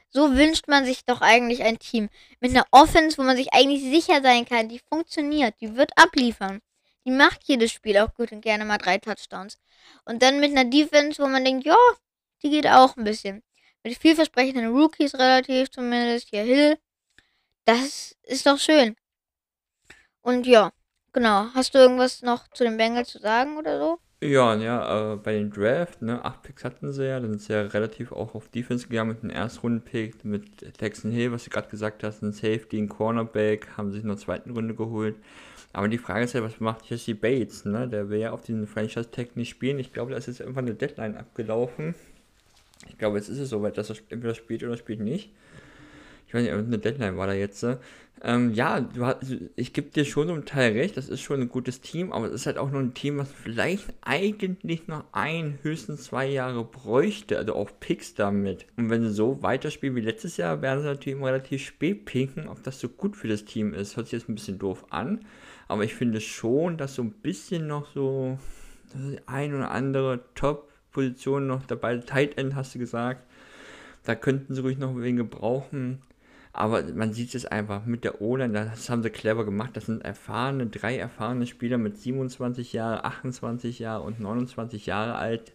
so 0.09 0.35
wünscht 0.35 0.67
man 0.67 0.85
sich 0.85 1.05
doch 1.05 1.21
eigentlich 1.21 1.63
ein 1.63 1.79
Team 1.79 2.09
mit 2.39 2.51
einer 2.51 2.65
Offense, 2.71 3.17
wo 3.17 3.23
man 3.23 3.37
sich 3.37 3.53
eigentlich 3.53 3.81
sicher 3.83 4.21
sein 4.21 4.45
kann, 4.45 4.69
die 4.69 4.79
funktioniert, 4.79 5.55
die 5.61 5.75
wird 5.75 5.91
abliefern. 5.95 6.61
Die 7.07 7.13
macht 7.13 7.45
jedes 7.45 7.71
Spiel 7.71 7.97
auch 7.99 8.13
gut 8.13 8.33
und 8.33 8.41
gerne 8.41 8.65
mal 8.65 8.77
drei 8.77 8.97
Touchdowns. 8.97 9.57
Und 10.03 10.21
dann 10.21 10.41
mit 10.41 10.51
einer 10.51 10.69
Defense, 10.69 11.23
wo 11.23 11.27
man 11.29 11.45
denkt, 11.45 11.65
ja, 11.65 11.77
die 12.43 12.49
geht 12.49 12.67
auch 12.67 12.97
ein 12.97 13.05
bisschen. 13.05 13.43
Mit 13.81 13.97
vielversprechenden 13.97 14.75
Rookies 14.75 15.15
relativ 15.15 15.71
zumindest. 15.71 16.27
Hier 16.27 16.43
Hill, 16.43 16.77
das 17.63 18.13
ist 18.23 18.45
doch 18.45 18.59
schön. 18.59 18.97
Und 20.21 20.45
ja, 20.47 20.73
genau. 21.13 21.47
Hast 21.53 21.73
du 21.73 21.79
irgendwas 21.79 22.23
noch 22.23 22.49
zu 22.49 22.65
den 22.65 22.75
Bengals 22.75 23.07
zu 23.07 23.19
sagen 23.19 23.55
oder 23.55 23.79
so? 23.79 23.99
Ja, 24.19 24.55
ja, 24.55 25.13
äh, 25.13 25.15
bei 25.15 25.31
den 25.33 25.51
Draft, 25.51 26.01
ne, 26.01 26.25
acht 26.25 26.41
Picks 26.41 26.65
hatten 26.65 26.91
sie 26.91 27.07
ja, 27.07 27.19
dann 27.21 27.29
sind 27.29 27.41
sie 27.41 27.53
ja 27.53 27.61
relativ 27.61 28.11
auch 28.11 28.35
auf 28.35 28.49
Defense 28.49 28.87
gegangen 28.87 29.11
mit 29.11 29.21
einem 29.21 29.29
Erstrunden-Pick, 29.29 30.25
mit 30.25 30.73
Texan 30.77 31.11
Hill, 31.11 31.31
was 31.31 31.45
du 31.45 31.51
gerade 31.51 31.69
gesagt 31.69 32.03
hast, 32.03 32.23
ein 32.23 32.33
Safety, 32.33 32.79
ein 32.79 32.89
Cornerback, 32.89 33.77
haben 33.77 33.91
sich 33.91 34.01
in 34.01 34.09
der 34.09 34.17
zweiten 34.17 34.49
Runde 34.51 34.73
geholt. 34.73 35.15
Aber 35.73 35.87
die 35.87 35.97
Frage 35.97 36.25
ist 36.25 36.33
ja, 36.33 36.43
was 36.43 36.59
macht 36.59 36.89
Jesse 36.89 37.15
Bates, 37.15 37.65
ne? 37.65 37.87
Der 37.87 38.09
will 38.09 38.19
ja 38.19 38.31
auf 38.31 38.41
diesen 38.41 38.67
Franchise-Tag 38.67 39.35
nicht 39.35 39.49
spielen. 39.49 39.79
Ich 39.79 39.93
glaube, 39.93 40.11
da 40.11 40.17
ist 40.17 40.27
jetzt 40.27 40.39
irgendwann 40.39 40.65
eine 40.65 40.75
Deadline 40.75 41.17
abgelaufen. 41.17 41.93
Ich 42.89 42.97
glaube, 42.97 43.17
jetzt 43.17 43.29
ist 43.29 43.39
es 43.39 43.49
soweit, 43.49 43.77
dass 43.77 43.89
er 43.89 43.97
entweder 44.09 44.33
spielt 44.33 44.63
oder 44.63 44.77
spielt 44.77 45.01
nicht 45.01 45.31
ich 46.27 46.33
weiß 46.33 46.43
nicht, 46.43 46.53
eine 46.53 46.77
Deadline 46.77 47.17
war 47.17 47.27
da 47.27 47.33
jetzt. 47.33 47.65
Ähm, 48.23 48.53
ja, 48.53 48.85
hast, 48.99 49.35
ich 49.55 49.73
gebe 49.73 49.89
dir 49.89 50.03
schon 50.03 50.27
zum 50.27 50.43
Teil 50.43 50.73
recht, 50.73 50.97
das 50.97 51.07
ist 51.07 51.21
schon 51.21 51.39
ein 51.39 51.49
gutes 51.49 51.81
Team, 51.81 52.11
aber 52.11 52.25
es 52.25 52.33
ist 52.33 52.45
halt 52.47 52.57
auch 52.57 52.71
nur 52.71 52.81
ein 52.81 52.95
Team, 52.95 53.19
was 53.19 53.31
vielleicht 53.31 53.85
eigentlich 54.01 54.87
noch 54.87 55.05
ein, 55.11 55.59
höchstens 55.61 56.05
zwei 56.05 56.25
Jahre 56.27 56.65
bräuchte, 56.65 57.37
also 57.37 57.53
auch 57.53 57.69
Picks 57.79 58.15
damit. 58.15 58.65
Und 58.75 58.89
wenn 58.89 59.03
sie 59.03 59.11
so 59.11 59.41
weiterspielen 59.43 59.95
wie 59.95 60.01
letztes 60.01 60.35
Jahr, 60.35 60.61
werden 60.61 60.81
sie 60.81 60.87
natürlich 60.87 61.23
relativ 61.23 61.63
spät 61.63 62.05
pinken, 62.05 62.47
ob 62.47 62.63
das 62.63 62.79
so 62.79 62.89
gut 62.89 63.15
für 63.15 63.27
das 63.27 63.45
Team 63.45 63.73
ist. 63.73 63.95
Hört 63.95 64.07
sich 64.07 64.19
jetzt 64.19 64.29
ein 64.29 64.35
bisschen 64.35 64.59
doof 64.59 64.85
an, 64.89 65.23
aber 65.67 65.83
ich 65.83 65.95
finde 65.95 66.21
schon, 66.21 66.77
dass 66.77 66.95
so 66.95 67.01
ein 67.01 67.11
bisschen 67.11 67.67
noch 67.67 67.91
so 67.93 68.37
ein 69.25 69.53
oder 69.53 69.71
andere 69.71 70.21
Top-Position 70.35 71.47
noch 71.47 71.65
dabei, 71.65 71.97
Tight 71.97 72.37
End 72.37 72.55
hast 72.55 72.75
du 72.75 72.79
gesagt, 72.79 73.23
da 74.03 74.15
könnten 74.15 74.55
sie 74.55 74.61
ruhig 74.61 74.77
noch 74.77 74.95
wen 74.95 75.17
gebrauchen. 75.17 76.01
Aber 76.53 76.81
man 76.95 77.13
sieht 77.13 77.35
es 77.35 77.45
einfach 77.45 77.85
mit 77.85 78.03
der 78.03 78.19
O-Line, 78.19 78.53
das 78.53 78.89
haben 78.89 79.03
sie 79.03 79.11
clever 79.11 79.45
gemacht. 79.45 79.77
Das 79.77 79.85
sind 79.85 80.03
erfahrene, 80.03 80.65
drei 80.65 80.97
erfahrene 80.97 81.45
Spieler 81.45 81.77
mit 81.77 81.97
27 81.97 82.73
Jahren, 82.73 83.05
28 83.05 83.77
Jahre 83.77 84.03
und 84.03 84.19
29 84.19 84.87
Jahre 84.87 85.15
alt. 85.15 85.53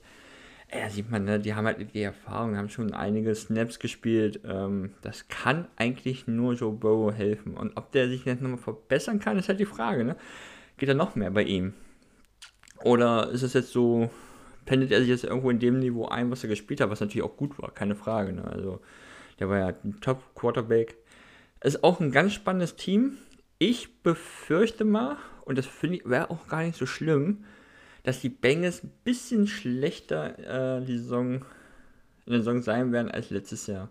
Ja, 0.75 0.89
sieht 0.89 1.11
man, 1.11 1.25
ne? 1.25 1.39
die 1.39 1.55
haben 1.55 1.67
halt 1.67 1.95
die 1.95 2.03
Erfahrung, 2.03 2.57
haben 2.57 2.71
schon 2.71 2.95
einige 2.95 3.35
Snaps 3.35 3.79
gespielt. 3.79 4.41
Ähm, 4.47 4.95
das 5.03 5.29
kann 5.29 5.69
eigentlich 5.77 6.27
nur 6.27 6.55
Joe 6.55 6.73
Burrow 6.73 7.13
helfen. 7.13 7.59
Und 7.59 7.77
ob 7.77 7.93
der 7.93 8.09
sich 8.09 8.25
jetzt 8.25 8.41
nochmal 8.41 8.59
verbessern 8.59 9.21
kann, 9.21 9.39
ist 9.39 9.51
halt 9.51 9.61
die 9.61 9.67
Frage. 9.67 10.03
Ne? 10.03 10.17
Geht 10.79 10.89
da 10.89 10.95
noch 10.95 11.15
mehr 11.15 11.31
bei 11.31 11.43
ihm? 11.43 11.75
Oder 12.83 13.29
ist 13.31 13.43
es 13.43 13.53
jetzt 13.53 13.71
so, 13.71 14.09
pendelt 14.65 14.93
er 14.93 15.01
sich 15.01 15.11
jetzt 15.11 15.25
irgendwo 15.25 15.51
in 15.51 15.59
dem 15.59 15.79
Niveau 15.79 16.09
ein, 16.09 16.31
was 16.31 16.43
er 16.43 16.49
gespielt 16.49 16.81
hat, 16.81 16.89
was 16.89 17.01
natürlich 17.01 17.23
auch 17.23 17.37
gut 17.37 17.59
war, 17.61 17.71
keine 17.71 17.95
Frage. 17.95 18.33
Ne? 18.33 18.45
Also 18.45 18.81
der 19.41 19.51
war 19.51 19.59
ja 19.59 19.75
ein 19.85 20.01
Top-Quarterback. 20.01 20.97
Ist 21.63 21.85
auch 21.85 22.01
ein 22.01 22.13
ganz 22.13 22.33
spannendes 22.33 22.77
Team. 22.77 23.19
Ich 23.59 24.03
befürchte 24.03 24.85
mal, 24.87 25.17
und 25.45 25.59
das 25.59 25.67
finde 25.67 25.99
ich 25.99 26.09
wäre 26.09 26.31
auch 26.31 26.49
gar 26.49 26.63
nicht 26.63 26.79
so 26.79 26.87
schlimm, 26.87 27.45
dass 28.03 28.21
die 28.21 28.29
Bengals 28.29 28.83
ein 28.83 28.93
bisschen 29.05 29.47
schlechter 29.47 30.79
äh, 30.79 30.85
die 30.85 30.99
Saison, 30.99 31.45
in 32.27 32.33
der 32.33 32.39
Saison 32.39 32.63
sein 32.63 32.93
werden 32.93 33.11
als 33.11 33.31
letztes 33.31 33.67
Jahr. 33.67 33.89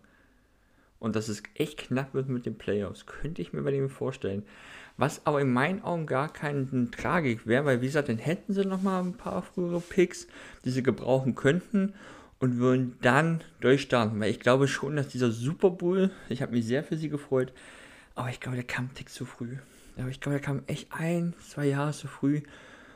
Und 0.99 1.15
dass 1.15 1.29
es 1.29 1.41
echt 1.55 1.77
knapp 1.77 2.13
wird 2.13 2.29
mit 2.29 2.45
den 2.45 2.57
Playoffs. 2.57 3.05
Könnte 3.05 3.41
ich 3.41 3.53
mir 3.53 3.63
bei 3.63 3.71
dem 3.71 3.89
vorstellen. 3.89 4.43
Was 4.97 5.25
aber 5.25 5.41
in 5.41 5.51
meinen 5.51 5.81
Augen 5.83 6.05
gar 6.05 6.31
keine 6.31 6.91
Tragik 6.91 7.47
wäre, 7.47 7.65
weil 7.65 7.81
wie 7.81 7.87
gesagt, 7.87 8.09
dann 8.09 8.19
hätten 8.19 8.53
sie 8.53 8.65
nochmal 8.65 9.01
ein 9.01 9.13
paar 9.13 9.41
frühere 9.41 9.79
Picks, 9.79 10.27
die 10.63 10.69
sie 10.69 10.83
gebrauchen 10.83 11.33
könnten 11.33 11.93
und 12.39 12.57
würden 12.57 12.97
dann 13.01 13.41
durchstarten. 13.61 14.19
Weil 14.19 14.29
ich 14.29 14.39
glaube 14.39 14.67
schon, 14.67 14.95
dass 14.95 15.07
dieser 15.07 15.31
Super 15.31 15.71
Bowl, 15.71 16.11
ich 16.29 16.41
habe 16.41 16.51
mich 16.51 16.65
sehr 16.65 16.83
für 16.83 16.97
sie 16.97 17.09
gefreut, 17.09 17.51
aber 18.13 18.29
ich 18.29 18.39
glaube, 18.39 18.57
der 18.57 18.65
kam 18.65 18.85
ein 18.85 18.93
Tick 18.93 19.09
zu 19.09 19.25
früh. 19.25 19.57
Aber 19.97 20.09
ich 20.09 20.19
glaube, 20.19 20.37
der 20.37 20.45
kam 20.45 20.63
echt 20.67 20.89
ein, 20.91 21.33
zwei 21.47 21.65
Jahre 21.65 21.93
zu 21.93 22.07
früh. 22.07 22.41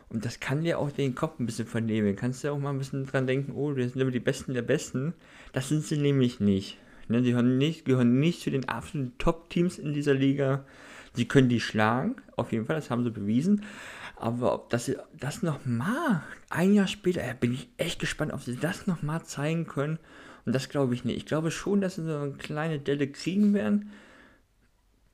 Und 0.10 0.26
das 0.26 0.39
kann 0.39 0.64
dir 0.64 0.80
auch 0.80 0.91
den 0.91 1.16
Kopf 1.16 1.39
ein 1.39 1.45
bisschen 1.45 1.68
vernehmen. 1.68 2.16
Kannst 2.16 2.43
du 2.43 2.51
auch 2.51 2.60
mal 2.60 2.70
ein 2.70 2.78
bisschen 2.78 3.06
dran 3.06 3.28
denken, 3.28 3.53
oh, 3.56 3.76
wir 3.76 3.88
sind 3.89 4.01
aber 4.01 4.12
die 4.12 4.20
Besten 4.20 4.53
der 4.53 4.62
Besten. 4.62 5.14
Das 5.53 5.70
sind 5.70 5.84
sie 5.84 5.97
nämlich 5.97 6.39
nicht. 6.39 6.78
Ne, 7.08 7.22
sie 7.22 7.30
gehören 7.30 7.58
nicht, 7.58 7.86
gehören 7.86 8.20
nicht 8.20 8.41
zu 8.41 8.49
den 8.49 8.68
absoluten 8.68 9.18
Top-Teams 9.18 9.78
in 9.78 9.93
dieser 9.93 10.14
Liga. 10.14 10.66
Sie 11.14 11.28
können 11.28 11.49
die 11.49 11.60
schlagen, 11.60 12.16
auf 12.36 12.51
jeden 12.51 12.66
Fall, 12.66 12.76
das 12.76 12.89
haben 12.89 13.03
sie 13.03 13.12
bewiesen. 13.12 13.64
Aber 14.16 14.53
ob 14.53 14.70
das, 14.70 14.91
das 15.14 15.43
nochmal, 15.43 16.24
ein 16.49 16.74
Jahr 16.74 16.88
später, 16.88 17.22
bin 17.34 17.53
ich 17.53 17.70
echt 17.78 17.99
gespannt, 17.99 18.34
ob 18.34 18.41
sie 18.41 18.56
das 18.56 18.88
nochmal 18.88 19.24
zeigen 19.24 19.68
können 19.68 19.99
Und 20.45 20.53
das 20.53 20.70
glaube 20.70 20.93
ich 20.93 21.03
nicht. 21.06 21.18
Ich 21.18 21.26
glaube 21.26 21.51
schon, 21.51 21.82
dass 21.82 21.95
sie 21.95 22.06
so 22.06 22.16
eine 22.16 22.32
kleine 22.34 22.80
Delle 22.80 23.08
kriegen 23.08 23.53
werden. 23.53 23.91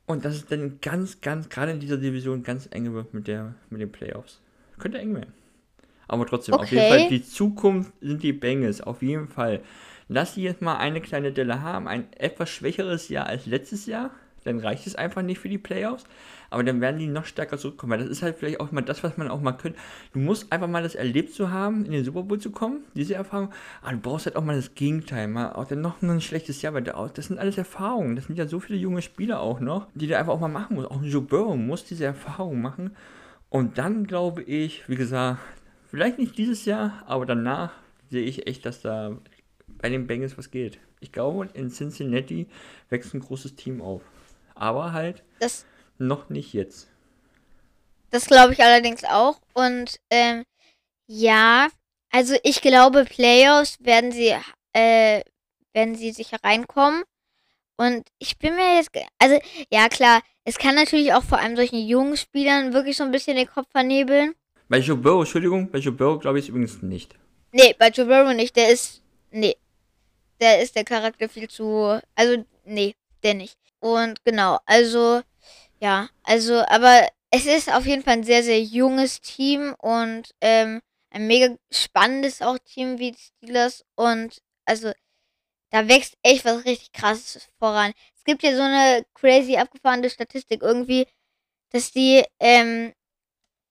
Und 0.05 0.25
dass 0.25 0.35
es 0.35 0.45
dann 0.45 0.79
ganz, 0.81 1.21
ganz, 1.21 1.49
gerade 1.49 1.71
in 1.71 1.79
dieser 1.79 1.97
Division 1.97 2.43
ganz 2.43 2.67
eng 2.71 2.93
wird 2.93 3.13
mit, 3.13 3.27
der, 3.27 3.55
mit 3.69 3.81
den 3.81 3.91
Playoffs. 3.91 4.41
Könnte 4.81 4.97
eng 4.97 5.15
werden. 5.15 5.33
Aber 6.07 6.25
trotzdem, 6.25 6.55
okay. 6.55 6.63
auf 6.63 6.71
jeden 6.71 6.89
Fall, 6.89 7.09
die 7.09 7.23
Zukunft 7.23 7.93
sind 8.01 8.21
die 8.21 8.33
Bengals, 8.33 8.81
auf 8.81 9.01
jeden 9.01 9.29
Fall. 9.29 9.61
Lass 10.09 10.33
sie 10.33 10.43
jetzt 10.43 10.61
mal 10.61 10.75
eine 10.75 10.99
kleine 10.99 11.31
Delle 11.31 11.61
haben, 11.61 11.87
ein 11.87 12.11
etwas 12.17 12.49
schwächeres 12.49 13.07
Jahr 13.07 13.27
als 13.27 13.45
letztes 13.45 13.85
Jahr, 13.85 14.11
dann 14.43 14.59
reicht 14.59 14.87
es 14.87 14.95
einfach 14.95 15.21
nicht 15.21 15.39
für 15.39 15.49
die 15.49 15.57
Playoffs. 15.57 16.03
Aber 16.49 16.63
dann 16.63 16.81
werden 16.81 16.99
die 16.99 17.07
noch 17.07 17.25
stärker 17.25 17.57
zurückkommen. 17.57 17.91
Weil 17.91 17.99
das 17.99 18.09
ist 18.09 18.23
halt 18.23 18.37
vielleicht 18.37 18.59
auch 18.59 18.71
mal 18.71 18.81
das, 18.81 19.03
was 19.03 19.17
man 19.17 19.29
auch 19.29 19.39
mal 19.39 19.53
könnte. 19.53 19.79
Du 20.13 20.19
musst 20.19 20.51
einfach 20.51 20.67
mal 20.67 20.83
das 20.83 20.95
erlebt 20.95 21.33
zu 21.33 21.49
haben, 21.49 21.85
in 21.85 21.91
den 21.91 22.03
Super 22.03 22.23
Bowl 22.23 22.39
zu 22.39 22.51
kommen, 22.51 22.83
diese 22.93 23.13
Erfahrung. 23.13 23.53
Aber 23.81 23.93
du 23.93 23.99
brauchst 23.99 24.25
halt 24.25 24.35
auch 24.35 24.43
mal 24.43 24.55
das 24.55 24.75
Gegenteil, 24.75 25.27
mal 25.27 25.53
auch 25.53 25.65
dann 25.65 25.81
noch 25.81 26.01
ein 26.01 26.21
schlechtes 26.21 26.61
Jahr, 26.61 26.73
weil 26.73 26.83
das 26.83 27.27
sind 27.27 27.39
alles 27.39 27.57
Erfahrungen. 27.57 28.15
Das 28.15 28.25
sind 28.25 28.37
ja 28.37 28.47
so 28.47 28.59
viele 28.59 28.79
junge 28.79 29.01
Spieler 29.01 29.39
auch 29.39 29.59
noch, 29.59 29.87
die 29.95 30.07
du 30.07 30.17
einfach 30.17 30.33
auch 30.33 30.39
mal 30.39 30.49
machen 30.49 30.75
musst. 30.75 30.91
Auch 30.91 31.01
ein 31.01 31.09
Joe 31.09 31.21
Burrow 31.21 31.55
muss 31.55 31.85
diese 31.85 32.05
Erfahrung 32.05 32.61
machen. 32.61 32.91
Und 33.51 33.77
dann 33.77 34.07
glaube 34.07 34.43
ich, 34.43 34.87
wie 34.87 34.95
gesagt, 34.95 35.41
vielleicht 35.89 36.17
nicht 36.17 36.37
dieses 36.37 36.63
Jahr, 36.63 37.03
aber 37.05 37.25
danach 37.25 37.73
sehe 38.09 38.23
ich 38.23 38.47
echt, 38.47 38.65
dass 38.65 38.81
da 38.81 39.17
bei 39.67 39.89
den 39.89 40.07
Bengals 40.07 40.37
was 40.37 40.51
geht. 40.51 40.79
Ich 41.01 41.11
glaube, 41.11 41.49
in 41.53 41.69
Cincinnati 41.69 42.47
wächst 42.89 43.13
ein 43.13 43.19
großes 43.19 43.57
Team 43.57 43.81
auf. 43.81 44.03
Aber 44.55 44.93
halt 44.93 45.23
das, 45.39 45.65
noch 45.97 46.29
nicht 46.29 46.53
jetzt. 46.53 46.87
Das 48.09 48.25
glaube 48.25 48.53
ich 48.53 48.63
allerdings 48.63 49.03
auch. 49.03 49.41
Und 49.53 49.99
ähm, 50.09 50.45
ja, 51.07 51.67
also 52.09 52.35
ich 52.43 52.61
glaube, 52.61 53.03
Playoffs 53.03 53.77
werden 53.81 54.13
sie, 54.13 54.33
äh, 54.71 55.23
werden 55.73 55.95
sie 55.95 56.11
sicher 56.11 56.37
reinkommen. 56.41 57.03
Und 57.75 58.07
ich 58.17 58.37
bin 58.37 58.55
mir 58.55 58.77
jetzt, 58.77 58.91
also 59.19 59.37
ja 59.69 59.89
klar, 59.89 60.21
es 60.43 60.57
kann 60.57 60.75
natürlich 60.75 61.13
auch 61.13 61.23
vor 61.23 61.39
allem 61.39 61.55
solchen 61.55 61.85
jungen 61.85 62.17
Spielern 62.17 62.73
wirklich 62.73 62.97
so 62.97 63.03
ein 63.03 63.11
bisschen 63.11 63.37
den 63.37 63.47
Kopf 63.47 63.67
vernebeln. 63.71 64.35
Bei 64.69 64.79
Joe 64.79 64.97
Burrow, 64.97 65.21
Entschuldigung, 65.21 65.69
bei 65.69 65.79
Joe 65.79 65.93
Burrow 65.93 66.19
glaube 66.19 66.39
ich 66.39 66.49
übrigens 66.49 66.81
nicht. 66.81 67.15
Nee, 67.51 67.75
bei 67.77 67.89
Joe 67.89 68.05
Burrow 68.05 68.33
nicht, 68.33 68.55
der 68.55 68.69
ist, 68.69 69.01
nee, 69.31 69.57
der 70.39 70.61
ist 70.61 70.75
der 70.75 70.85
Charakter 70.85 71.27
viel 71.27 71.49
zu, 71.49 71.99
also 72.15 72.45
nee, 72.65 72.95
der 73.23 73.33
nicht. 73.33 73.57
Und 73.79 74.23
genau, 74.23 74.59
also 74.65 75.21
ja, 75.81 76.09
also, 76.23 76.63
aber 76.67 77.07
es 77.31 77.45
ist 77.45 77.73
auf 77.73 77.85
jeden 77.85 78.03
Fall 78.03 78.13
ein 78.13 78.23
sehr, 78.23 78.43
sehr 78.43 78.61
junges 78.61 79.19
Team 79.21 79.73
und 79.79 80.33
ähm, 80.41 80.81
ein 81.09 81.27
mega 81.27 81.55
spannendes 81.71 82.41
auch 82.41 82.57
Team 82.59 82.99
wie 82.99 83.11
die 83.13 83.17
Steelers. 83.17 83.83
Und 83.95 84.41
also, 84.65 84.91
da 85.71 85.87
wächst 85.87 86.17
echt 86.23 86.45
was 86.45 86.65
richtig 86.65 86.91
krasses 86.91 87.49
voran. 87.57 87.93
Es 88.21 88.25
gibt 88.25 88.43
ja 88.43 88.55
so 88.55 88.61
eine 88.61 89.03
crazy 89.15 89.57
abgefahrene 89.57 90.07
Statistik 90.07 90.61
irgendwie, 90.61 91.07
dass 91.71 91.91
die 91.91 92.23
ähm, 92.39 92.93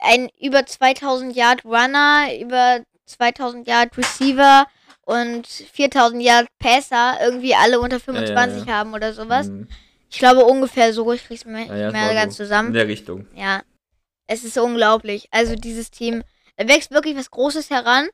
ein 0.01 0.29
über 0.41 0.67
2000 0.67 1.37
Yard 1.37 1.65
Runner, 1.65 2.27
über 2.37 2.81
2000 3.07 3.69
Yard 3.69 3.97
Receiver 3.97 4.67
und 5.03 5.47
4000 5.47 6.21
Yard 6.21 6.49
Passer 6.59 7.19
irgendwie 7.23 7.55
alle 7.55 7.79
unter 7.79 8.01
25 8.01 8.35
ja, 8.35 8.45
ja, 8.45 8.67
ja. 8.67 8.73
haben 8.73 8.93
oder 8.93 9.13
sowas. 9.13 9.47
Mhm. 9.47 9.69
Ich 10.11 10.19
glaube 10.19 10.45
ungefähr 10.45 10.93
so, 10.93 11.13
ich 11.13 11.25
krieg's 11.25 11.45
mir 11.45 11.67
ja, 11.67 11.93
mehr 11.93 12.13
ganz 12.13 12.37
so 12.37 12.43
zusammen. 12.43 12.71
In 12.71 12.75
der 12.75 12.89
Richtung. 12.89 13.29
Ja. 13.37 13.63
Es 14.27 14.43
ist 14.43 14.59
unglaublich. 14.59 15.29
Also 15.31 15.55
dieses 15.55 15.93
Team, 15.93 16.25
da 16.57 16.67
wächst 16.67 16.91
wirklich 16.91 17.17
was 17.17 17.31
Großes 17.31 17.71
heran. 17.71 18.09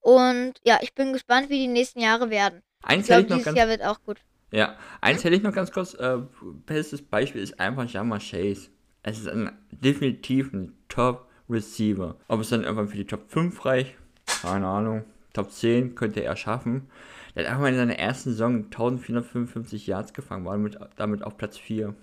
Und 0.00 0.52
ja, 0.64 0.80
ich 0.82 0.94
bin 0.94 1.14
gespannt, 1.14 1.48
wie 1.48 1.60
die 1.60 1.66
nächsten 1.66 2.00
Jahre 2.00 2.28
werden. 2.28 2.62
Eins 2.82 3.04
ich 3.04 3.06
glaube, 3.06 3.34
dieses 3.34 3.54
Jahr 3.54 3.68
wird 3.68 3.82
auch 3.82 4.02
gut. 4.02 4.18
Ja, 4.50 4.76
eins 5.00 5.24
hätte 5.24 5.36
ich 5.36 5.42
noch 5.42 5.52
ganz 5.52 5.72
kurz. 5.72 5.94
Äh, 5.94 6.18
bestes 6.66 7.02
Beispiel 7.02 7.42
ist 7.42 7.60
einfach 7.60 7.88
Jammer 7.88 8.18
Chase. 8.18 8.68
Es 9.02 9.18
ist 9.18 9.28
ein, 9.28 9.50
definitiv 9.70 10.52
ein 10.52 10.72
Top-Receiver. 10.88 12.16
Ob 12.28 12.40
es 12.40 12.48
dann 12.48 12.64
irgendwann 12.64 12.88
für 12.88 12.96
die 12.96 13.06
Top 13.06 13.30
5 13.30 13.64
reicht, 13.64 13.94
keine 14.42 14.66
Ahnung. 14.66 15.04
Top 15.32 15.52
10 15.52 15.94
könnte 15.94 16.22
er 16.22 16.36
schaffen. 16.36 16.88
Er 17.34 17.44
hat 17.44 17.52
einfach 17.52 17.68
in 17.68 17.76
seiner 17.76 17.98
ersten 17.98 18.30
Saison 18.30 18.64
1455 18.64 19.86
Yards 19.86 20.12
gefangen, 20.12 20.44
war 20.44 20.52
damit, 20.52 20.78
damit 20.96 21.22
auf 21.22 21.36
Platz 21.36 21.56
4. 21.58 21.94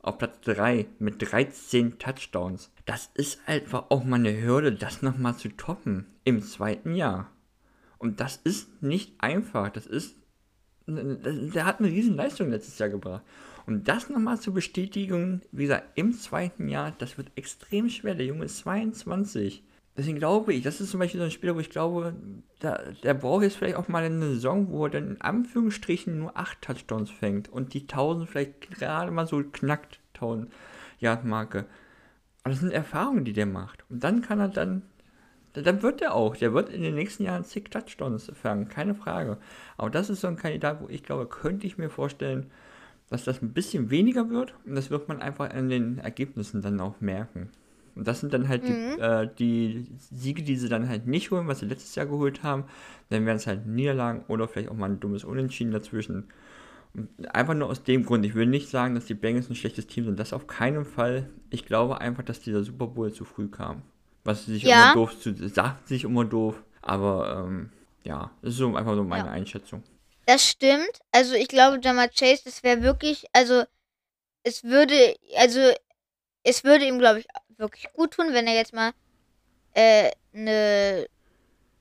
Auf 0.00 0.18
Platz 0.18 0.40
3 0.40 0.86
mit 0.98 1.22
13 1.22 1.98
Touchdowns. 1.98 2.72
Das 2.86 3.10
ist 3.14 3.38
einfach 3.46 3.84
auch 3.90 4.02
mal 4.02 4.16
eine 4.16 4.42
Hürde, 4.42 4.72
das 4.72 5.02
nochmal 5.02 5.36
zu 5.36 5.50
toppen 5.50 6.06
im 6.24 6.42
zweiten 6.42 6.96
Jahr. 6.96 7.30
Und 7.98 8.18
das 8.18 8.36
ist 8.42 8.82
nicht 8.82 9.14
einfach. 9.18 9.70
Das 9.70 9.86
ist. 9.86 10.16
Der 10.86 11.64
hat 11.64 11.78
eine 11.78 11.88
riesen 11.88 12.16
Leistung 12.16 12.50
letztes 12.50 12.78
Jahr 12.78 12.88
gebracht. 12.88 13.22
Und 13.66 13.86
das 13.88 14.10
nochmal 14.10 14.40
zu 14.40 14.52
bestätigen, 14.52 15.42
wie 15.52 15.62
gesagt, 15.62 15.86
im 15.94 16.12
zweiten 16.12 16.68
Jahr, 16.68 16.92
das 16.98 17.16
wird 17.16 17.30
extrem 17.36 17.88
schwer. 17.88 18.14
Der 18.14 18.26
Junge 18.26 18.46
ist 18.46 18.58
22. 18.58 19.62
Deswegen 19.96 20.18
glaube 20.18 20.54
ich, 20.54 20.62
das 20.62 20.80
ist 20.80 20.90
zum 20.90 21.00
Beispiel 21.00 21.20
so 21.20 21.24
ein 21.24 21.30
Spieler, 21.30 21.54
wo 21.54 21.60
ich 21.60 21.68
glaube, 21.68 22.14
da, 22.60 22.80
der 23.02 23.14
braucht 23.14 23.42
jetzt 23.42 23.56
vielleicht 23.56 23.76
auch 23.76 23.88
mal 23.88 24.02
eine 24.02 24.34
Saison, 24.34 24.70
wo 24.70 24.86
er 24.86 24.90
dann 24.90 25.10
in 25.10 25.20
Anführungsstrichen 25.20 26.18
nur 26.18 26.36
8 26.36 26.62
Touchdowns 26.62 27.10
fängt 27.10 27.50
und 27.50 27.74
die 27.74 27.82
1000 27.82 28.28
vielleicht 28.28 28.70
gerade 28.70 29.10
mal 29.10 29.26
so 29.26 29.42
knackt, 29.42 30.00
1000 30.14 30.50
Yard 30.98 31.24
Marke. 31.24 31.66
Aber 32.42 32.52
das 32.52 32.60
sind 32.60 32.72
Erfahrungen, 32.72 33.24
die 33.24 33.34
der 33.34 33.46
macht. 33.46 33.84
Und 33.90 34.02
dann 34.02 34.22
kann 34.22 34.40
er 34.40 34.48
dann, 34.48 34.82
dann 35.54 35.82
wird 35.82 36.00
er 36.00 36.14
auch, 36.14 36.36
der 36.36 36.54
wird 36.54 36.70
in 36.70 36.82
den 36.82 36.94
nächsten 36.94 37.24
Jahren 37.24 37.44
zig 37.44 37.70
Touchdowns 37.70 38.30
fangen, 38.34 38.68
keine 38.68 38.94
Frage. 38.94 39.38
Aber 39.76 39.90
das 39.90 40.10
ist 40.10 40.22
so 40.22 40.28
ein 40.28 40.36
Kandidat, 40.36 40.80
wo 40.80 40.88
ich 40.88 41.02
glaube, 41.02 41.26
könnte 41.26 41.66
ich 41.66 41.78
mir 41.78 41.90
vorstellen, 41.90 42.50
dass 43.10 43.24
das 43.24 43.42
ein 43.42 43.52
bisschen 43.52 43.90
weniger 43.90 44.30
wird 44.30 44.54
und 44.64 44.74
das 44.74 44.90
wird 44.90 45.08
man 45.08 45.20
einfach 45.20 45.50
an 45.50 45.68
den 45.68 45.98
Ergebnissen 45.98 46.62
dann 46.62 46.80
auch 46.80 47.00
merken. 47.00 47.50
Und 47.94 48.08
das 48.08 48.20
sind 48.20 48.32
dann 48.32 48.48
halt 48.48 48.62
mhm. 48.62 48.66
die, 48.68 49.00
äh, 49.00 49.28
die, 49.38 49.86
Siege, 49.98 50.42
die 50.42 50.56
sie 50.56 50.70
dann 50.70 50.88
halt 50.88 51.06
nicht 51.06 51.30
holen, 51.30 51.46
was 51.46 51.58
sie 51.58 51.66
letztes 51.66 51.94
Jahr 51.94 52.06
geholt 52.06 52.42
haben. 52.42 52.64
Dann 53.10 53.26
wären 53.26 53.36
es 53.36 53.46
halt 53.46 53.66
Niederlagen 53.66 54.24
oder 54.28 54.48
vielleicht 54.48 54.70
auch 54.70 54.76
mal 54.76 54.88
ein 54.88 55.00
dummes 55.00 55.24
Unentschieden 55.24 55.72
dazwischen. 55.72 56.24
Und 56.94 57.08
einfach 57.34 57.54
nur 57.54 57.68
aus 57.68 57.82
dem 57.82 58.04
Grund. 58.04 58.24
Ich 58.24 58.34
will 58.34 58.46
nicht 58.46 58.68
sagen, 58.68 58.94
dass 58.94 59.06
die 59.06 59.14
Bengals 59.14 59.50
ein 59.50 59.56
schlechtes 59.56 59.86
Team 59.86 60.04
sind. 60.04 60.18
Das 60.18 60.32
auf 60.32 60.46
keinen 60.46 60.86
Fall. 60.86 61.28
Ich 61.50 61.66
glaube 61.66 62.00
einfach, 62.00 62.22
dass 62.22 62.40
dieser 62.40 62.64
Super 62.64 62.86
Bowl 62.86 63.12
zu 63.12 63.26
früh 63.26 63.48
kam. 63.48 63.82
Was 64.24 64.46
sich 64.46 64.62
ja. 64.62 64.92
immer 64.92 64.94
doof 64.94 65.20
zu, 65.20 65.34
sagt 65.48 65.88
sich 65.88 66.04
immer 66.04 66.24
doof. 66.24 66.62
Aber 66.80 67.44
ähm, 67.46 67.72
ja, 68.04 68.30
das 68.42 68.52
ist 68.52 68.58
so 68.58 68.74
einfach 68.76 68.94
so 68.94 69.04
meine 69.04 69.26
ja. 69.26 69.32
Einschätzung. 69.32 69.82
Das 70.26 70.46
stimmt. 70.46 71.00
Also 71.10 71.34
ich 71.34 71.48
glaube, 71.48 71.80
Jammer 71.82 72.08
Chase, 72.08 72.42
das 72.44 72.62
wäre 72.62 72.82
wirklich, 72.82 73.26
also 73.32 73.64
es 74.44 74.64
würde, 74.64 75.16
also 75.36 75.60
es 76.44 76.64
würde 76.64 76.84
ihm, 76.84 76.98
glaube 76.98 77.20
ich, 77.20 77.26
wirklich 77.56 77.92
gut 77.92 78.12
tun, 78.12 78.28
wenn 78.30 78.46
er 78.46 78.54
jetzt 78.54 78.72
mal 78.72 78.92
eine 79.74 80.10
äh, 80.10 80.12
ne, 80.32 81.06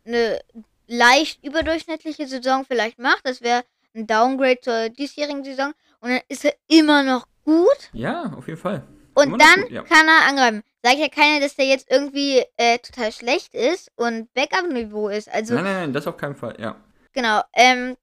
ne 0.06 0.42
leicht 0.88 1.44
überdurchschnittliche 1.44 2.28
Saison 2.28 2.66
vielleicht 2.66 3.00
macht. 3.00 3.26
Das 3.26 3.42
wäre 3.42 3.64
ein 3.94 4.08
Downgrade 4.08 4.60
zur 4.62 4.90
diesjährigen 4.90 5.44
Saison. 5.44 5.74
Und 6.00 6.10
dann 6.10 6.22
ist 6.28 6.46
er 6.46 6.54
immer 6.68 7.04
noch 7.04 7.28
gut. 7.44 7.90
Ja, 7.94 8.34
auf 8.36 8.48
jeden 8.48 8.60
Fall. 8.60 8.84
Und 9.14 9.40
dann 9.40 9.62
gut, 9.62 9.72
ja. 9.72 9.84
kann 9.84 10.08
er 10.08 10.28
angreifen. 10.28 10.64
Sag 10.84 10.98
ja 10.98 11.10
keiner, 11.10 11.40
dass 11.40 11.56
der 11.56 11.66
jetzt 11.66 11.92
irgendwie 11.92 12.44
äh, 12.58 12.80
total 12.80 13.12
schlecht 13.12 13.54
ist 13.54 13.92
und 13.96 14.34
Backup-Niveau 14.34 15.10
ist. 15.10 15.30
Also, 15.30 15.56
nein, 15.56 15.64
nein, 15.64 15.76
nein, 15.76 15.94
das 15.94 16.08
auf 16.08 16.18
keinen 16.18 16.36
Fall, 16.36 16.56
ja. 16.60 16.76
Genau. 17.14 17.42
Ähm, 17.54 17.98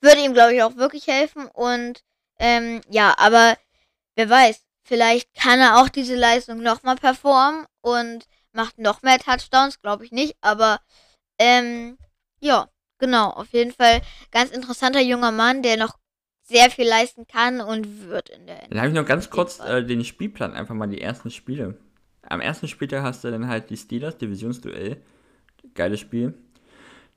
würde 0.00 0.20
ihm, 0.20 0.34
glaube 0.34 0.54
ich, 0.54 0.62
auch 0.62 0.76
wirklich 0.76 1.06
helfen. 1.06 1.46
Und 1.46 2.02
ähm, 2.38 2.80
ja, 2.88 3.14
aber 3.16 3.56
wer 4.16 4.28
weiß, 4.28 4.60
Vielleicht 4.90 5.32
kann 5.34 5.60
er 5.60 5.80
auch 5.80 5.88
diese 5.88 6.16
Leistung 6.16 6.64
nochmal 6.64 6.96
performen 6.96 7.64
und 7.80 8.26
macht 8.50 8.76
noch 8.76 9.02
mehr 9.02 9.20
Touchdowns, 9.20 9.80
glaube 9.80 10.04
ich 10.04 10.10
nicht. 10.10 10.36
Aber 10.40 10.80
ähm, 11.38 11.96
ja, 12.40 12.68
genau, 12.98 13.30
auf 13.30 13.52
jeden 13.52 13.72
Fall 13.72 14.00
ganz 14.32 14.50
interessanter 14.50 15.00
junger 15.00 15.30
Mann, 15.30 15.62
der 15.62 15.76
noch 15.76 15.94
sehr 16.50 16.70
viel 16.70 16.88
leisten 16.88 17.26
kann 17.26 17.60
und 17.60 18.08
wird 18.08 18.28
in 18.28 18.46
der. 18.46 18.66
Dann 18.68 18.78
habe 18.78 18.88
ich 18.88 18.94
noch 18.94 19.06
ganz 19.06 19.30
kurz 19.30 19.60
äh, 19.60 19.84
den 19.84 20.04
Spielplan, 20.04 20.52
einfach 20.52 20.74
mal 20.74 20.88
die 20.88 21.00
ersten 21.00 21.30
Spiele. 21.30 21.76
Am 22.22 22.40
ersten 22.40 22.68
Spieltag 22.68 23.02
hast 23.02 23.24
du 23.24 23.30
dann 23.30 23.46
halt 23.46 23.70
die 23.70 23.76
Steelers, 23.76 24.18
Divisionsduell. 24.18 24.96
Geiles 25.74 26.00
Spiel. 26.00 26.34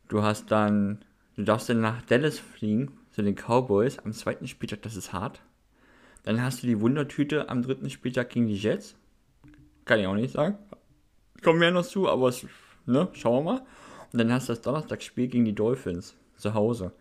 Du 0.08 0.22
hast 0.22 0.52
dann, 0.52 1.04
du 1.36 1.44
darfst 1.44 1.70
dann 1.70 1.82
nach 1.82 2.04
Dallas 2.04 2.38
fliegen, 2.38 3.00
zu 3.12 3.24
den 3.24 3.36
Cowboys. 3.36 4.00
Am 4.00 4.14
zweiten 4.14 4.48
Spieltag, 4.48 4.84
das 4.84 4.96
ist 4.96 5.14
hart. 5.14 5.42
Dann 6.24 6.42
hast 6.42 6.62
du 6.62 6.68
die 6.68 6.80
Wundertüte 6.80 7.50
am 7.50 7.64
dritten 7.64 7.90
Spieltag 7.90 8.30
gegen 8.30 8.48
die 8.48 8.56
Jets. 8.56 8.96
Kann 9.86 10.00
ich 10.00 10.08
auch 10.08 10.16
nicht 10.16 10.34
sagen. 10.34 10.58
Kommen 11.42 11.60
wir 11.60 11.68
ja 11.68 11.74
noch 11.74 11.86
zu, 11.86 12.08
aber 12.08 12.30
es, 12.30 12.46
ne, 12.86 13.10
schauen 13.14 13.46
wir 13.46 13.54
mal. 13.54 13.66
Und 14.12 14.20
dann 14.20 14.32
hast 14.32 14.48
du 14.48 14.54
das 14.54 14.62
Donnerstagsspiel 14.62 15.28
gegen 15.28 15.46
die 15.46 15.56
Dolphins 15.56 16.16
zu 16.38 16.54
Hause. 16.54 16.94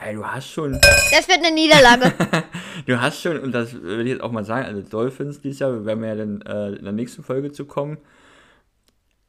Ey, 0.00 0.14
du 0.14 0.24
hast 0.24 0.50
schon. 0.50 0.72
Das 0.72 1.28
wird 1.28 1.38
eine 1.38 1.52
Niederlage. 1.52 2.12
du 2.86 3.00
hast 3.00 3.20
schon, 3.20 3.38
und 3.40 3.52
das 3.52 3.74
würde 3.74 4.04
ich 4.04 4.10
jetzt 4.10 4.22
auch 4.22 4.30
mal 4.30 4.44
sagen, 4.44 4.66
also 4.66 4.82
Dolphins 4.82 5.40
dieses 5.40 5.58
Jahr, 5.58 5.84
werden 5.84 6.00
wir 6.00 6.08
ja 6.08 6.14
dann 6.14 6.42
äh, 6.42 6.76
in 6.76 6.84
der 6.84 6.92
nächsten 6.92 7.24
Folge 7.24 7.50
zu 7.50 7.64
kommen. 7.64 7.98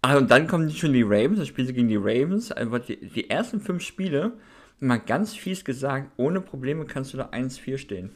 Ach, 0.02 0.16
und 0.16 0.30
dann 0.30 0.48
kommen 0.48 0.70
schon 0.72 0.94
die 0.94 1.02
Ravens, 1.02 1.40
das 1.40 1.48
Spiel 1.48 1.72
gegen 1.74 1.88
die 1.88 1.98
Ravens. 1.98 2.52
Einfach 2.52 2.80
die, 2.80 2.98
die 2.98 3.30
ersten 3.30 3.60
fünf 3.60 3.84
Spiele 3.84 4.34
mal 4.80 5.00
ganz 5.00 5.36
fies 5.36 5.66
gesagt, 5.66 6.12
ohne 6.18 6.40
Probleme 6.40 6.86
kannst 6.86 7.14
du 7.14 7.18
da 7.18 7.30
1-4 7.30 7.78
stehen. 7.78 8.12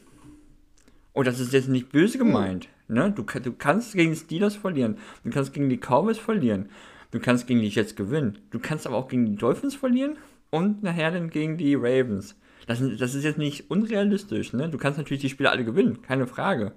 Und 1.12 1.20
oh, 1.20 1.22
das 1.22 1.40
ist 1.40 1.52
jetzt 1.52 1.68
nicht 1.68 1.92
böse 1.92 2.18
gemeint. 2.18 2.68
Ne? 2.88 3.12
Du, 3.14 3.22
du 3.22 3.52
kannst 3.52 3.92
gegen 3.92 4.10
die 4.10 4.16
Steelers 4.16 4.56
verlieren. 4.56 4.98
Du 5.22 5.30
kannst 5.30 5.52
gegen 5.52 5.68
die 5.68 5.78
Cowboys 5.78 6.18
verlieren. 6.18 6.70
Du 7.10 7.20
kannst 7.20 7.46
gegen 7.46 7.60
die 7.60 7.68
Jets 7.68 7.94
gewinnen. 7.94 8.38
Du 8.50 8.58
kannst 8.58 8.86
aber 8.86 8.96
auch 8.96 9.08
gegen 9.08 9.26
die 9.26 9.36
Dolphins 9.36 9.76
verlieren 9.76 10.16
und 10.50 10.82
nachher 10.82 11.12
dann 11.12 11.30
gegen 11.30 11.56
die 11.56 11.74
Ravens. 11.74 12.34
Das, 12.66 12.82
das 12.98 13.14
ist 13.14 13.24
jetzt 13.24 13.38
nicht 13.38 13.70
unrealistisch. 13.70 14.52
Ne? 14.52 14.68
Du 14.68 14.78
kannst 14.78 14.98
natürlich 14.98 15.20
die 15.20 15.28
Spiele 15.28 15.50
alle 15.50 15.64
gewinnen, 15.64 16.02
keine 16.02 16.26
Frage. 16.26 16.72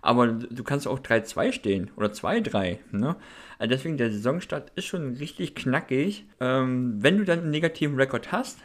Aber 0.00 0.28
du 0.28 0.62
kannst 0.64 0.86
auch 0.86 1.00
3-2 1.00 1.52
stehen 1.52 1.90
oder 1.96 2.08
2-3. 2.08 2.78
Ne? 2.92 3.16
Also 3.58 3.70
deswegen, 3.70 3.96
der 3.96 4.10
Saisonstart 4.10 4.72
ist 4.76 4.86
schon 4.86 5.16
richtig 5.16 5.54
knackig. 5.54 6.26
Ähm, 6.40 7.02
wenn 7.02 7.18
du 7.18 7.24
dann 7.24 7.40
einen 7.40 7.50
negativen 7.50 7.96
Rekord 7.96 8.30
hast, 8.30 8.58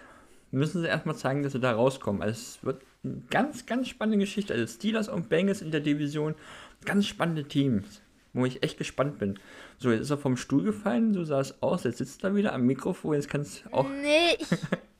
müssen 0.52 0.82
sie 0.82 0.88
erstmal 0.88 1.16
zeigen, 1.16 1.44
dass 1.44 1.54
sie 1.54 1.60
da 1.60 1.74
rauskommen. 1.74 2.22
Also 2.22 2.40
es 2.40 2.64
wird 2.64 2.82
eine 3.04 3.22
ganz, 3.30 3.66
ganz 3.66 3.90
spannende 3.90 4.20
Geschichte. 4.20 4.54
Also 4.54 4.68
Steelers 4.68 5.10
und 5.10 5.30
Bengals 5.30 5.62
in 5.62 5.72
der 5.72 5.82
Division, 5.82 6.36
ganz 6.86 7.08
spannende 7.08 7.46
Teams, 7.46 8.02
wo 8.34 8.46
ich 8.46 8.62
echt 8.62 8.78
gespannt 8.78 9.18
bin. 9.18 9.40
So, 9.80 9.92
jetzt 9.92 10.02
ist 10.02 10.12
er 10.12 10.18
vom 10.18 10.38
Stuhl 10.38 10.64
gefallen, 10.64 11.14
so 11.14 11.24
sah 11.24 11.40
es 11.40 11.62
aus. 11.64 11.84
Jetzt 11.84 11.98
sitzt 11.98 12.24
er 12.24 12.36
wieder 12.36 12.54
am 12.54 12.66
Mikrofon, 12.68 13.16
jetzt 13.16 13.30
kannst 13.30 13.66
du 13.66 13.74
auch. 13.74 13.90
Nee, 13.90 14.38
ich, 14.40 14.48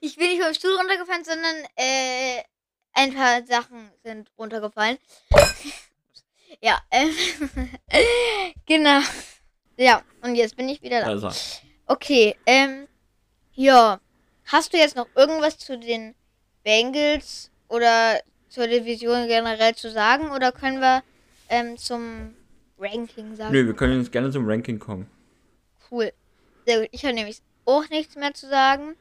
ich 0.00 0.16
bin 0.16 0.28
nicht 0.28 0.42
vom 0.42 0.54
Stuhl 0.54 0.76
runtergefallen, 0.76 1.24
sondern 1.24 1.56
äh, 1.76 2.42
ein 2.92 3.14
paar 3.14 3.44
Sachen 3.44 3.90
sind 4.02 4.30
runtergefallen. 4.38 4.98
ja, 6.60 6.80
äh, 6.90 7.08
genau. 8.66 9.00
Ja, 9.76 10.02
und 10.22 10.34
jetzt 10.34 10.56
bin 10.56 10.68
ich 10.68 10.82
wieder 10.82 11.00
da. 11.00 11.06
Also. 11.06 11.30
Okay, 11.86 12.34
ähm, 12.46 12.88
ja. 13.54 14.00
Hast 14.46 14.72
du 14.72 14.78
jetzt 14.78 14.96
noch 14.96 15.08
irgendwas 15.16 15.58
zu 15.58 15.76
den 15.78 16.14
Bengals 16.62 17.50
oder 17.68 18.20
zur 18.48 18.68
Division 18.68 19.26
generell 19.26 19.74
zu 19.74 19.90
sagen 19.90 20.30
oder 20.30 20.52
können 20.52 20.80
wir 20.80 21.02
ähm, 21.48 21.76
zum 21.76 22.34
Ranking 22.78 23.34
sagen? 23.34 23.52
Nö, 23.52 23.66
wir 23.66 23.74
können 23.74 23.98
jetzt 23.98 24.12
gerne 24.12 24.30
zum 24.30 24.48
Ranking 24.48 24.78
kommen. 24.78 25.10
Cool. 25.90 26.12
Sehr 26.64 26.80
gut. 26.80 26.88
Ich 26.92 27.04
habe 27.04 27.14
nämlich 27.14 27.42
auch 27.64 27.88
nichts 27.88 28.14
mehr 28.16 28.32
zu 28.34 28.48
sagen. 28.48 28.94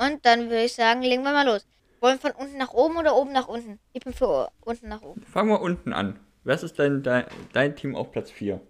Und 0.00 0.24
dann 0.24 0.44
würde 0.44 0.64
ich 0.64 0.72
sagen, 0.72 1.02
legen 1.02 1.22
wir 1.22 1.32
mal 1.32 1.46
los. 1.46 1.66
Wollen 2.00 2.18
wir 2.18 2.30
von 2.30 2.42
unten 2.42 2.56
nach 2.56 2.72
oben 2.72 2.96
oder 2.96 3.14
oben 3.14 3.32
nach 3.32 3.48
unten? 3.48 3.78
Ich 3.92 4.02
bin 4.02 4.14
für 4.14 4.50
unten 4.62 4.88
nach 4.88 5.02
oben. 5.02 5.22
Fangen 5.26 5.50
wir 5.50 5.60
unten 5.60 5.92
an. 5.92 6.18
Was 6.44 6.62
ist 6.62 6.78
denn 6.78 7.02
dein, 7.02 7.26
dein 7.52 7.76
Team 7.76 7.94
auf 7.94 8.10
Platz 8.10 8.30
4? 8.30 8.60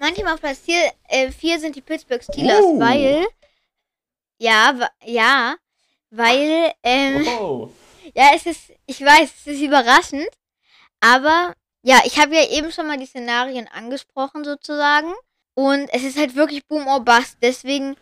Mein 0.00 0.14
Team 0.14 0.26
auf 0.26 0.40
Platz 0.40 0.58
4 0.58 0.92
äh, 1.08 1.30
sind 1.58 1.76
die 1.76 1.80
Pittsburgh 1.80 2.22
Steelers, 2.22 2.60
uh. 2.60 2.80
weil 2.80 3.24
ja, 4.42 4.76
ja, 5.04 5.54
weil, 6.10 6.72
ähm, 6.82 7.24
oh. 7.38 7.70
ja, 8.12 8.32
es 8.34 8.44
ist, 8.44 8.72
ich 8.86 9.00
weiß, 9.00 9.32
es 9.32 9.46
ist 9.46 9.62
überraschend, 9.62 10.26
aber 10.98 11.54
ja, 11.82 12.00
ich 12.04 12.18
habe 12.18 12.34
ja 12.34 12.50
eben 12.50 12.72
schon 12.72 12.88
mal 12.88 12.98
die 12.98 13.06
Szenarien 13.06 13.68
angesprochen 13.68 14.42
sozusagen 14.42 15.12
und 15.54 15.88
es 15.92 16.02
ist 16.02 16.18
halt 16.18 16.34
wirklich 16.34 16.66
Boom 16.66 16.88
or 16.88 17.04
Bust, 17.04 17.36
deswegen 17.40 17.94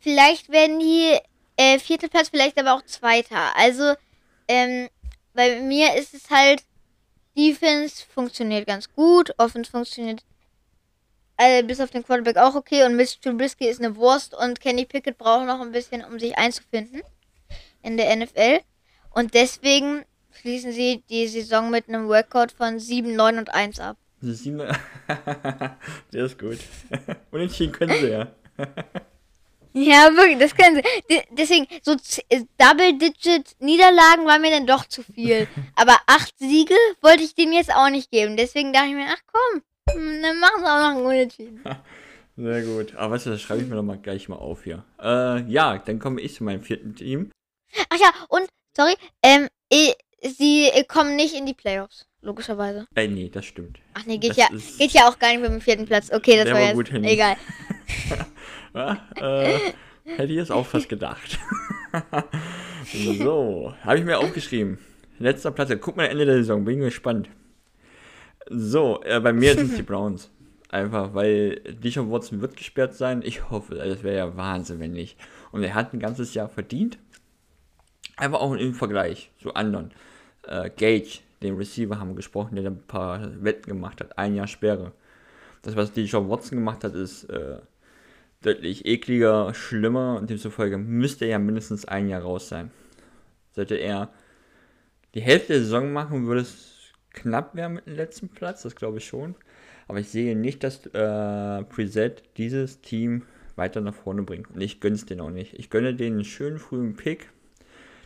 vielleicht 0.00 0.50
werden 0.50 0.80
die 0.80 1.16
äh, 1.56 1.78
vierte 1.78 2.08
Platz, 2.08 2.28
vielleicht 2.28 2.58
aber 2.58 2.74
auch 2.74 2.82
zweiter. 2.82 3.56
Also, 3.56 3.94
ähm, 4.48 4.88
bei 5.34 5.60
mir 5.60 5.94
ist 5.94 6.14
es 6.14 6.30
halt, 6.30 6.62
Defense 7.36 8.04
funktioniert 8.06 8.66
ganz 8.66 8.92
gut, 8.92 9.34
Offense 9.38 9.70
funktioniert 9.70 10.24
äh, 11.36 11.62
bis 11.62 11.80
auf 11.80 11.90
den 11.90 12.04
Quarterback 12.04 12.36
auch 12.36 12.54
okay 12.54 12.84
und 12.84 12.96
Mitch 12.96 13.18
Trubisky 13.20 13.66
ist 13.66 13.80
eine 13.80 13.96
Wurst 13.96 14.34
und 14.34 14.60
Kenny 14.60 14.84
Pickett 14.84 15.18
braucht 15.18 15.46
noch 15.46 15.60
ein 15.60 15.72
bisschen, 15.72 16.04
um 16.04 16.18
sich 16.18 16.36
einzufinden 16.38 17.02
in 17.82 17.96
der 17.96 18.14
NFL. 18.14 18.60
Und 19.10 19.34
deswegen 19.34 20.04
schließen 20.32 20.72
sie 20.72 21.02
die 21.08 21.28
Saison 21.28 21.70
mit 21.70 21.88
einem 21.88 22.08
Rekord 22.08 22.52
von 22.52 22.78
7, 22.78 23.14
9 23.14 23.38
und 23.38 23.54
1 23.54 23.80
ab. 23.80 23.96
der 26.12 26.24
ist 26.24 26.38
gut. 26.38 26.58
Unentschieden 27.30 27.72
können 27.72 28.00
sie 28.00 28.10
ja. 28.10 28.28
ja, 29.76 30.08
wirklich, 30.14 30.38
das 30.38 30.54
können 30.54 30.76
sie. 30.76 31.22
Deswegen, 31.30 31.66
so 31.82 31.96
äh, 32.28 32.44
Double-Digit-Niederlagen 32.58 34.24
war 34.24 34.38
mir 34.38 34.52
dann 34.52 34.68
doch 34.68 34.86
zu 34.86 35.02
viel. 35.02 35.48
Aber 35.74 35.96
acht 36.06 36.32
Siege 36.38 36.74
wollte 37.02 37.24
ich 37.24 37.34
denen 37.34 37.52
jetzt 37.52 37.74
auch 37.74 37.90
nicht 37.90 38.12
geben. 38.12 38.36
Deswegen 38.36 38.72
dachte 38.72 38.88
ich 38.88 38.94
mir, 38.94 39.06
ach 39.08 39.20
komm, 39.32 39.62
hm, 39.90 40.22
dann 40.22 40.38
machen 40.38 40.60
sie 40.60 40.64
auch 40.64 40.78
noch 40.78 40.96
einen 40.96 41.04
Unentschieden. 41.04 41.64
Sehr 42.36 42.62
gut. 42.62 42.94
Aber 42.94 43.14
weißt 43.14 43.26
du, 43.26 43.30
das 43.30 43.42
schreibe 43.42 43.62
ich 43.62 43.68
mir 43.68 43.74
doch 43.74 43.82
mal 43.82 43.98
gleich 43.98 44.28
mal 44.28 44.36
auf 44.36 44.62
hier. 44.62 44.84
Äh, 45.02 45.42
ja, 45.50 45.78
dann 45.78 45.98
komme 45.98 46.20
ich 46.20 46.34
zu 46.34 46.44
meinem 46.44 46.62
vierten 46.62 46.94
Team. 46.94 47.32
Ach 47.90 47.98
ja, 47.98 48.12
und, 48.28 48.46
sorry, 48.76 48.94
ähm, 49.22 49.48
sie 50.22 50.70
kommen 50.86 51.16
nicht 51.16 51.34
in 51.34 51.46
die 51.46 51.54
Playoffs, 51.54 52.06
logischerweise. 52.22 52.86
Äh, 52.94 53.08
nee, 53.08 53.28
das 53.28 53.44
stimmt. 53.44 53.80
Ach 53.94 54.06
nee, 54.06 54.18
geht, 54.18 54.36
ja, 54.36 54.48
geht 54.78 54.92
ja 54.92 55.08
auch 55.08 55.18
gar 55.18 55.30
nicht 55.30 55.40
mit 55.40 55.50
dem 55.50 55.60
vierten 55.60 55.86
Platz. 55.86 56.12
Okay, 56.12 56.36
das 56.36 56.46
war, 56.46 56.54
war 56.54 56.62
jetzt 56.62 56.74
gut 56.74 56.92
egal. 56.92 57.36
ja, 58.74 58.98
äh, 59.16 59.58
hätte 60.04 60.32
ich 60.32 60.36
jetzt 60.36 60.52
auch 60.52 60.66
fast 60.66 60.88
gedacht. 60.88 61.38
so, 63.18 63.74
habe 63.82 63.98
ich 63.98 64.04
mir 64.04 64.18
aufgeschrieben. 64.18 64.78
Letzter 65.18 65.52
Platz. 65.52 65.72
Guck 65.80 65.96
mal, 65.96 66.06
Ende 66.06 66.26
der 66.26 66.36
Saison. 66.36 66.64
Bin 66.64 66.80
gespannt. 66.80 67.28
So, 68.48 69.00
äh, 69.04 69.20
bei 69.20 69.32
mir 69.32 69.54
sind 69.54 69.70
es 69.70 69.76
die 69.76 69.82
Browns. 69.84 70.30
Einfach, 70.68 71.14
weil 71.14 71.60
Dijon 71.60 72.10
Watson 72.10 72.40
wird 72.40 72.56
gesperrt 72.56 72.94
sein. 72.94 73.22
Ich 73.24 73.48
hoffe, 73.48 73.76
das 73.76 74.02
wäre 74.02 74.16
ja 74.16 74.36
Wahnsinn, 74.36 74.80
wenn 74.80 74.92
nicht. 74.92 75.16
Und 75.52 75.62
er 75.62 75.74
hat 75.74 75.92
ein 75.92 76.00
ganzes 76.00 76.34
Jahr 76.34 76.48
verdient. 76.48 76.98
Einfach 78.16 78.40
auch 78.40 78.54
im 78.54 78.74
Vergleich 78.74 79.30
zu 79.40 79.54
anderen. 79.54 79.92
Äh, 80.42 80.70
Gage, 80.70 81.20
den 81.42 81.56
Receiver, 81.56 81.98
haben 81.98 82.10
wir 82.10 82.16
gesprochen, 82.16 82.56
der 82.56 82.66
ein 82.66 82.82
paar 82.86 83.20
Wetten 83.42 83.68
gemacht 83.68 84.00
hat. 84.00 84.18
Ein 84.18 84.34
Jahr 84.34 84.48
Sperre. 84.48 84.92
Das, 85.62 85.76
was 85.76 85.92
Dijon 85.92 86.28
Watson 86.28 86.58
gemacht 86.58 86.82
hat, 86.82 86.94
ist 86.94 87.24
äh, 87.30 87.58
deutlich 88.44 88.86
ekliger, 88.86 89.54
schlimmer 89.54 90.18
und 90.18 90.30
demzufolge 90.30 90.78
müsste 90.78 91.24
er 91.24 91.32
ja 91.32 91.38
mindestens 91.38 91.84
ein 91.84 92.08
Jahr 92.08 92.22
raus 92.22 92.48
sein. 92.48 92.70
Sollte 93.52 93.76
er 93.76 94.10
die 95.14 95.22
Hälfte 95.22 95.54
der 95.54 95.62
Saison 95.62 95.92
machen, 95.92 96.26
würde 96.26 96.42
es 96.42 96.92
knapp 97.12 97.54
wäre 97.54 97.70
mit 97.70 97.86
dem 97.86 97.96
letzten 97.96 98.28
Platz, 98.28 98.62
das 98.62 98.74
glaube 98.74 98.98
ich 98.98 99.06
schon. 99.06 99.34
Aber 99.86 100.00
ich 100.00 100.08
sehe 100.08 100.36
nicht, 100.36 100.64
dass 100.64 100.86
äh, 100.86 101.62
Preset 101.64 102.22
dieses 102.36 102.80
Team 102.80 103.22
weiter 103.56 103.80
nach 103.80 103.94
vorne 103.94 104.22
bringt. 104.22 104.50
Und 104.50 104.60
ich 104.60 104.80
gönne 104.80 104.96
es 104.96 105.06
denen 105.06 105.20
auch 105.20 105.30
nicht. 105.30 105.54
Ich 105.54 105.70
gönne 105.70 105.94
denen 105.94 106.16
einen 106.16 106.24
schönen 106.24 106.58
frühen 106.58 106.96
Pick, 106.96 107.28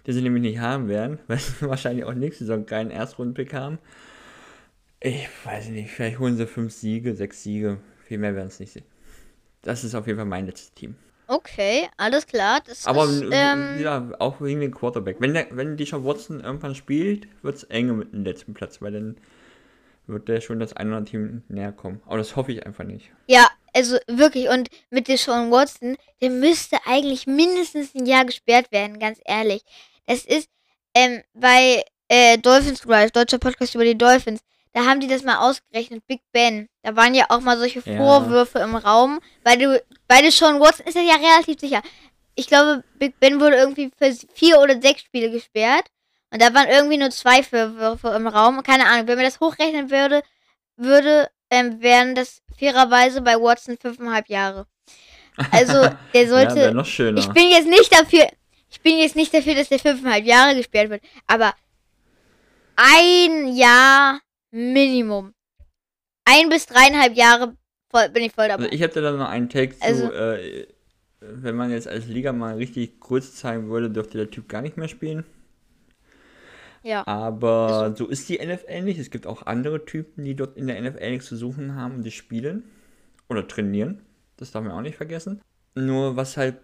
den 0.06 0.14
sie 0.14 0.22
nämlich 0.22 0.42
nicht 0.42 0.58
haben 0.58 0.88
werden, 0.88 1.18
weil 1.26 1.38
sie 1.38 1.66
wahrscheinlich 1.66 2.04
auch 2.04 2.14
nächste 2.14 2.44
Saison 2.44 2.66
keinen 2.66 2.90
Erstrunden-Pick 2.90 3.54
haben. 3.54 3.78
Ich 5.00 5.28
weiß 5.44 5.68
nicht, 5.68 5.90
vielleicht 5.90 6.18
holen 6.18 6.36
sie 6.36 6.46
fünf 6.46 6.72
Siege, 6.72 7.14
sechs 7.14 7.42
Siege. 7.42 7.78
Viel 8.04 8.18
mehr 8.18 8.34
werden 8.34 8.48
es 8.48 8.58
nicht 8.58 8.72
sehen. 8.72 8.84
Das 9.62 9.84
ist 9.84 9.94
auf 9.94 10.06
jeden 10.06 10.18
Fall 10.18 10.26
mein 10.26 10.46
letztes 10.46 10.72
Team. 10.74 10.96
Okay, 11.26 11.88
alles 11.98 12.26
klar. 12.26 12.60
Das 12.66 12.86
Aber 12.86 13.04
ist, 13.04 13.22
ähm, 13.30 13.78
ja, 13.80 14.10
auch 14.18 14.40
wegen 14.40 14.60
dem 14.60 14.74
Quarterback. 14.74 15.16
Wenn, 15.20 15.34
der, 15.34 15.46
wenn 15.50 15.76
Deshaun 15.76 16.04
Watson 16.04 16.40
irgendwann 16.40 16.74
spielt, 16.74 17.28
wird 17.42 17.56
es 17.56 17.64
enge 17.64 17.92
mit 17.92 18.12
dem 18.12 18.24
letzten 18.24 18.54
Platz, 18.54 18.80
weil 18.80 18.92
dann 18.92 19.16
wird 20.06 20.26
der 20.28 20.40
schon 20.40 20.58
das 20.58 20.72
eine 20.72 20.88
oder 20.88 20.96
andere 20.98 21.10
Team 21.10 21.42
näher 21.48 21.72
kommen. 21.72 22.00
Aber 22.06 22.16
das 22.16 22.34
hoffe 22.34 22.52
ich 22.52 22.64
einfach 22.64 22.84
nicht. 22.84 23.10
Ja, 23.26 23.46
also 23.74 23.98
wirklich. 24.06 24.48
Und 24.48 24.70
mit 24.88 25.08
Deshaun 25.08 25.50
Watson, 25.50 25.98
der 26.22 26.30
müsste 26.30 26.78
eigentlich 26.86 27.26
mindestens 27.26 27.94
ein 27.94 28.06
Jahr 28.06 28.24
gesperrt 28.24 28.72
werden, 28.72 28.98
ganz 28.98 29.20
ehrlich. 29.26 29.62
Das 30.06 30.24
ist 30.24 30.48
ähm, 30.94 31.22
bei 31.34 31.84
äh, 32.08 32.38
Dolphins 32.38 32.80
Drive, 32.80 33.10
deutscher 33.10 33.38
Podcast 33.38 33.74
über 33.74 33.84
die 33.84 33.98
Dolphins, 33.98 34.40
da 34.72 34.84
haben 34.84 35.00
die 35.00 35.08
das 35.08 35.22
mal 35.22 35.38
ausgerechnet, 35.38 36.06
Big 36.06 36.20
Ben. 36.32 36.68
Da 36.82 36.96
waren 36.96 37.14
ja 37.14 37.26
auch 37.28 37.40
mal 37.40 37.58
solche 37.58 37.80
ja. 37.80 37.96
Vorwürfe 37.96 38.58
im 38.60 38.76
Raum, 38.76 39.20
weil 39.44 39.58
du, 39.58 39.82
beide 40.06 40.30
schon 40.32 40.60
Watson 40.60 40.86
ist 40.86 40.94
ja 40.94 41.16
relativ 41.16 41.60
sicher. 41.60 41.82
Ich 42.34 42.46
glaube, 42.46 42.84
Big 42.98 43.18
Ben 43.18 43.40
wurde 43.40 43.56
irgendwie 43.56 43.90
für 43.96 44.14
vier 44.34 44.60
oder 44.60 44.80
sechs 44.80 45.02
Spiele 45.02 45.30
gesperrt. 45.30 45.86
Und 46.30 46.42
da 46.42 46.52
waren 46.54 46.68
irgendwie 46.68 46.98
nur 46.98 47.10
zwei 47.10 47.42
Vorwürfe 47.42 48.08
im 48.08 48.26
Raum. 48.26 48.62
Keine 48.62 48.86
Ahnung, 48.86 49.08
wenn 49.08 49.16
man 49.16 49.24
das 49.24 49.40
hochrechnen 49.40 49.90
würde, 49.90 50.22
würde, 50.76 51.30
ähm, 51.50 51.80
wären 51.80 52.14
das 52.14 52.42
fairerweise 52.58 53.22
bei 53.22 53.34
Watson 53.34 53.78
fünfeinhalb 53.80 54.28
Jahre. 54.28 54.66
Also, 55.50 55.88
der 56.14 56.28
sollte. 56.28 56.60
ja, 56.60 56.70
noch 56.72 56.86
schöner. 56.86 57.18
Ich 57.18 57.28
bin 57.28 57.48
jetzt 57.48 57.66
nicht 57.66 57.92
dafür. 57.92 58.28
Ich 58.70 58.80
bin 58.82 58.98
jetzt 58.98 59.16
nicht 59.16 59.32
dafür, 59.32 59.54
dass 59.54 59.70
der 59.70 59.78
fünfeinhalb 59.78 60.24
Jahre 60.24 60.54
gesperrt 60.54 60.90
wird. 60.90 61.02
Aber 61.26 61.54
ein 62.76 63.56
Jahr 63.56 64.20
Minimum. 64.50 65.32
Ein 66.24 66.48
bis 66.48 66.66
dreieinhalb 66.66 67.16
Jahre 67.16 67.56
voll, 67.90 68.08
bin 68.10 68.24
ich 68.24 68.32
voll 68.32 68.48
dabei. 68.48 68.64
Also 68.64 68.74
ich 68.74 68.80
hätte 68.80 69.00
da 69.00 69.12
noch 69.12 69.28
einen 69.28 69.48
Text 69.48 69.82
also, 69.82 70.08
zu, 70.08 70.14
äh, 70.14 70.66
wenn 71.20 71.56
man 71.56 71.70
jetzt 71.70 71.88
als 71.88 72.06
Liga 72.06 72.32
mal 72.32 72.56
richtig 72.56 73.00
kurz 73.00 73.34
zeigen 73.34 73.68
würde, 73.68 73.90
dürfte 73.90 74.18
der 74.18 74.30
Typ 74.30 74.48
gar 74.48 74.62
nicht 74.62 74.76
mehr 74.76 74.88
spielen. 74.88 75.24
Ja. 76.82 77.06
Aber 77.06 77.68
also. 77.68 78.04
so 78.04 78.10
ist 78.10 78.28
die 78.28 78.38
NFL 78.38 78.82
nicht. 78.82 78.98
Es 78.98 79.10
gibt 79.10 79.26
auch 79.26 79.46
andere 79.46 79.84
Typen, 79.84 80.24
die 80.24 80.34
dort 80.34 80.56
in 80.56 80.68
der 80.68 80.80
NFL 80.80 81.10
nichts 81.10 81.26
zu 81.26 81.36
suchen 81.36 81.74
haben 81.74 81.96
und 81.96 82.02
die 82.04 82.10
spielen 82.10 82.64
oder 83.28 83.46
trainieren. 83.46 84.02
Das 84.36 84.52
darf 84.52 84.62
man 84.62 84.72
auch 84.72 84.80
nicht 84.80 84.96
vergessen. 84.96 85.42
Nur 85.74 86.16
was 86.16 86.36
halt 86.36 86.56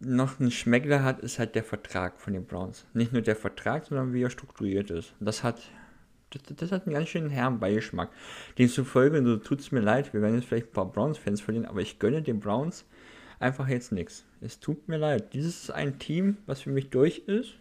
noch 0.00 0.40
einen 0.40 0.50
Schmeckler 0.50 1.02
hat, 1.02 1.20
ist 1.20 1.38
halt 1.38 1.54
der 1.54 1.64
Vertrag 1.64 2.20
von 2.20 2.32
den 2.32 2.46
Browns. 2.46 2.86
Nicht 2.92 3.12
nur 3.12 3.22
der 3.22 3.36
Vertrag, 3.36 3.84
sondern 3.86 4.12
wie 4.12 4.22
er 4.22 4.30
strukturiert 4.30 4.90
ist. 4.90 5.14
Das 5.20 5.42
hat, 5.42 5.60
das, 6.30 6.42
das 6.56 6.72
hat 6.72 6.86
einen 6.86 6.94
ganz 6.94 7.08
schönen 7.08 7.30
herben 7.30 7.60
Beigeschmack. 7.60 8.10
Demzufolge, 8.58 9.24
so 9.24 9.36
tut 9.36 9.60
es 9.60 9.72
mir 9.72 9.80
leid, 9.80 10.12
wir 10.12 10.22
werden 10.22 10.36
jetzt 10.36 10.46
vielleicht 10.48 10.68
ein 10.68 10.72
paar 10.72 10.90
Browns-Fans 10.90 11.40
verlieren, 11.40 11.66
aber 11.66 11.80
ich 11.80 11.98
gönne 11.98 12.22
den 12.22 12.40
Browns 12.40 12.84
einfach 13.40 13.68
jetzt 13.68 13.92
nichts. 13.92 14.24
Es 14.40 14.60
tut 14.60 14.88
mir 14.88 14.98
leid. 14.98 15.32
Dieses 15.32 15.64
ist 15.64 15.70
ein 15.70 15.98
Team, 15.98 16.38
was 16.46 16.60
für 16.60 16.70
mich 16.70 16.90
durch 16.90 17.18
ist. 17.26 17.54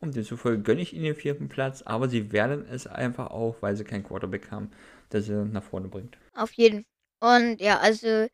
Und 0.00 0.14
demzufolge 0.14 0.62
gönne 0.62 0.80
ich 0.80 0.92
ihnen 0.92 1.04
den 1.04 1.16
vierten 1.16 1.48
Platz, 1.48 1.82
aber 1.82 2.08
sie 2.08 2.30
werden 2.30 2.64
es 2.70 2.86
einfach 2.86 3.30
auch, 3.30 3.56
weil 3.60 3.76
sie 3.76 3.84
keinen 3.84 4.04
Quarterback 4.04 4.50
haben, 4.50 4.70
der 5.10 5.22
sie 5.22 5.32
nach 5.32 5.64
vorne 5.64 5.88
bringt. 5.88 6.16
Auf 6.34 6.52
jeden. 6.52 6.86
Und 7.20 7.60
ja, 7.60 7.78
also, 7.78 8.28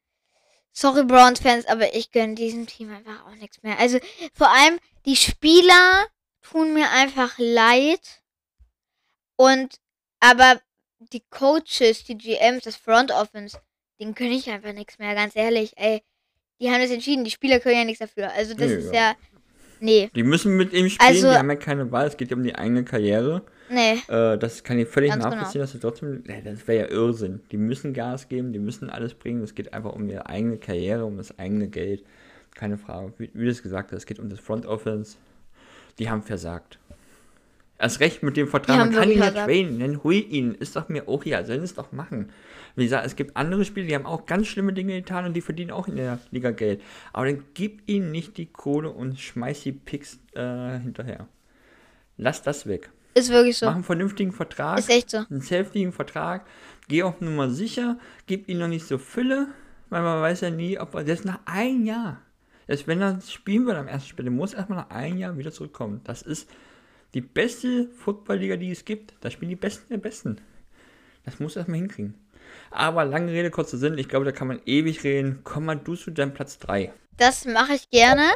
sorry 0.73 1.05
Browns-Fans, 1.05 1.67
aber 1.67 1.95
ich 1.95 2.13
gönne 2.13 2.35
diesem 2.35 2.67
Team 2.67 2.91
einfach 2.91 3.27
auch 3.27 3.35
nichts 3.37 3.63
mehr. 3.63 3.79
Also, 3.79 3.99
vor 4.35 4.51
allem, 4.51 4.79
die 5.07 5.17
Spieler 5.17 6.07
tun 6.43 6.75
mir 6.75 6.91
einfach 6.91 7.39
leid. 7.39 8.23
Und, 9.37 9.77
aber 10.21 10.61
die 11.13 11.23
Coaches, 11.31 12.05
die 12.05 12.17
GMs, 12.17 12.65
das 12.65 12.77
Front 12.77 13.11
Office, 13.11 13.59
denen 14.01 14.15
gönne 14.15 14.35
ich 14.35 14.49
einfach 14.51 14.73
nichts 14.73 14.99
mehr, 14.99 15.15
ganz 15.15 15.37
ehrlich. 15.37 15.73
Ey, 15.77 16.03
die 16.61 16.71
haben 16.71 16.81
das 16.81 16.91
entschieden, 16.91 17.25
die 17.25 17.31
Spieler 17.31 17.61
können 17.61 17.79
ja 17.79 17.85
nichts 17.85 18.01
dafür. 18.01 18.33
Also, 18.33 18.55
das 18.55 18.69
nee, 18.69 18.75
ist 18.75 18.93
ja. 18.93 19.11
ja 19.11 19.17
Nee. 19.81 20.11
Die 20.15 20.23
müssen 20.23 20.57
mit 20.57 20.73
ihm 20.73 20.89
spielen, 20.89 21.09
also, 21.09 21.31
die 21.31 21.37
haben 21.37 21.51
ja 21.51 21.57
keine 21.57 21.93
Wahl, 21.93 22.07
es 22.07 22.17
geht 22.17 22.31
ja 22.31 22.37
um 22.37 22.43
die 22.43 22.55
eigene 22.55 22.85
Karriere. 22.85 23.43
Nee. 23.69 24.01
Äh, 24.09 24.39
das 24.39 24.65
kann 24.65 24.79
ich 24.79 24.89
völlig 24.89 25.11
Ganz 25.11 25.25
nachvollziehen, 25.25 25.53
genau. 25.53 25.63
dass 25.63 25.73
sie 25.73 25.79
trotzdem. 25.79 26.25
Das 26.45 26.67
wäre 26.67 26.87
ja 26.87 26.91
Irrsinn. 26.91 27.41
Die 27.51 27.59
müssen 27.59 27.93
Gas 27.93 28.29
geben, 28.29 28.53
die 28.53 28.59
müssen 28.59 28.89
alles 28.89 29.15
bringen. 29.15 29.43
Es 29.43 29.55
geht 29.55 29.75
einfach 29.75 29.93
um 29.93 30.09
ihre 30.09 30.27
eigene 30.27 30.57
Karriere, 30.57 31.05
um 31.05 31.19
das 31.19 31.39
eigene 31.39 31.69
Geld. 31.69 32.03
Keine 32.55 32.79
Frage. 32.79 33.13
Wie, 33.19 33.31
wie 33.35 33.45
du 33.45 33.51
es 33.51 33.63
gesagt 33.63 33.93
hast, 33.93 33.99
es 33.99 34.07
geht 34.07 34.19
um 34.19 34.31
das 34.31 34.41
Front 34.41 34.65
Office. 34.65 35.19
Die 35.99 36.09
haben 36.09 36.23
versagt. 36.23 36.79
Erst 37.79 38.01
recht 38.01 38.23
mit 38.23 38.37
dem 38.37 38.49
Vertrag. 38.49 38.79
Man 38.79 38.93
kann 38.93 39.11
ihn 39.11 39.19
ja 39.19 39.31
trainen, 39.31 39.81
dann 39.81 40.03
hol 40.05 40.15
ihn. 40.15 40.55
Ist 40.55 40.77
doch 40.77 40.89
mir 40.89 41.09
auch 41.09 41.25
ja, 41.25 41.45
sollen 41.45 41.63
es 41.63 41.75
doch 41.75 41.93
machen. 41.93 42.31
Wie 42.77 42.85
gesagt, 42.85 43.07
es 43.07 43.17
gibt 43.17 43.37
andere 43.37 43.65
Spiele, 43.65 43.87
die 43.87 43.95
haben 43.95 44.07
auch 44.07 44.27
ganz 44.27 44.47
schlimme 44.47 44.73
Dinge 44.73 44.95
getan 44.95 45.25
und 45.27 45.35
die 45.35 45.41
verdienen 45.41 45.71
auch 45.71 45.89
in 45.89 45.97
der 45.97 46.19
Liga 46.31 46.51
Geld. 46.51 46.83
Aber 47.13 47.27
dann 47.27 47.45
gib 47.55 47.89
ihnen 47.89 48.11
nicht 48.11 48.37
die 48.37 48.47
Kohle 48.47 48.91
und 48.91 49.19
schmeiß 49.19 49.63
die 49.63 49.73
Picks 49.73 50.19
äh, 50.35 50.79
hinterher. 50.79 51.29
Lass 52.17 52.43
das 52.43 52.67
weg. 52.67 52.91
Ist 53.15 53.31
wirklich 53.31 53.57
so. 53.57 53.67
Mach 53.67 53.75
einen 53.75 53.85
vernünftigen 53.85 54.33
Vertrag. 54.33 54.79
Ist 54.79 54.91
echt 54.91 55.11
so. 55.11 55.19
Einen 55.19 55.41
safetigen 55.41 55.93
Vertrag. 55.93 56.47
Geh 56.89 57.03
auf 57.05 57.21
Nummer 57.21 57.49
sicher. 57.51 57.99
Gib 58.27 58.49
ihnen 58.49 58.61
noch 58.61 58.69
nicht 58.69 58.87
so 58.87 58.99
Fülle, 58.99 59.49
weil 59.91 60.03
man 60.03 60.21
weiß 60.21 60.43
ja 60.43 60.51
nie, 60.51 60.79
ob 60.79 60.95
er 60.95 61.05
selbst 61.05 61.25
nach 61.25 61.39
einem 61.45 61.85
Jahr, 61.87 62.21
erst 62.67 62.87
wenn 62.89 63.01
er 63.01 63.21
spielen 63.21 63.67
wird 63.67 63.77
am 63.77 63.89
ersten 63.89 64.09
Spiel, 64.09 64.31
muss 64.31 64.55
erstmal 64.55 64.79
nach 64.79 64.91
einem 64.91 65.19
Jahr 65.19 65.39
wieder 65.39 65.53
zurückkommen. 65.53 66.01
Das 66.05 66.23
ist 66.23 66.49
die 67.15 67.21
beste 67.21 67.89
Footballliga, 67.89 68.57
die 68.57 68.71
es 68.71 68.85
gibt. 68.85 69.15
Da 69.21 69.31
spielen 69.31 69.49
die 69.49 69.57
Besten 69.57 69.89
der 69.89 69.99
Besten. 69.99 70.41
Das 71.25 71.39
muss 71.41 71.57
erstmal 71.57 71.79
hinkriegen. 71.79 72.15
Aber 72.71 73.05
lange 73.05 73.33
Rede, 73.33 73.51
kurzer 73.51 73.79
Sinn. 73.79 73.97
Ich 73.99 74.09
glaube, 74.09 74.25
da 74.25 74.33
kann 74.33 74.49
man 74.49 74.61
ewig 74.67 75.05
reden. 75.05 75.41
Komm 75.45 75.67
mal 75.67 75.77
du 75.77 75.95
zu 75.95 76.11
deinem 76.11 76.35
Platz 76.35 76.59
3. 76.59 76.93
Das 77.17 77.45
mache 77.45 77.75
ich 77.75 77.89
gerne. 77.91 78.31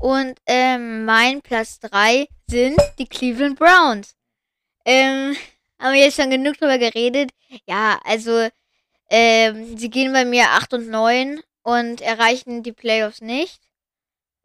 Und 0.00 0.38
ähm, 0.46 1.04
mein 1.04 1.42
Platz 1.42 1.80
3 1.80 2.26
sind 2.48 2.78
die 2.98 3.06
Cleveland 3.06 3.58
Browns. 3.58 4.16
Ähm, 4.84 5.36
haben 5.78 5.94
wir 5.94 6.00
jetzt 6.00 6.16
schon 6.16 6.30
genug 6.30 6.56
drüber 6.56 6.78
geredet. 6.78 7.30
Ja, 7.66 8.00
also 8.04 8.48
ähm, 9.10 9.76
sie 9.76 9.90
gehen 9.90 10.12
bei 10.12 10.24
mir 10.24 10.44
8 10.50 10.74
und 10.74 10.88
9 10.88 11.40
und 11.62 12.00
erreichen 12.00 12.62
die 12.62 12.72
Playoffs 12.72 13.20
nicht. 13.20 13.60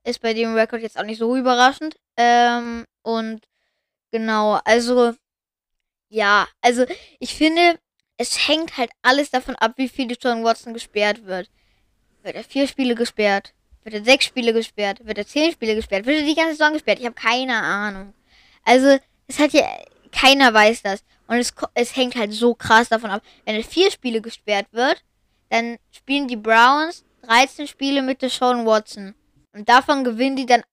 Ist 0.03 0.21
bei 0.21 0.33
dem 0.33 0.55
Rekord 0.55 0.81
jetzt 0.81 0.99
auch 0.99 1.05
nicht 1.05 1.19
so 1.19 1.35
überraschend. 1.35 1.95
Ähm, 2.17 2.85
und 3.03 3.47
genau, 4.17 4.59
also 4.65 5.13
ja, 6.09 6.47
also 6.61 6.85
ich 7.19 7.35
finde, 7.35 7.79
es 8.17 8.47
hängt 8.47 8.77
halt 8.77 8.91
alles 9.01 9.29
davon 9.29 9.55
ab, 9.55 9.73
wie 9.77 9.89
viel 9.89 10.07
John 10.19 10.43
Watson 10.43 10.73
gesperrt 10.73 11.25
wird. 11.25 11.49
Wird 12.23 12.35
er 12.35 12.43
vier 12.43 12.67
Spiele 12.67 12.95
gesperrt? 12.95 13.53
Wird 13.83 13.95
er 13.95 14.03
sechs 14.03 14.25
Spiele 14.25 14.53
gesperrt? 14.53 15.05
Wird 15.05 15.17
er 15.17 15.27
zehn 15.27 15.51
Spiele 15.51 15.75
gesperrt? 15.75 16.05
Wird 16.05 16.19
er 16.19 16.25
die 16.25 16.35
ganze 16.35 16.55
Saison 16.55 16.73
gesperrt? 16.73 16.99
Ich 16.99 17.05
habe 17.05 17.15
keine 17.15 17.61
Ahnung. 17.61 18.13
Also, 18.63 18.97
es 19.27 19.39
hat 19.39 19.53
ja, 19.53 19.65
keiner 20.11 20.53
weiß 20.53 20.81
das. 20.81 21.03
Und 21.27 21.37
es, 21.37 21.53
es 21.73 21.95
hängt 21.95 22.15
halt 22.15 22.33
so 22.33 22.53
krass 22.53 22.89
davon 22.89 23.11
ab. 23.11 23.23
Wenn 23.45 23.55
er 23.55 23.63
vier 23.63 23.91
Spiele 23.91 24.21
gesperrt 24.21 24.67
wird, 24.71 25.03
dann 25.49 25.77
spielen 25.91 26.27
die 26.27 26.35
Browns 26.35 27.05
13 27.23 27.67
Spiele 27.67 28.01
mit 28.01 28.21
Deshaun 28.21 28.65
Watson. 28.65 29.15
Und 29.53 29.69
davon 29.69 30.03
gewinnen 30.03 30.35
die 30.35 30.45
dann 30.45 30.63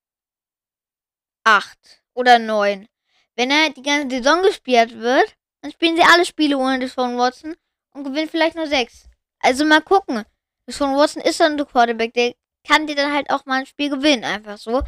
acht 1.44 2.02
oder 2.14 2.38
neun. 2.38 2.88
Wenn 3.36 3.50
er 3.50 3.70
die 3.70 3.82
ganze 3.82 4.16
Saison 4.16 4.42
gesperrt 4.42 4.98
wird, 4.98 5.34
dann 5.60 5.72
spielen 5.72 5.96
sie 5.96 6.02
alle 6.02 6.24
Spiele 6.24 6.58
ohne 6.58 6.78
Deshaun 6.78 7.16
Watson 7.16 7.56
und 7.92 8.04
gewinnen 8.04 8.28
vielleicht 8.28 8.56
nur 8.56 8.66
sechs. 8.66 9.08
Also 9.40 9.64
mal 9.64 9.80
gucken. 9.80 10.24
Deshaun 10.66 10.96
Watson 10.96 11.22
ist 11.22 11.40
dann 11.40 11.56
der 11.56 11.66
Quarterback, 11.66 12.12
der 12.14 12.34
kann 12.66 12.86
dir 12.86 12.94
dann 12.94 13.12
halt 13.12 13.30
auch 13.30 13.44
mal 13.46 13.60
ein 13.60 13.66
Spiel 13.66 13.90
gewinnen, 13.90 14.24
einfach 14.24 14.58
so. 14.58 14.82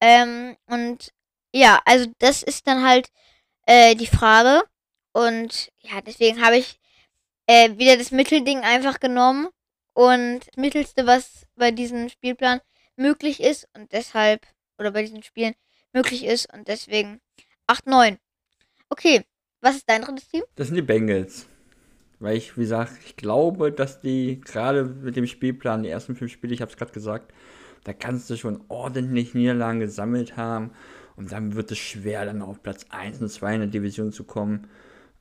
Ähm, 0.00 0.56
und 0.66 1.12
ja, 1.52 1.80
also 1.84 2.06
das 2.18 2.42
ist 2.42 2.66
dann 2.66 2.84
halt 2.84 3.08
äh, 3.66 3.94
die 3.94 4.06
Frage. 4.06 4.62
Und 5.12 5.72
ja, 5.80 6.00
deswegen 6.00 6.44
habe 6.44 6.58
ich 6.58 6.78
äh, 7.46 7.76
wieder 7.76 7.96
das 7.96 8.10
Mittelding 8.10 8.60
einfach 8.60 9.00
genommen. 9.00 9.48
Und 9.94 10.40
das 10.40 10.56
Mittelste, 10.56 11.06
was 11.06 11.46
bei 11.56 11.70
diesem 11.70 12.08
Spielplan 12.10 12.60
möglich 12.96 13.40
ist 13.40 13.66
und 13.74 13.92
deshalb, 13.92 14.46
oder 14.78 14.90
bei 14.90 15.02
diesen 15.02 15.22
Spielen 15.22 15.54
möglich 15.92 16.24
ist 16.24 16.52
und 16.52 16.68
deswegen 16.68 17.20
8-9. 17.68 18.18
Okay, 18.88 19.24
was 19.60 19.76
ist 19.76 19.88
dein 19.88 20.02
drittes 20.02 20.28
Team? 20.28 20.42
Das 20.54 20.68
sind 20.68 20.76
die 20.76 20.82
Bengals. 20.82 21.46
Weil 22.18 22.36
ich, 22.36 22.56
wie 22.56 22.62
gesagt, 22.62 22.92
ich 23.04 23.16
glaube, 23.16 23.72
dass 23.72 24.00
die 24.00 24.40
gerade 24.40 24.84
mit 24.84 25.16
dem 25.16 25.26
Spielplan, 25.26 25.82
die 25.82 25.90
ersten 25.90 26.16
fünf 26.16 26.32
Spiele, 26.32 26.54
ich 26.54 26.62
habe 26.62 26.70
es 26.70 26.76
gerade 26.76 26.92
gesagt, 26.92 27.32
da 27.84 27.92
kannst 27.92 28.30
du 28.30 28.36
schon 28.36 28.64
ordentlich 28.68 29.34
Niederlagen 29.34 29.80
gesammelt 29.80 30.36
haben. 30.36 30.72
Und 31.16 31.32
dann 31.32 31.54
wird 31.54 31.70
es 31.70 31.78
schwer, 31.78 32.24
dann 32.24 32.42
auf 32.42 32.62
Platz 32.62 32.86
1 32.90 33.20
und 33.20 33.28
2 33.28 33.54
in 33.54 33.60
der 33.60 33.70
Division 33.70 34.12
zu 34.12 34.24
kommen. 34.24 34.68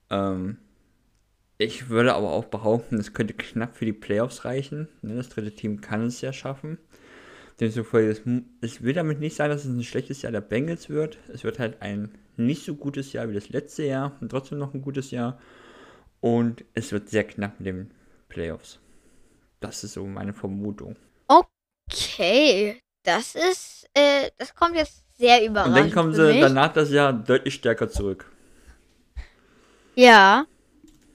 Ähm, 0.10 0.58
ich 1.58 1.90
würde 1.90 2.14
aber 2.16 2.32
auch 2.32 2.46
behaupten, 2.46 2.98
es 2.98 3.14
könnte 3.14 3.34
knapp 3.34 3.78
für 3.78 3.86
die 3.86 3.94
Playoffs 3.94 4.44
reichen. 4.44 4.90
Ne, 5.02 5.16
das 5.16 5.30
dritte 5.30 5.56
Team 5.56 5.80
kann 5.80 6.06
es 6.06 6.22
ja 6.22 6.34
schaffen. 6.34 6.78
Demzufolge, 7.60 8.10
es, 8.10 8.22
es 8.62 8.82
will 8.82 8.94
damit 8.94 9.20
nicht 9.20 9.36
sein, 9.36 9.50
dass 9.50 9.64
es 9.64 9.72
ein 9.72 9.84
schlechtes 9.84 10.22
Jahr 10.22 10.32
der 10.32 10.42
Bengals 10.42 10.90
wird. 10.90 11.18
Es 11.30 11.44
wird 11.44 11.60
halt 11.60 11.82
ein 11.82 12.18
nicht 12.38 12.66
so 12.66 12.76
gutes 12.76 13.14
Jahr 13.14 13.30
wie 13.30 13.34
das 13.34 13.50
letzte 13.50 13.84
Jahr 13.84 14.12
und 14.20 14.30
trotzdem 14.30 14.58
noch 14.58 14.74
ein 14.74 14.82
gutes 14.82 15.12
Jahr. 15.12 15.40
Und 16.20 16.66
es 16.74 16.92
wird 16.92 17.10
sehr 17.10 17.24
knapp 17.24 17.60
mit 17.60 17.68
den 17.68 17.92
Playoffs. 18.28 18.80
Das 19.60 19.84
ist 19.84 19.94
so 19.94 20.06
meine 20.06 20.34
Vermutung. 20.34 20.98
Okay, 21.28 22.82
das 23.04 23.36
ist, 23.36 23.88
äh, 23.94 24.30
das 24.38 24.54
kommt 24.54 24.76
jetzt 24.76 25.06
sehr 25.18 25.46
überraschend. 25.46 25.78
Und 25.78 25.84
dann 25.84 25.94
kommen 25.94 26.14
sie 26.14 26.40
danach 26.40 26.74
das 26.74 26.92
Jahr 26.92 27.14
deutlich 27.14 27.54
stärker 27.54 27.90
zurück. 27.90 28.30
Ja. 29.96 30.46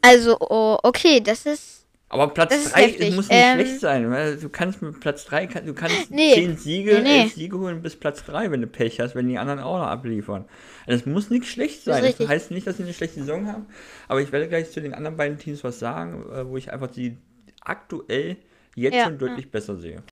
Also, 0.01 0.39
oh, 0.41 0.79
okay, 0.83 1.21
das 1.21 1.45
ist 1.45 1.80
aber 2.13 2.35
Platz 2.35 2.73
3 2.73 3.13
muss 3.13 3.29
nicht 3.29 3.39
ähm, 3.39 3.61
schlecht 3.61 3.81
sein. 3.81 4.11
Weil 4.11 4.37
du 4.37 4.49
kannst 4.49 4.83
mit 4.83 4.99
Platz 4.99 5.25
3, 5.27 5.47
du 5.47 5.75
kannst 5.75 6.11
nee, 6.11 6.35
10 6.35 6.57
Siege, 6.57 6.95
nee, 6.95 7.03
nee. 7.03 7.21
11 7.23 7.35
Siege 7.35 7.59
holen 7.59 7.83
bis 7.83 7.95
Platz 7.95 8.25
3, 8.25 8.51
wenn 8.51 8.61
du 8.61 8.67
Pech 8.67 8.99
hast, 8.99 9.15
wenn 9.15 9.29
die 9.29 9.39
anderen 9.39 9.61
auch 9.61 9.79
noch 9.79 9.87
abliefern. 9.87 10.45
Also 10.89 11.01
es 11.01 11.07
muss 11.07 11.31
nicht 11.31 11.47
schlecht 11.47 11.85
sein. 11.85 12.03
Das, 12.03 12.17
das, 12.17 12.29
heißt 12.29 12.51
nicht, 12.51 12.67
dass 12.67 12.79
sie 12.79 12.83
eine 12.83 12.93
schlechte 12.93 13.21
Saison 13.21 13.47
haben. 13.47 13.67
Aber 14.09 14.21
ich 14.21 14.33
werde 14.33 14.49
gleich 14.49 14.73
zu 14.73 14.81
den 14.81 14.93
anderen 14.93 15.17
beiden 15.17 15.39
Teams 15.39 15.63
was 15.63 15.79
sagen, 15.79 16.25
äh, 16.33 16.49
wo 16.49 16.57
ich 16.57 16.73
einfach 16.73 16.91
die 16.91 17.17
aktuell 17.61 18.39
jetzt 18.75 18.97
ja, 18.97 19.05
schon 19.05 19.19
deutlich 19.19 19.45
ja. 19.45 19.51
besser 19.53 19.77
sehe. 19.77 20.03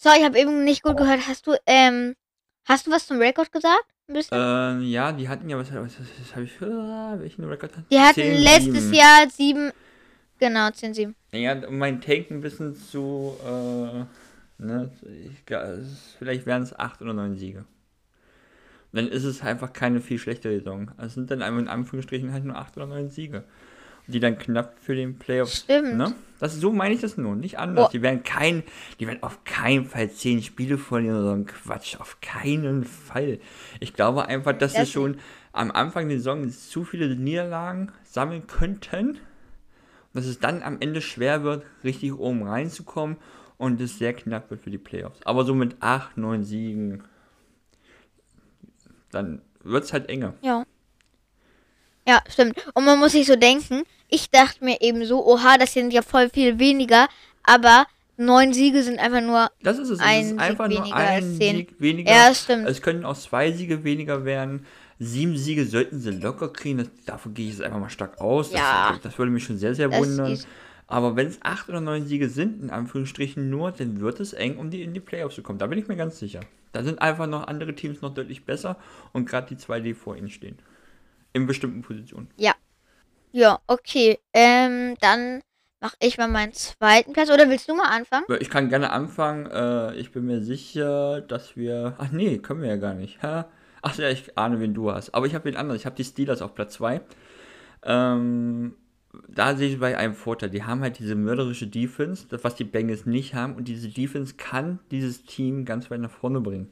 So, 0.00 0.10
ich 0.16 0.24
habe 0.24 0.38
eben 0.38 0.62
nicht 0.62 0.84
gut 0.84 0.96
gehört. 0.96 1.26
Hast 1.26 1.48
du, 1.48 1.56
ähm, 1.66 2.14
hast 2.64 2.86
du 2.86 2.92
was 2.92 3.08
zum 3.08 3.18
Rekord 3.18 3.50
gesagt? 3.50 3.86
Äh, 4.08 4.80
ja, 4.82 5.10
die 5.10 5.28
hatten 5.28 5.48
ja, 5.48 5.58
was, 5.58 5.72
was, 5.72 5.94
was 5.98 6.32
habe 6.32 6.44
ich 6.44 6.52
für, 6.52 7.16
welchen 7.18 7.44
Rekord? 7.44 7.72
Die 7.90 7.98
hatten 7.98 8.14
10, 8.14 8.40
letztes 8.40 8.84
7. 8.84 8.94
Jahr 8.94 9.28
7, 9.28 9.72
Genau, 10.38 10.66
10-7. 10.66 11.14
Ja, 11.32 11.54
um 11.66 11.78
mein 11.78 12.00
Take 12.00 12.32
ein 12.34 12.40
bisschen 12.40 12.74
zu, 12.74 13.36
äh, 13.44 14.62
ne, 14.62 14.90
ich, 15.24 15.56
vielleicht 16.18 16.46
wären 16.46 16.62
es 16.62 16.78
8 16.78 17.02
oder 17.02 17.12
9 17.12 17.36
Siege. 17.36 17.64
dann 18.92 19.08
ist 19.08 19.24
es 19.24 19.42
einfach 19.42 19.72
keine 19.72 20.00
viel 20.00 20.18
schlechtere 20.18 20.58
Saison. 20.58 20.90
Es 20.98 21.14
sind 21.14 21.30
dann 21.30 21.42
einfach 21.42 21.60
in 21.60 21.68
Anführungsstrichen 21.68 22.32
halt 22.32 22.44
nur 22.44 22.56
8 22.56 22.76
oder 22.76 22.86
9 22.86 23.08
Siege. 23.08 23.44
Die 24.06 24.20
dann 24.20 24.36
knapp 24.36 24.78
für 24.80 24.94
den 24.94 25.18
Playoffs. 25.18 25.60
Stimmt. 25.60 25.96
Ne? 25.96 26.14
Das, 26.38 26.54
so 26.56 26.72
meine 26.72 26.94
ich 26.94 27.00
das 27.00 27.16
nur, 27.16 27.36
nicht 27.36 27.58
anders. 27.58 27.86
Oh. 27.86 27.90
Die 27.90 28.02
werden 28.02 28.22
kein, 28.22 28.62
die 29.00 29.06
werden 29.06 29.22
auf 29.22 29.44
keinen 29.44 29.86
Fall 29.86 30.10
10 30.10 30.42
Spiele 30.42 30.76
verlieren 30.76 31.16
oder 31.16 31.28
so 31.28 31.32
ein 31.32 31.46
Quatsch. 31.46 31.96
Auf 31.98 32.20
keinen 32.20 32.84
Fall. 32.84 33.38
Ich 33.80 33.94
glaube 33.94 34.26
einfach, 34.26 34.52
dass 34.52 34.74
das 34.74 34.86
sie 34.86 34.92
schon 34.92 35.16
am 35.52 35.70
Anfang 35.70 36.08
der 36.10 36.18
Saison 36.18 36.50
zu 36.50 36.84
viele 36.84 37.16
Niederlagen 37.16 37.92
sammeln 38.04 38.46
könnten 38.46 39.18
dass 40.14 40.24
es 40.26 40.38
dann 40.38 40.62
am 40.62 40.78
Ende 40.80 41.02
schwer 41.02 41.42
wird, 41.42 41.64
richtig 41.82 42.14
oben 42.14 42.44
reinzukommen 42.44 43.16
und 43.58 43.80
es 43.80 43.98
sehr 43.98 44.14
knapp 44.14 44.50
wird 44.50 44.62
für 44.62 44.70
die 44.70 44.78
Playoffs. 44.78 45.20
Aber 45.24 45.44
so 45.44 45.54
mit 45.54 45.76
8, 45.80 46.16
9 46.16 46.44
Siegen, 46.44 47.04
dann 49.10 49.42
wird 49.62 49.84
es 49.84 49.92
halt 49.92 50.08
enger. 50.08 50.34
Ja. 50.42 50.64
Ja, 52.06 52.22
stimmt. 52.28 52.54
Und 52.74 52.84
man 52.84 52.98
muss 52.98 53.12
sich 53.12 53.26
so 53.26 53.36
denken, 53.36 53.82
ich 54.08 54.30
dachte 54.30 54.62
mir 54.64 54.80
eben 54.82 55.04
so, 55.06 55.24
oha, 55.26 55.56
das 55.58 55.72
sind 55.72 55.92
ja 55.92 56.02
voll 56.02 56.28
viel 56.28 56.58
weniger, 56.58 57.08
aber 57.42 57.86
neun 58.16 58.52
Siege 58.52 58.82
sind 58.82 58.98
einfach 58.98 59.22
nur 59.22 59.50
Das 59.62 59.78
ist 59.78 59.88
es. 59.88 60.00
ein 60.00 60.20
es 60.20 60.24
ist 60.26 60.30
Sieg 60.32 60.40
einfach 60.40 60.68
nur 60.68 60.78
weniger 60.78 60.96
als 60.96 61.24
ein 61.24 61.36
zehn. 61.36 61.56
Sieg 61.56 61.80
weniger. 61.80 62.12
Ja, 62.12 62.34
stimmt. 62.34 62.68
Es 62.68 62.82
können 62.82 63.04
auch 63.04 63.16
zwei 63.16 63.52
Siege 63.52 63.84
weniger 63.84 64.24
werden. 64.24 64.66
Sieben 64.98 65.36
Siege 65.36 65.64
sollten 65.66 66.00
sie 66.00 66.10
locker 66.10 66.48
kriegen. 66.48 66.78
Das, 66.78 66.88
davon 67.06 67.34
gehe 67.34 67.46
ich 67.46 67.54
jetzt 67.54 67.62
einfach 67.62 67.80
mal 67.80 67.90
stark 67.90 68.20
aus. 68.20 68.52
Ja. 68.52 68.90
Das, 68.92 69.00
das 69.02 69.18
würde 69.18 69.32
mich 69.32 69.44
schon 69.44 69.58
sehr, 69.58 69.74
sehr 69.74 69.88
Das 69.88 69.98
wundern. 69.98 70.38
Aber 70.86 71.16
wenn 71.16 71.26
es 71.26 71.38
acht 71.42 71.68
oder 71.68 71.80
neun 71.80 72.06
Siege 72.06 72.28
sind, 72.28 72.62
in 72.62 72.70
Anführungsstrichen 72.70 73.48
nur, 73.48 73.72
dann 73.72 74.00
wird 74.00 74.20
es 74.20 74.32
eng, 74.34 74.58
um 74.58 74.70
die 74.70 74.82
in 74.82 74.92
die 74.92 75.00
Playoffs 75.00 75.34
zu 75.34 75.42
kommen. 75.42 75.58
Da 75.58 75.66
bin 75.66 75.78
ich 75.78 75.88
mir 75.88 75.96
ganz 75.96 76.18
sicher. 76.18 76.40
Da 76.72 76.82
sind 76.82 77.00
einfach 77.00 77.26
noch 77.26 77.46
andere 77.46 77.74
Teams 77.74 78.02
noch 78.02 78.12
deutlich 78.12 78.44
besser 78.44 78.76
und 79.12 79.28
gerade 79.28 79.48
die 79.48 79.56
zwei, 79.56 79.80
die 79.80 79.94
vor 79.94 80.16
ihnen 80.16 80.30
stehen. 80.30 80.58
In 81.32 81.46
bestimmten 81.46 81.82
Positionen. 81.82 82.28
Ja, 83.34 83.58
okay. 83.66 84.20
Ähm, 84.32 84.94
dann 85.00 85.42
mache 85.80 85.96
ich 85.98 86.18
mal 86.18 86.28
meinen 86.28 86.52
zweiten 86.52 87.12
Platz. 87.12 87.30
Oder 87.30 87.50
willst 87.50 87.68
du 87.68 87.74
mal 87.74 87.88
anfangen? 87.88 88.26
Ich 88.38 88.48
kann 88.48 88.68
gerne 88.68 88.90
anfangen. 88.90 89.46
Äh, 89.46 89.96
ich 89.96 90.12
bin 90.12 90.24
mir 90.24 90.40
sicher, 90.40 91.20
dass 91.20 91.56
wir. 91.56 91.96
Ach 91.98 92.12
nee, 92.12 92.38
können 92.38 92.62
wir 92.62 92.68
ja 92.68 92.76
gar 92.76 92.94
nicht. 92.94 93.20
Ha? 93.24 93.48
Ach 93.86 93.94
ja, 93.98 94.08
ich 94.08 94.36
ahne, 94.38 94.60
wen 94.60 94.72
du 94.72 94.90
hast. 94.90 95.14
Aber 95.14 95.26
ich 95.26 95.34
habe 95.34 95.50
den 95.50 95.58
anderen. 95.58 95.78
Ich 95.78 95.84
habe 95.84 95.94
die 95.94 96.04
Steelers 96.04 96.40
auf 96.40 96.54
Platz 96.54 96.72
2. 96.74 97.02
Ähm, 97.82 98.72
da 99.28 99.56
sehe 99.56 99.68
ich 99.68 99.78
bei 99.78 99.98
einem 99.98 100.14
Vorteil. 100.14 100.48
Die 100.48 100.62
haben 100.62 100.80
halt 100.80 100.98
diese 100.98 101.14
mörderische 101.14 101.66
Defense, 101.66 102.26
das 102.30 102.42
was 102.44 102.54
die 102.54 102.64
Bengals 102.64 103.04
nicht 103.04 103.34
haben. 103.34 103.54
Und 103.56 103.68
diese 103.68 103.88
Defense 103.88 104.36
kann 104.38 104.78
dieses 104.90 105.24
Team 105.24 105.66
ganz 105.66 105.90
weit 105.90 106.00
nach 106.00 106.10
vorne 106.10 106.40
bringen. 106.40 106.70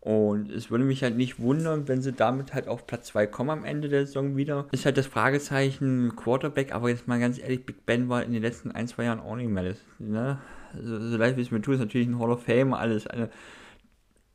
Und 0.00 0.48
es 0.52 0.70
würde 0.70 0.84
mich 0.84 1.02
halt 1.02 1.16
nicht 1.16 1.40
wundern, 1.40 1.88
wenn 1.88 2.02
sie 2.02 2.12
damit 2.12 2.54
halt 2.54 2.68
auf 2.68 2.86
Platz 2.86 3.08
2 3.08 3.26
kommen 3.26 3.50
am 3.50 3.64
Ende 3.64 3.88
der 3.88 4.06
Saison 4.06 4.36
wieder. 4.36 4.68
Ist 4.70 4.86
halt 4.86 4.96
das 4.96 5.08
Fragezeichen 5.08 6.14
Quarterback, 6.14 6.72
aber 6.72 6.88
jetzt 6.88 7.08
mal 7.08 7.18
ganz 7.18 7.40
ehrlich, 7.40 7.66
Big 7.66 7.84
Ben 7.84 8.08
war 8.08 8.22
in 8.22 8.32
den 8.32 8.42
letzten 8.42 8.70
ein, 8.70 8.86
zwei 8.86 9.04
Jahren 9.04 9.18
auch 9.18 9.34
nicht 9.34 9.50
mehr 9.50 9.64
das. 9.64 9.78
Ne? 9.98 10.38
So, 10.80 11.00
so 11.00 11.16
leid 11.16 11.36
wie 11.36 11.40
es 11.40 11.50
mir 11.50 11.60
tut, 11.60 11.74
ist 11.74 11.80
natürlich 11.80 12.06
ein 12.06 12.20
Hall 12.20 12.30
of 12.30 12.44
Fame, 12.44 12.74
alles. 12.74 13.08
Eine, 13.08 13.28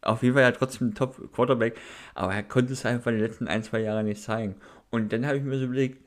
auf 0.03 0.21
jeden 0.23 0.35
Fall 0.35 0.43
ja 0.43 0.51
trotzdem 0.51 0.89
ein 0.89 0.95
Top 0.95 1.31
Quarterback, 1.33 1.77
aber 2.15 2.33
er 2.33 2.43
konnte 2.43 2.73
es 2.73 2.85
einfach 2.85 3.11
in 3.11 3.17
den 3.17 3.25
letzten 3.25 3.47
ein, 3.47 3.63
zwei 3.63 3.79
Jahren 3.79 4.05
nicht 4.05 4.21
zeigen. 4.21 4.55
Und 4.89 5.11
dann 5.11 5.25
habe 5.25 5.37
ich 5.37 5.43
mir 5.43 5.57
so 5.57 5.65
überlegt, 5.65 5.99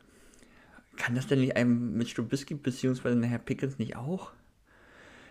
kann 0.96 1.14
das 1.14 1.26
denn 1.26 1.40
nicht 1.40 1.56
einem 1.56 1.96
mit 1.96 2.08
Strubisky 2.08 2.54
beziehungsweise 2.54 3.16
nachher 3.16 3.38
Pickens 3.38 3.78
nicht 3.78 3.96
auch? 3.96 4.32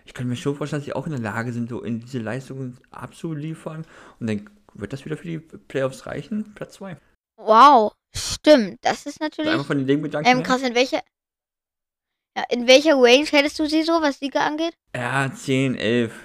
Ich 0.05 0.13
könnte 0.13 0.29
mir 0.29 0.35
schon 0.35 0.55
vorstellen, 0.55 0.81
dass 0.81 0.85
sie 0.85 0.93
auch 0.93 1.07
in 1.07 1.13
der 1.13 1.21
Lage 1.21 1.51
sind, 1.51 1.69
so 1.69 1.81
in 1.81 1.99
diese 1.99 2.19
Leistungen 2.19 2.77
abzuliefern. 2.91 3.85
Und 4.19 4.27
dann 4.27 4.49
wird 4.73 4.93
das 4.93 5.05
wieder 5.05 5.17
für 5.17 5.27
die 5.27 5.39
Playoffs 5.39 6.05
reichen. 6.05 6.53
Platz 6.53 6.73
2. 6.75 6.97
Wow, 7.37 7.93
stimmt. 8.15 8.77
Das 8.81 9.05
ist 9.07 9.19
natürlich 9.19 9.51
Einfach 9.51 9.65
von 9.65 9.85
dem 9.87 10.03
Gedanken. 10.03 10.29
ähm, 10.29 10.43
krass. 10.43 10.61
In 10.61 10.75
welcher, 10.75 11.01
ja, 12.37 12.43
in 12.49 12.67
welcher 12.67 12.95
Range 12.95 13.25
hättest 13.25 13.57
du 13.57 13.65
sie 13.65 13.81
so, 13.81 13.93
was 13.93 14.19
Siege 14.19 14.39
angeht? 14.39 14.77
Ja, 14.95 15.31
10, 15.33 15.75
11. 15.75 16.24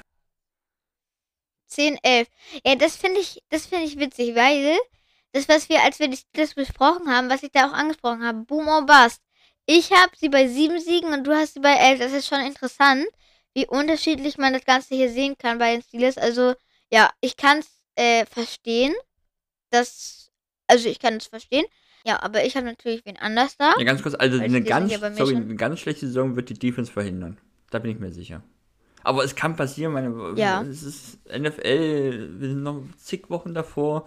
10, 1.71 1.99
11. 2.03 2.29
Ja, 2.64 2.75
das 2.75 2.97
finde 2.97 3.21
ich, 3.21 3.43
das 3.49 3.66
finde 3.66 3.87
ich 3.87 3.99
witzig, 3.99 4.35
weil 4.35 4.77
das, 5.33 5.49
was 5.49 5.68
wir, 5.68 5.83
als 5.83 5.99
wir 5.99 6.09
die 6.09 6.16
Steelers 6.16 6.55
besprochen 6.55 7.09
haben, 7.09 7.31
was 7.31 7.43
ich 7.43 7.53
da 7.53 7.68
auch 7.68 7.73
angesprochen 7.73 8.25
habe, 8.25 8.45
Boom 8.45 8.68
or 8.68 8.87
Bust. 8.87 9.23
Ich 9.66 9.93
habe 9.93 10.11
sie 10.16 10.29
bei 10.29 10.49
sieben 10.49 10.81
Siegen 10.81 11.12
und 11.12 11.25
du 11.25 11.33
hast 11.33 11.55
sie 11.55 11.61
bei 11.61 11.75
elf. 11.75 12.01
Das 12.01 12.12
ist 12.12 12.27
schon 12.27 12.41
interessant, 12.41 13.07
wie 13.55 13.66
unterschiedlich 13.66 14.37
man 14.39 14.53
das 14.53 14.64
Ganze 14.64 14.95
hier 14.95 15.11
sehen 15.11 15.37
kann 15.39 15.59
bei 15.59 15.73
den 15.73 15.83
Steelers. 15.83 16.18
Also, 16.18 16.55
ja, 16.91 17.11
ich 17.21 17.37
kann 17.37 17.59
es 17.59 17.68
äh, 17.95 18.27
verstehen, 18.27 18.95
dass, 19.71 20.31
also 20.66 20.89
ich 20.89 20.99
kann 20.99 21.14
es 21.14 21.27
verstehen. 21.27 21.64
Ja, 22.05 22.23
aber 22.23 22.45
ich 22.45 22.57
habe 22.57 22.66
natürlich 22.66 23.05
wen 23.05 23.18
anders 23.18 23.57
da. 23.57 23.75
Ja, 23.79 23.85
ganz 23.85 24.03
kurz, 24.03 24.14
also 24.14 24.41
eine 24.41 24.62
ganz, 24.62 24.93
sorry, 25.16 25.37
eine 25.37 25.55
ganz 25.57 25.81
schlechte 25.81 26.07
Saison 26.07 26.35
wird 26.35 26.49
die 26.49 26.55
Defense 26.55 26.91
verhindern. 26.91 27.39
Da 27.71 27.79
bin 27.79 27.93
ich 27.93 27.99
mir 27.99 28.11
sicher. 28.11 28.43
Aber 29.03 29.25
es 29.25 29.35
kann 29.35 29.57
passieren, 29.57 29.93
meine, 29.93 30.35
Ja. 30.37 30.63
es 30.63 30.83
ist 30.83 31.19
NFL, 31.27 32.31
wir 32.39 32.49
sind 32.49 32.63
noch 32.63 32.83
zig 32.97 33.31
Wochen 33.31 33.55
davor. 33.55 34.07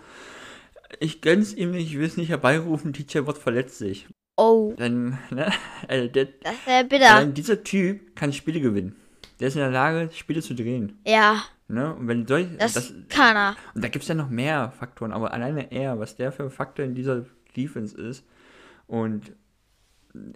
Ich 0.99 1.21
gönn's 1.21 1.53
ihm 1.53 1.71
nicht, 1.71 1.91
ich 1.91 1.97
will 1.97 2.05
es 2.05 2.17
nicht 2.17 2.29
herbeirufen, 2.29 2.93
TJ 2.93 3.19
Watt 3.25 3.37
verletzt 3.37 3.77
sich. 3.79 4.07
Oh, 4.37 4.73
Dann, 4.77 5.17
ne, 5.31 5.51
also 5.87 6.07
der, 6.07 6.25
das 6.25 6.53
wäre 6.65 6.83
bitter. 6.85 7.15
allein 7.15 7.33
dieser 7.33 7.63
Typ 7.63 8.15
kann 8.15 8.33
Spiele 8.33 8.59
gewinnen. 8.61 8.95
Der 9.39 9.47
ist 9.47 9.55
in 9.55 9.61
der 9.61 9.71
Lage, 9.71 10.09
Spiele 10.13 10.41
zu 10.41 10.53
drehen. 10.55 10.99
Ja, 11.05 11.43
Ne? 11.69 11.95
Und 11.95 12.07
wenn 12.09 12.27
solch, 12.27 12.47
das, 12.59 12.73
das, 12.73 12.93
kann 13.09 13.35
er. 13.37 13.55
und 13.73 13.83
da 13.83 13.87
gibt 13.87 14.03
es 14.03 14.09
ja 14.09 14.15
noch 14.15 14.29
mehr 14.29 14.71
Faktoren, 14.77 15.11
aber 15.13 15.33
alleine 15.33 15.71
er, 15.71 15.97
was 15.97 16.15
der 16.15 16.31
für 16.31 16.43
ein 16.43 16.51
Faktor 16.51 16.83
in 16.85 16.93
dieser 16.93 17.25
Defense 17.55 17.97
ist. 17.99 18.25
Und 18.85 19.31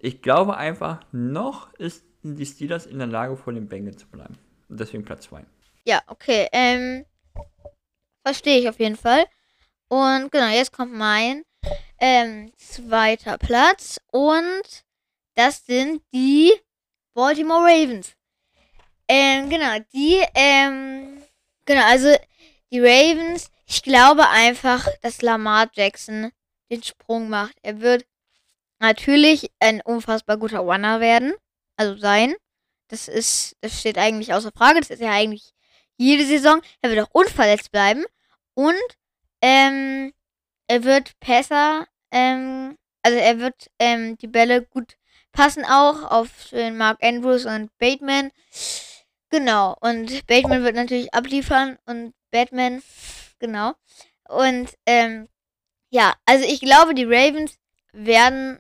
ich 0.02 0.22
glaube 0.22 0.58
einfach, 0.58 1.02
noch 1.12 1.74
ist 1.76 2.06
die 2.24 2.46
Steelers 2.46 2.86
in 2.86 2.98
der 2.98 3.08
Lage, 3.08 3.36
vor 3.36 3.54
den 3.54 3.68
Bengals 3.68 3.98
zu 3.98 4.08
bleiben. 4.08 4.36
Deswegen 4.70 5.06
Platz 5.06 5.26
2. 5.26 5.46
Ja, 5.86 6.02
okay. 6.08 6.48
Ähm, 6.52 7.06
verstehe 8.26 8.60
ich 8.60 8.70
auf 8.70 8.80
jeden 8.80 8.98
Fall. 8.98 9.26
Und 9.88 10.32
genau, 10.32 10.50
jetzt 10.50 10.74
kommt 10.74 10.94
mein 10.94 11.44
ähm, 12.00 12.52
zweiter 12.58 13.38
Platz. 13.38 14.00
Und 14.12 14.86
das 15.36 15.66
sind 15.66 16.02
die 16.14 16.54
Baltimore 17.14 17.64
Ravens. 17.64 18.14
Ähm, 19.08 19.50
genau, 19.50 19.78
die, 19.94 20.22
ähm, 20.36 21.24
genau, 21.66 21.86
also 21.86 22.14
die 22.72 22.80
Ravens, 22.80 23.50
ich 23.66 23.82
glaube 23.82 24.28
einfach, 24.28 24.88
dass 25.02 25.22
Lamar 25.22 25.70
Jackson 25.74 26.32
den 26.70 26.84
Sprung 26.84 27.30
macht. 27.30 27.56
Er 27.62 27.80
wird 27.80 28.06
natürlich 28.80 29.50
ein 29.60 29.82
unfassbar 29.82 30.38
guter 30.38 30.60
Runner 30.60 31.00
werden, 31.00 31.34
also 31.78 31.96
sein. 31.98 32.36
Das 32.88 33.08
ist, 33.08 33.56
das 33.62 33.80
steht 33.80 33.98
eigentlich 33.98 34.34
außer 34.34 34.52
Frage. 34.52 34.80
Das 34.80 34.90
ist 34.90 35.02
ja 35.02 35.12
eigentlich 35.12 35.54
jede 35.98 36.26
Saison. 36.26 36.62
Er 36.82 36.92
wird 36.92 37.06
auch 37.06 37.14
unverletzt 37.14 37.72
bleiben. 37.72 38.06
Und 38.54 38.76
ähm, 39.42 40.14
er 40.68 40.84
wird 40.84 41.20
Pässer, 41.20 41.88
ähm, 42.12 42.78
also 43.04 43.18
er 43.18 43.40
wird 43.40 43.70
ähm, 43.80 44.18
die 44.18 44.28
Bälle 44.28 44.64
gut 44.64 44.98
passen 45.32 45.64
auch 45.66 46.04
auf 46.10 46.30
Mark 46.74 46.98
Andrews 47.04 47.46
und 47.46 47.70
Bateman. 47.78 48.32
Genau. 49.30 49.76
Und 49.82 50.26
Bateman 50.26 50.64
wird 50.64 50.76
natürlich 50.76 51.14
abliefern 51.14 51.78
und 51.86 52.14
Batman, 52.32 52.82
genau. 53.40 53.74
Und 54.28 54.74
ähm, 54.86 55.28
ja, 55.90 56.14
also 56.26 56.46
ich 56.46 56.60
glaube, 56.60 56.96
die 56.96 57.06
Ravens 57.06 57.58
werden 57.94 58.60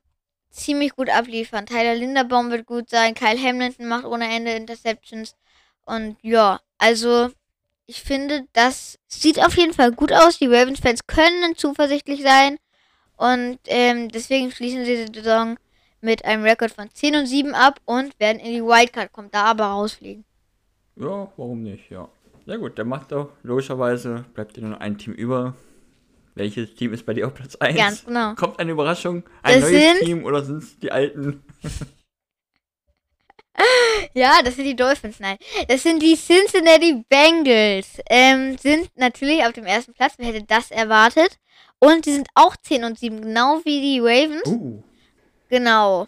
ziemlich 0.50 0.96
gut 0.96 1.10
abliefern. 1.10 1.66
Tyler 1.66 1.96
Linderbaum 1.96 2.52
wird 2.52 2.66
gut 2.66 2.90
sein. 2.90 3.14
Kyle 3.14 3.42
Hamilton 3.42 3.88
macht 3.88 4.06
ohne 4.06 4.34
Ende 4.34 4.52
Interceptions. 4.52 5.36
Und 5.86 6.18
ja, 6.22 6.60
also 6.78 7.30
ich 7.86 8.02
finde, 8.02 8.46
das 8.54 9.00
sieht 9.08 9.44
auf 9.44 9.58
jeden 9.58 9.74
Fall 9.74 9.92
gut 9.92 10.12
aus. 10.12 10.38
Die 10.38 10.48
Ravens-Fans 10.48 11.08
können 11.08 11.56
zuversichtlich 11.56 12.22
sein. 12.22 12.58
Und 13.16 13.60
ähm, 13.66 14.10
deswegen 14.10 14.52
schließen 14.52 14.86
sie 14.86 15.06
die 15.06 15.20
Saison 15.20 15.58
mit 16.02 16.26
einem 16.26 16.44
Rekord 16.44 16.72
von 16.72 16.90
10 16.92 17.16
und 17.16 17.26
7 17.26 17.56
ab 17.56 17.80
und 17.86 18.20
werden 18.20 18.40
in 18.40 18.54
die 18.54 18.64
Wildcard 18.64 19.12
kommen, 19.12 19.30
da 19.32 19.46
aber 19.46 19.66
rausfliegen. 19.66 20.24
Ja, 20.96 21.32
warum 21.38 21.64
nicht, 21.64 21.90
ja. 21.90 22.08
Sehr 22.46 22.60
gut, 22.60 22.78
der 22.78 22.86
macht 22.86 23.12
doch 23.12 23.32
logischerweise, 23.44 24.26
bleibt 24.34 24.56
dir 24.56 24.62
nur 24.62 24.80
ein 24.80 24.98
Team 24.98 25.14
über. 25.14 25.56
Welches 26.38 26.76
Team 26.76 26.94
ist 26.94 27.06
bei 27.06 27.14
dir 27.14 27.28
auf 27.28 27.34
Platz 27.34 27.56
1? 27.56 27.78
Ganz 27.78 28.06
genau. 28.06 28.36
Kommt 28.36 28.60
eine 28.60 28.72
Überraschung? 28.72 29.24
Ein 29.44 29.62
Das 29.62 29.70
neues 29.72 30.00
Team 30.00 30.24
oder 30.26 30.44
sind 30.44 30.64
es 30.64 30.80
die 30.80 30.92
alten? 30.92 31.44
Ja, 34.14 34.42
das 34.44 34.56
sind 34.56 34.66
die 34.66 34.76
Dolphins, 34.76 35.20
nein. 35.20 35.38
Das 35.68 35.82
sind 35.82 36.02
die 36.02 36.16
Cincinnati 36.16 37.04
Bengals. 37.10 38.00
Ähm, 38.10 38.56
sind 38.58 38.90
natürlich 38.96 39.44
auf 39.44 39.54
dem 39.54 39.66
ersten 39.66 39.94
Platz. 39.94 40.14
Wer 40.18 40.28
hätte 40.28 40.44
das 40.44 40.70
erwartet? 40.70 41.40
Und 41.80 42.06
die 42.06 42.14
sind 42.14 42.28
auch 42.36 42.56
10 42.56 42.84
und 42.84 43.00
7, 43.00 43.22
genau 43.22 43.62
wie 43.64 43.82
die 43.82 44.00
Ravens. 44.00 44.46
Uh, 44.46 44.84
Genau. 45.50 46.08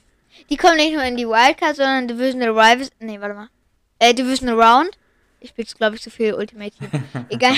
Die 0.49 0.57
kommen 0.57 0.77
nicht 0.77 0.93
nur 0.93 1.03
in 1.03 1.17
die 1.17 1.27
Wildcard, 1.27 1.75
sondern 1.75 2.07
Divisional 2.07 2.49
Rivals. 2.49 2.91
Nee, 2.99 3.19
warte 3.19 3.35
mal. 3.35 3.49
Äh, 3.99 4.13
Divisional 4.13 4.61
Round. 4.61 4.97
Ich 5.39 5.49
spiele 5.49 5.67
glaube 5.77 5.95
ich, 5.95 6.01
zu 6.01 6.11
viel 6.11 6.33
Ultimate 6.33 6.71
Team. 6.71 6.89
Egal. 7.29 7.55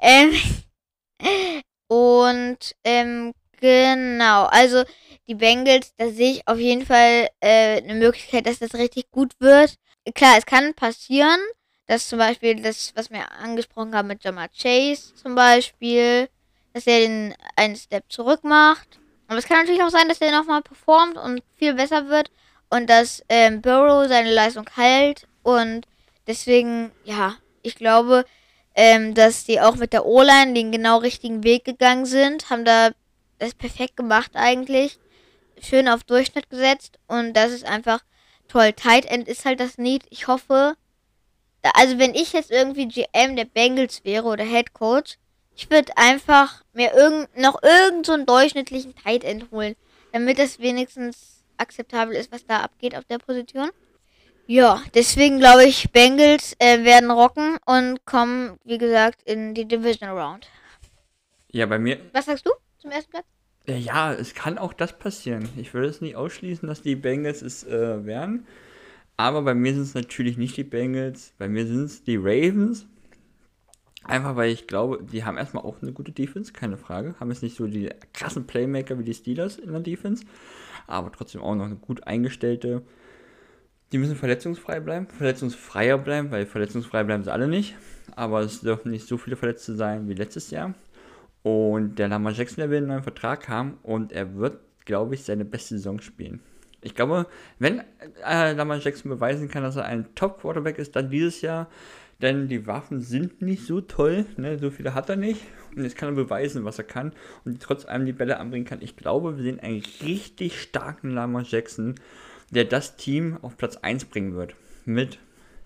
ähm, 0.00 0.32
und, 1.94 2.74
ähm, 2.82 3.34
genau. 3.60 4.46
Also, 4.46 4.82
die 5.28 5.36
Bengals, 5.36 5.94
da 5.96 6.08
sehe 6.08 6.32
ich 6.32 6.48
auf 6.48 6.58
jeden 6.58 6.84
Fall 6.84 7.28
äh, 7.40 7.82
eine 7.82 7.94
Möglichkeit, 7.94 8.46
dass 8.46 8.58
das 8.58 8.74
richtig 8.74 9.10
gut 9.12 9.32
wird. 9.38 9.74
Klar, 10.14 10.34
es 10.36 10.44
kann 10.44 10.74
passieren, 10.74 11.38
dass 11.86 12.08
zum 12.08 12.18
Beispiel 12.18 12.60
das, 12.60 12.92
was 12.96 13.10
wir 13.10 13.30
angesprochen 13.32 13.94
haben 13.94 14.08
mit 14.08 14.24
Jamar 14.24 14.48
Chase 14.48 15.14
zum 15.14 15.36
Beispiel, 15.36 16.28
dass 16.72 16.86
er 16.86 16.98
den 17.00 17.34
einen 17.54 17.76
Step 17.76 18.04
zurück 18.08 18.42
macht. 18.42 18.98
Aber 19.28 19.38
es 19.38 19.46
kann 19.46 19.58
natürlich 19.58 19.82
auch 19.82 19.90
sein, 19.90 20.08
dass 20.08 20.20
er 20.20 20.32
nochmal 20.32 20.62
performt 20.62 21.16
und 21.16 21.42
viel 21.56 21.74
besser 21.74 22.08
wird 22.08 22.30
und 22.70 22.90
dass 22.90 23.22
ähm, 23.28 23.62
Burrow 23.62 24.08
seine 24.08 24.34
Leistung 24.34 24.68
hält 24.74 25.26
und 25.42 25.86
deswegen, 26.26 26.90
ja, 27.04 27.36
ich 27.62 27.76
glaube, 27.76 28.24
ähm, 28.74 29.14
dass 29.14 29.44
die 29.44 29.60
auch 29.60 29.76
mit 29.76 29.92
der 29.92 30.06
O-Line 30.06 30.54
den 30.54 30.72
genau 30.72 30.98
richtigen 30.98 31.44
Weg 31.44 31.64
gegangen 31.64 32.06
sind, 32.06 32.50
haben 32.50 32.64
da 32.64 32.90
das 33.38 33.54
perfekt 33.54 33.96
gemacht 33.96 34.32
eigentlich, 34.34 34.98
schön 35.60 35.88
auf 35.88 36.04
Durchschnitt 36.04 36.50
gesetzt 36.50 36.98
und 37.06 37.34
das 37.34 37.52
ist 37.52 37.64
einfach 37.64 38.00
toll. 38.48 38.72
Tight 38.72 39.06
End 39.06 39.28
ist 39.28 39.44
halt 39.44 39.60
das 39.60 39.78
Need. 39.78 40.04
Ich 40.10 40.26
hoffe, 40.28 40.74
da, 41.62 41.70
also 41.74 41.98
wenn 41.98 42.14
ich 42.14 42.32
jetzt 42.32 42.50
irgendwie 42.50 42.86
GM 42.86 43.36
der 43.36 43.46
Bengals 43.46 44.04
wäre 44.04 44.26
oder 44.26 44.44
Head 44.44 44.72
Coach, 44.72 45.18
ich 45.56 45.70
würde 45.70 45.96
einfach 45.96 46.64
mir 46.72 46.92
irgend, 46.94 47.36
noch 47.36 47.62
irgend 47.62 48.06
so 48.06 48.12
einen 48.12 48.26
durchschnittlichen 48.26 48.94
Tight 48.96 49.24
End 49.24 49.50
holen, 49.50 49.76
damit 50.12 50.38
das 50.38 50.58
wenigstens 50.58 51.44
akzeptabel 51.56 52.16
ist, 52.16 52.32
was 52.32 52.44
da 52.46 52.60
abgeht 52.60 52.96
auf 52.96 53.04
der 53.04 53.18
Position. 53.18 53.70
Ja, 54.46 54.82
deswegen 54.94 55.38
glaube 55.38 55.64
ich, 55.64 55.90
Bengals 55.90 56.54
äh, 56.58 56.84
werden 56.84 57.10
rocken 57.10 57.56
und 57.64 58.04
kommen, 58.04 58.58
wie 58.64 58.78
gesagt, 58.78 59.22
in 59.22 59.54
die 59.54 59.66
Divisional 59.66 60.18
Round. 60.18 60.48
Ja, 61.50 61.66
bei 61.66 61.78
mir. 61.78 61.98
Was 62.12 62.26
sagst 62.26 62.46
du 62.46 62.50
zum 62.78 62.90
ersten 62.90 63.10
Platz? 63.10 63.24
Ja, 63.66 64.12
es 64.12 64.34
kann 64.34 64.58
auch 64.58 64.74
das 64.74 64.98
passieren. 64.98 65.48
Ich 65.56 65.72
würde 65.72 65.88
es 65.88 66.02
nicht 66.02 66.16
ausschließen, 66.16 66.68
dass 66.68 66.82
die 66.82 66.96
Bengals 66.96 67.40
es 67.40 67.64
äh, 67.64 68.04
werden. 68.04 68.46
Aber 69.16 69.42
bei 69.42 69.54
mir 69.54 69.72
sind 69.72 69.84
es 69.84 69.94
natürlich 69.94 70.36
nicht 70.36 70.56
die 70.56 70.64
Bengals. 70.64 71.32
Bei 71.38 71.48
mir 71.48 71.66
sind 71.66 71.84
es 71.84 72.04
die 72.04 72.16
Ravens. 72.16 72.86
Einfach 74.02 74.36
weil 74.36 74.50
ich 74.50 74.66
glaube, 74.66 75.02
die 75.02 75.24
haben 75.24 75.38
erstmal 75.38 75.64
auch 75.64 75.80
eine 75.80 75.92
gute 75.92 76.12
Defense, 76.12 76.52
keine 76.52 76.76
Frage. 76.76 77.14
Haben 77.18 77.30
jetzt 77.30 77.42
nicht 77.42 77.56
so 77.56 77.66
die 77.66 77.88
krassen 78.12 78.46
Playmaker 78.46 78.98
wie 78.98 79.04
die 79.04 79.14
Steelers 79.14 79.56
in 79.56 79.72
der 79.72 79.80
Defense. 79.80 80.26
Aber 80.86 81.10
trotzdem 81.10 81.40
auch 81.40 81.54
noch 81.54 81.64
eine 81.64 81.76
gut 81.76 82.06
eingestellte. 82.06 82.82
Die 83.94 83.98
müssen 83.98 84.16
verletzungsfrei 84.16 84.80
bleiben, 84.80 85.06
verletzungsfreier 85.06 85.98
bleiben, 85.98 86.32
weil 86.32 86.46
verletzungsfrei 86.46 87.04
bleiben 87.04 87.22
sie 87.22 87.32
alle 87.32 87.46
nicht. 87.46 87.76
Aber 88.16 88.40
es 88.40 88.60
dürfen 88.60 88.90
nicht 88.90 89.06
so 89.06 89.18
viele 89.18 89.36
Verletzte 89.36 89.76
sein 89.76 90.08
wie 90.08 90.14
letztes 90.14 90.50
Jahr. 90.50 90.74
Und 91.44 91.94
der 92.00 92.08
Lamar 92.08 92.32
Jackson, 92.32 92.56
der 92.56 92.70
will 92.70 92.78
einen 92.78 92.88
neuen 92.88 93.04
Vertrag 93.04 93.48
haben 93.48 93.78
und 93.84 94.10
er 94.10 94.34
wird, 94.34 94.58
glaube 94.84 95.14
ich, 95.14 95.22
seine 95.22 95.44
beste 95.44 95.76
Saison 95.76 96.00
spielen. 96.00 96.40
Ich 96.82 96.96
glaube, 96.96 97.28
wenn 97.60 97.84
äh, 98.26 98.54
Lamar 98.54 98.78
Jackson 98.78 99.10
beweisen 99.10 99.46
kann, 99.46 99.62
dass 99.62 99.76
er 99.76 99.84
ein 99.84 100.12
Top-Quarterback 100.16 100.80
ist, 100.80 100.96
dann 100.96 101.08
dieses 101.08 101.40
Jahr, 101.40 101.68
denn 102.20 102.48
die 102.48 102.66
Waffen 102.66 103.00
sind 103.00 103.42
nicht 103.42 103.64
so 103.64 103.80
toll, 103.80 104.26
ne? 104.36 104.58
so 104.58 104.72
viele 104.72 104.94
hat 104.94 105.08
er 105.08 105.14
nicht. 105.14 105.40
Und 105.76 105.84
jetzt 105.84 105.96
kann 105.96 106.08
er 106.08 106.16
beweisen, 106.16 106.64
was 106.64 106.78
er 106.78 106.84
kann 106.84 107.12
und 107.44 107.62
trotz 107.62 107.84
allem 107.84 108.06
die 108.06 108.12
Bälle 108.12 108.40
anbringen 108.40 108.64
kann. 108.64 108.82
Ich 108.82 108.96
glaube, 108.96 109.36
wir 109.36 109.44
sehen 109.44 109.60
einen 109.60 109.84
richtig 110.02 110.60
starken 110.60 111.10
Lamar 111.10 111.44
Jackson 111.46 111.94
der 112.50 112.64
das 112.64 112.96
Team 112.96 113.38
auf 113.42 113.56
Platz 113.56 113.76
1 113.76 114.06
bringen 114.06 114.34
wird. 114.34 114.54
Mit 114.84 115.18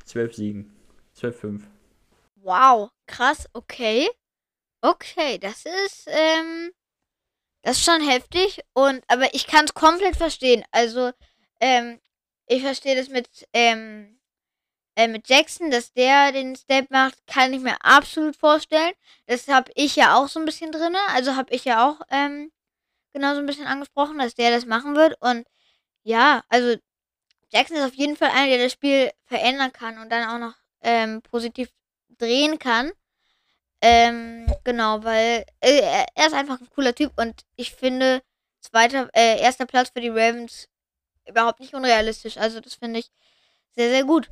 12 0.04 0.34
Siegen. 0.34 0.76
12-5. 1.16 1.62
Wow, 2.36 2.90
krass, 3.06 3.48
okay. 3.52 4.08
Okay, 4.80 5.38
das 5.38 5.64
ist, 5.64 6.06
ähm, 6.06 6.70
das 7.62 7.78
ist 7.78 7.84
schon 7.84 8.00
heftig. 8.00 8.60
Und, 8.74 9.02
aber 9.08 9.34
ich 9.34 9.46
kann 9.46 9.64
es 9.64 9.74
komplett 9.74 10.16
verstehen. 10.16 10.64
Also, 10.70 11.10
ähm, 11.60 12.00
ich 12.46 12.62
verstehe 12.62 12.96
das 12.96 13.08
mit, 13.08 13.28
ähm, 13.52 14.18
äh, 14.96 15.08
mit 15.08 15.28
Jackson, 15.28 15.70
dass 15.70 15.92
der 15.92 16.32
den 16.32 16.56
Step 16.56 16.90
macht, 16.90 17.26
kann 17.26 17.52
ich 17.52 17.60
mir 17.60 17.76
absolut 17.84 18.36
vorstellen. 18.36 18.92
Das 19.26 19.48
habe 19.48 19.70
ich 19.74 19.96
ja 19.96 20.16
auch 20.16 20.28
so 20.28 20.40
ein 20.40 20.46
bisschen 20.46 20.72
drin. 20.72 20.96
Also 21.08 21.36
habe 21.36 21.52
ich 21.54 21.64
ja 21.64 21.88
auch, 21.88 22.00
ähm, 22.10 22.50
genau 23.12 23.34
so 23.34 23.40
ein 23.40 23.46
bisschen 23.46 23.66
angesprochen, 23.66 24.18
dass 24.18 24.34
der 24.34 24.50
das 24.50 24.66
machen 24.66 24.96
wird. 24.96 25.16
Und 25.20 25.46
ja, 26.08 26.42
also 26.48 26.76
Jackson 27.52 27.76
ist 27.78 27.84
auf 27.84 27.94
jeden 27.94 28.16
Fall 28.16 28.30
einer, 28.30 28.48
der 28.56 28.64
das 28.64 28.72
Spiel 28.72 29.10
verändern 29.26 29.72
kann 29.72 29.98
und 29.98 30.10
dann 30.10 30.28
auch 30.30 30.38
noch 30.38 30.56
ähm, 30.82 31.22
positiv 31.22 31.70
drehen 32.18 32.58
kann. 32.58 32.92
Ähm, 33.82 34.46
genau, 34.64 35.04
weil 35.04 35.44
äh, 35.60 35.80
er 36.14 36.26
ist 36.26 36.34
einfach 36.34 36.60
ein 36.60 36.70
cooler 36.70 36.94
Typ 36.94 37.12
und 37.18 37.42
ich 37.56 37.74
finde 37.74 38.22
zweiter, 38.60 39.10
äh, 39.14 39.40
erster 39.40 39.66
Platz 39.66 39.90
für 39.90 40.00
die 40.00 40.08
Ravens 40.08 40.68
überhaupt 41.26 41.60
nicht 41.60 41.74
unrealistisch. 41.74 42.38
Also 42.38 42.60
das 42.60 42.74
finde 42.76 43.00
ich 43.00 43.10
sehr, 43.76 43.90
sehr 43.90 44.04
gut. 44.04 44.30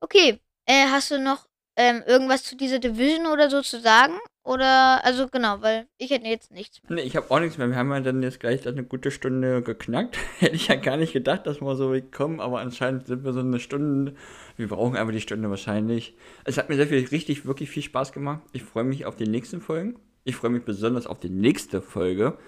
Okay, 0.00 0.40
äh, 0.66 0.86
hast 0.90 1.10
du 1.12 1.18
noch 1.18 1.48
ähm, 1.76 2.02
irgendwas 2.06 2.44
zu 2.44 2.56
dieser 2.56 2.80
Division 2.80 3.26
oder 3.28 3.50
so 3.50 3.62
zu 3.62 3.80
sagen? 3.80 4.18
Oder, 4.46 5.04
also 5.04 5.26
genau, 5.26 5.60
weil 5.60 5.88
ich 5.98 6.10
hätte 6.10 6.28
jetzt 6.28 6.52
nichts 6.52 6.80
mehr. 6.84 6.94
Nee, 6.94 7.02
ich 7.02 7.16
habe 7.16 7.28
auch 7.32 7.40
nichts 7.40 7.58
mehr. 7.58 7.68
Wir 7.68 7.74
haben 7.74 7.90
ja 7.90 7.98
dann 7.98 8.22
jetzt 8.22 8.38
gleich 8.38 8.64
eine 8.68 8.84
gute 8.84 9.10
Stunde 9.10 9.60
geknackt. 9.60 10.16
hätte 10.38 10.54
ich 10.54 10.68
ja 10.68 10.76
gar 10.76 10.96
nicht 10.96 11.12
gedacht, 11.12 11.48
dass 11.48 11.60
wir 11.60 11.74
so 11.74 11.90
weit 11.90 12.12
kommen, 12.12 12.38
aber 12.38 12.60
anscheinend 12.60 13.08
sind 13.08 13.24
wir 13.24 13.32
so 13.32 13.40
eine 13.40 13.58
Stunde. 13.58 14.14
Wir 14.56 14.68
brauchen 14.68 14.96
einfach 14.96 15.12
die 15.12 15.20
Stunde 15.20 15.50
wahrscheinlich. 15.50 16.14
Es 16.44 16.58
hat 16.58 16.68
mir 16.68 16.76
sehr 16.76 16.86
viel, 16.86 17.04
richtig, 17.04 17.44
wirklich 17.44 17.70
viel 17.70 17.82
Spaß 17.82 18.12
gemacht. 18.12 18.40
Ich 18.52 18.62
freue 18.62 18.84
mich 18.84 19.04
auf 19.04 19.16
die 19.16 19.26
nächsten 19.26 19.60
Folgen. 19.60 19.98
Ich 20.22 20.36
freue 20.36 20.52
mich 20.52 20.62
besonders 20.62 21.08
auf 21.08 21.18
die 21.18 21.28
nächste 21.28 21.82
Folge. 21.82 22.38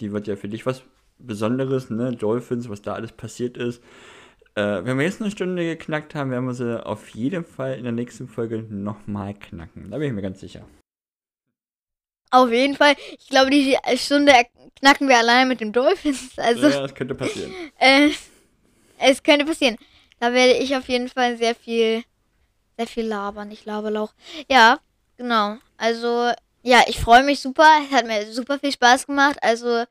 Die 0.00 0.10
wird 0.10 0.26
ja 0.26 0.34
für 0.34 0.48
dich 0.48 0.66
was 0.66 0.82
Besonderes, 1.20 1.90
ne? 1.90 2.10
Dolphins, 2.10 2.68
was 2.68 2.82
da 2.82 2.94
alles 2.94 3.12
passiert 3.12 3.56
ist. 3.56 3.84
Äh, 4.56 4.84
wenn 4.84 4.98
wir 4.98 5.04
jetzt 5.04 5.22
eine 5.22 5.30
Stunde 5.30 5.62
geknackt 5.62 6.16
haben, 6.16 6.32
werden 6.32 6.46
wir 6.46 6.54
sie 6.54 6.84
auf 6.84 7.08
jeden 7.10 7.44
Fall 7.44 7.74
in 7.78 7.84
der 7.84 7.92
nächsten 7.92 8.26
Folge 8.26 8.64
nochmal 8.68 9.34
knacken. 9.34 9.92
Da 9.92 9.98
bin 9.98 10.08
ich 10.08 10.12
mir 10.12 10.22
ganz 10.22 10.40
sicher. 10.40 10.66
Auf 12.30 12.50
jeden 12.50 12.74
Fall. 12.74 12.94
Ich 13.18 13.28
glaube, 13.28 13.50
die 13.50 13.76
Stunde 13.96 14.32
knacken 14.78 15.08
wir 15.08 15.18
allein 15.18 15.48
mit 15.48 15.60
dem 15.60 15.72
Dolphins. 15.72 16.32
Also, 16.36 16.68
ja, 16.68 16.80
das 16.82 16.94
könnte 16.94 17.14
passieren. 17.14 17.52
Äh, 17.78 18.10
es 18.98 19.22
könnte 19.22 19.44
passieren. 19.44 19.76
Da 20.20 20.32
werde 20.32 20.54
ich 20.54 20.74
auf 20.76 20.88
jeden 20.88 21.08
Fall 21.08 21.36
sehr 21.36 21.54
viel, 21.54 22.02
sehr 22.78 22.86
viel 22.86 23.06
labern. 23.06 23.50
Ich 23.50 23.64
Laberlauch. 23.64 24.12
Ja, 24.50 24.80
genau. 25.16 25.58
Also, 25.76 26.32
ja, 26.62 26.82
ich 26.86 26.98
freue 26.98 27.22
mich 27.22 27.40
super. 27.40 27.68
Es 27.84 27.94
hat 27.94 28.06
mir 28.06 28.32
super 28.32 28.58
viel 28.58 28.72
Spaß 28.72 29.06
gemacht. 29.06 29.38
Also, 29.42 29.84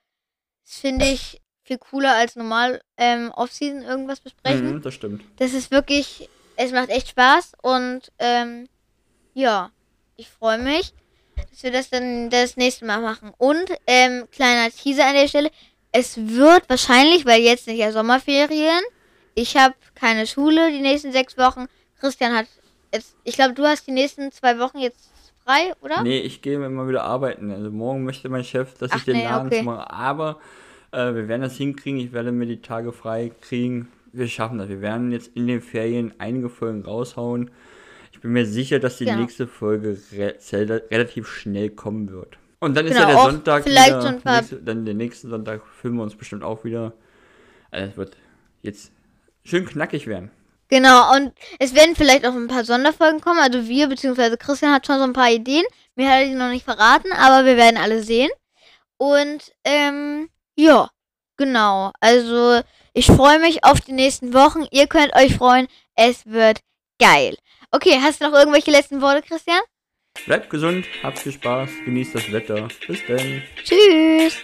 das 0.66 0.80
finde 0.80 1.06
ich 1.06 1.42
viel 1.64 1.78
cooler 1.78 2.16
als 2.16 2.36
normal 2.36 2.82
ähm, 2.98 3.32
Offseason 3.32 3.82
irgendwas 3.82 4.20
besprechen. 4.20 4.74
Mhm, 4.74 4.82
das 4.82 4.94
stimmt. 4.94 5.24
Das 5.38 5.54
ist 5.54 5.72
wirklich, 5.72 6.30
es 6.56 6.72
macht 6.72 6.90
echt 6.90 7.10
Spaß 7.10 7.54
und 7.62 8.12
ähm, 8.20 8.68
ja, 9.34 9.72
ich 10.16 10.30
freue 10.30 10.60
mich 10.60 10.94
dass 11.50 11.64
wir 11.64 11.72
das 11.72 11.90
dann 11.90 12.30
das 12.30 12.58
nächste 12.58 12.86
Mal 12.86 13.02
machen. 13.02 13.32
Und, 13.38 13.66
ähm, 13.88 14.26
kleiner 14.32 14.70
Teaser 14.72 15.08
an 15.08 15.16
der 15.16 15.28
Stelle. 15.28 15.52
Es 15.92 16.18
wird 16.18 16.70
wahrscheinlich, 16.70 17.26
weil 17.26 17.42
jetzt 17.42 17.66
sind 17.66 17.78
ja 17.78 17.92
Sommerferien. 17.92 18.82
Ich 19.34 19.56
habe 19.56 19.76
keine 19.96 20.28
Schule 20.28 20.72
die 20.72 20.82
nächsten 20.82 21.12
sechs 21.12 21.38
Wochen. 21.38 21.68
Christian 22.00 22.36
hat 22.36 22.48
jetzt, 22.94 23.16
ich 23.24 23.36
glaube, 23.36 23.54
du 23.54 23.64
hast 23.64 23.88
die 23.88 23.92
nächsten 23.92 24.32
zwei 24.32 24.60
Wochen 24.60 24.80
jetzt 24.80 25.10
frei, 25.46 25.74
oder? 25.82 26.04
Nee, 26.04 26.20
ich 26.20 26.42
gehe 26.42 26.64
immer 26.64 26.88
wieder 26.88 27.04
arbeiten. 27.04 27.52
Also 27.52 27.70
morgen 27.72 28.04
möchte 28.04 28.30
mein 28.30 28.44
Chef, 28.44 28.78
dass 28.78 28.92
Ach, 28.92 28.98
ich 28.98 29.06
den 29.06 29.18
nee, 29.18 29.24
Laden 29.24 29.48
okay. 29.48 29.64
mache. 29.64 29.90
Aber 29.92 30.40
äh, 30.92 31.14
wir 31.14 31.28
werden 31.28 31.42
das 31.42 31.56
hinkriegen. 31.56 32.00
Ich 32.00 32.14
werde 32.14 32.32
mir 32.32 32.46
die 32.46 32.62
Tage 32.62 32.92
frei 32.92 33.32
kriegen. 33.42 33.90
Wir 34.12 34.28
schaffen 34.28 34.58
das. 34.58 34.70
Wir 34.70 34.82
werden 34.82 35.12
jetzt 35.12 35.32
in 35.36 35.48
den 35.48 35.62
Ferien 35.62 36.14
einige 36.18 36.50
Folgen 36.50 36.84
raushauen 36.84 37.52
bin 38.26 38.34
mir 38.34 38.48
sicher, 38.48 38.80
dass 38.80 38.98
die 38.98 39.06
genau. 39.06 39.20
nächste 39.20 39.46
Folge 39.46 40.00
re 40.12 40.36
relativ 40.92 41.28
schnell 41.28 41.70
kommen 41.70 42.10
wird. 42.10 42.40
Und 42.60 42.76
dann 42.76 42.88
genau, 42.88 42.98
ist 42.98 43.02
ja 43.02 43.08
der 43.08 43.24
Sonntag 43.24 43.64
vielleicht 43.64 43.90
wieder, 43.90 44.02
schon 44.02 44.22
nächste, 44.26 44.56
dann 44.58 44.84
den 44.84 44.98
nächsten 44.98 45.30
Sonntag 45.30 45.62
filmen 45.80 45.98
wir 45.98 46.04
uns 46.04 46.16
bestimmt 46.16 46.44
auch 46.44 46.64
wieder. 46.64 46.94
Also 47.70 47.92
es 47.92 47.98
wird 47.98 48.18
jetzt 48.64 48.92
schön 49.44 49.68
knackig 49.68 50.08
werden. 50.08 50.32
Genau, 50.70 51.16
und 51.16 51.34
es 51.60 51.76
werden 51.76 51.96
vielleicht 51.96 52.26
auch 52.26 52.34
ein 52.34 52.48
paar 52.48 52.66
Sonderfolgen 52.66 53.22
kommen. 53.22 53.40
Also 53.40 53.68
wir, 53.68 53.88
beziehungsweise 53.88 54.38
Christian 54.38 54.74
hat 54.74 54.88
schon 54.88 54.98
so 54.98 55.04
ein 55.04 55.14
paar 55.14 55.30
Ideen. 55.30 55.64
Mir 55.96 56.10
hat 56.10 56.22
er 56.22 56.28
die 56.28 56.34
noch 56.34 56.50
nicht 56.50 56.66
verraten, 56.66 57.12
aber 57.14 57.46
wir 57.46 57.58
werden 57.58 57.78
alle 57.78 58.02
sehen. 58.02 58.32
Und, 58.98 59.52
ähm, 59.64 60.30
ja, 60.56 60.90
genau. 61.38 61.92
Also, 62.00 62.62
ich 62.94 63.06
freue 63.06 63.38
mich 63.40 63.64
auf 63.64 63.82
die 63.82 63.94
nächsten 63.94 64.34
Wochen. 64.34 64.66
Ihr 64.72 64.88
könnt 64.88 65.16
euch 65.16 65.36
freuen. 65.36 65.68
Es 65.96 66.26
wird 66.26 66.62
geil. 67.00 67.38
Okay, 67.72 68.00
hast 68.02 68.22
du 68.22 68.30
noch 68.30 68.34
irgendwelche 68.34 68.72
letzten 68.72 69.02
Worte, 69.02 69.22
Christian? 69.22 69.62
Bleibt 70.26 70.50
gesund, 70.50 70.86
habt 71.04 71.20
viel 71.20 71.34
Spaß, 71.34 71.70
genießt 71.84 72.16
das 72.16 72.32
Wetter. 72.32 72.68
Bis 72.88 73.00
dann. 73.08 73.44
Tschüss. 73.64 74.38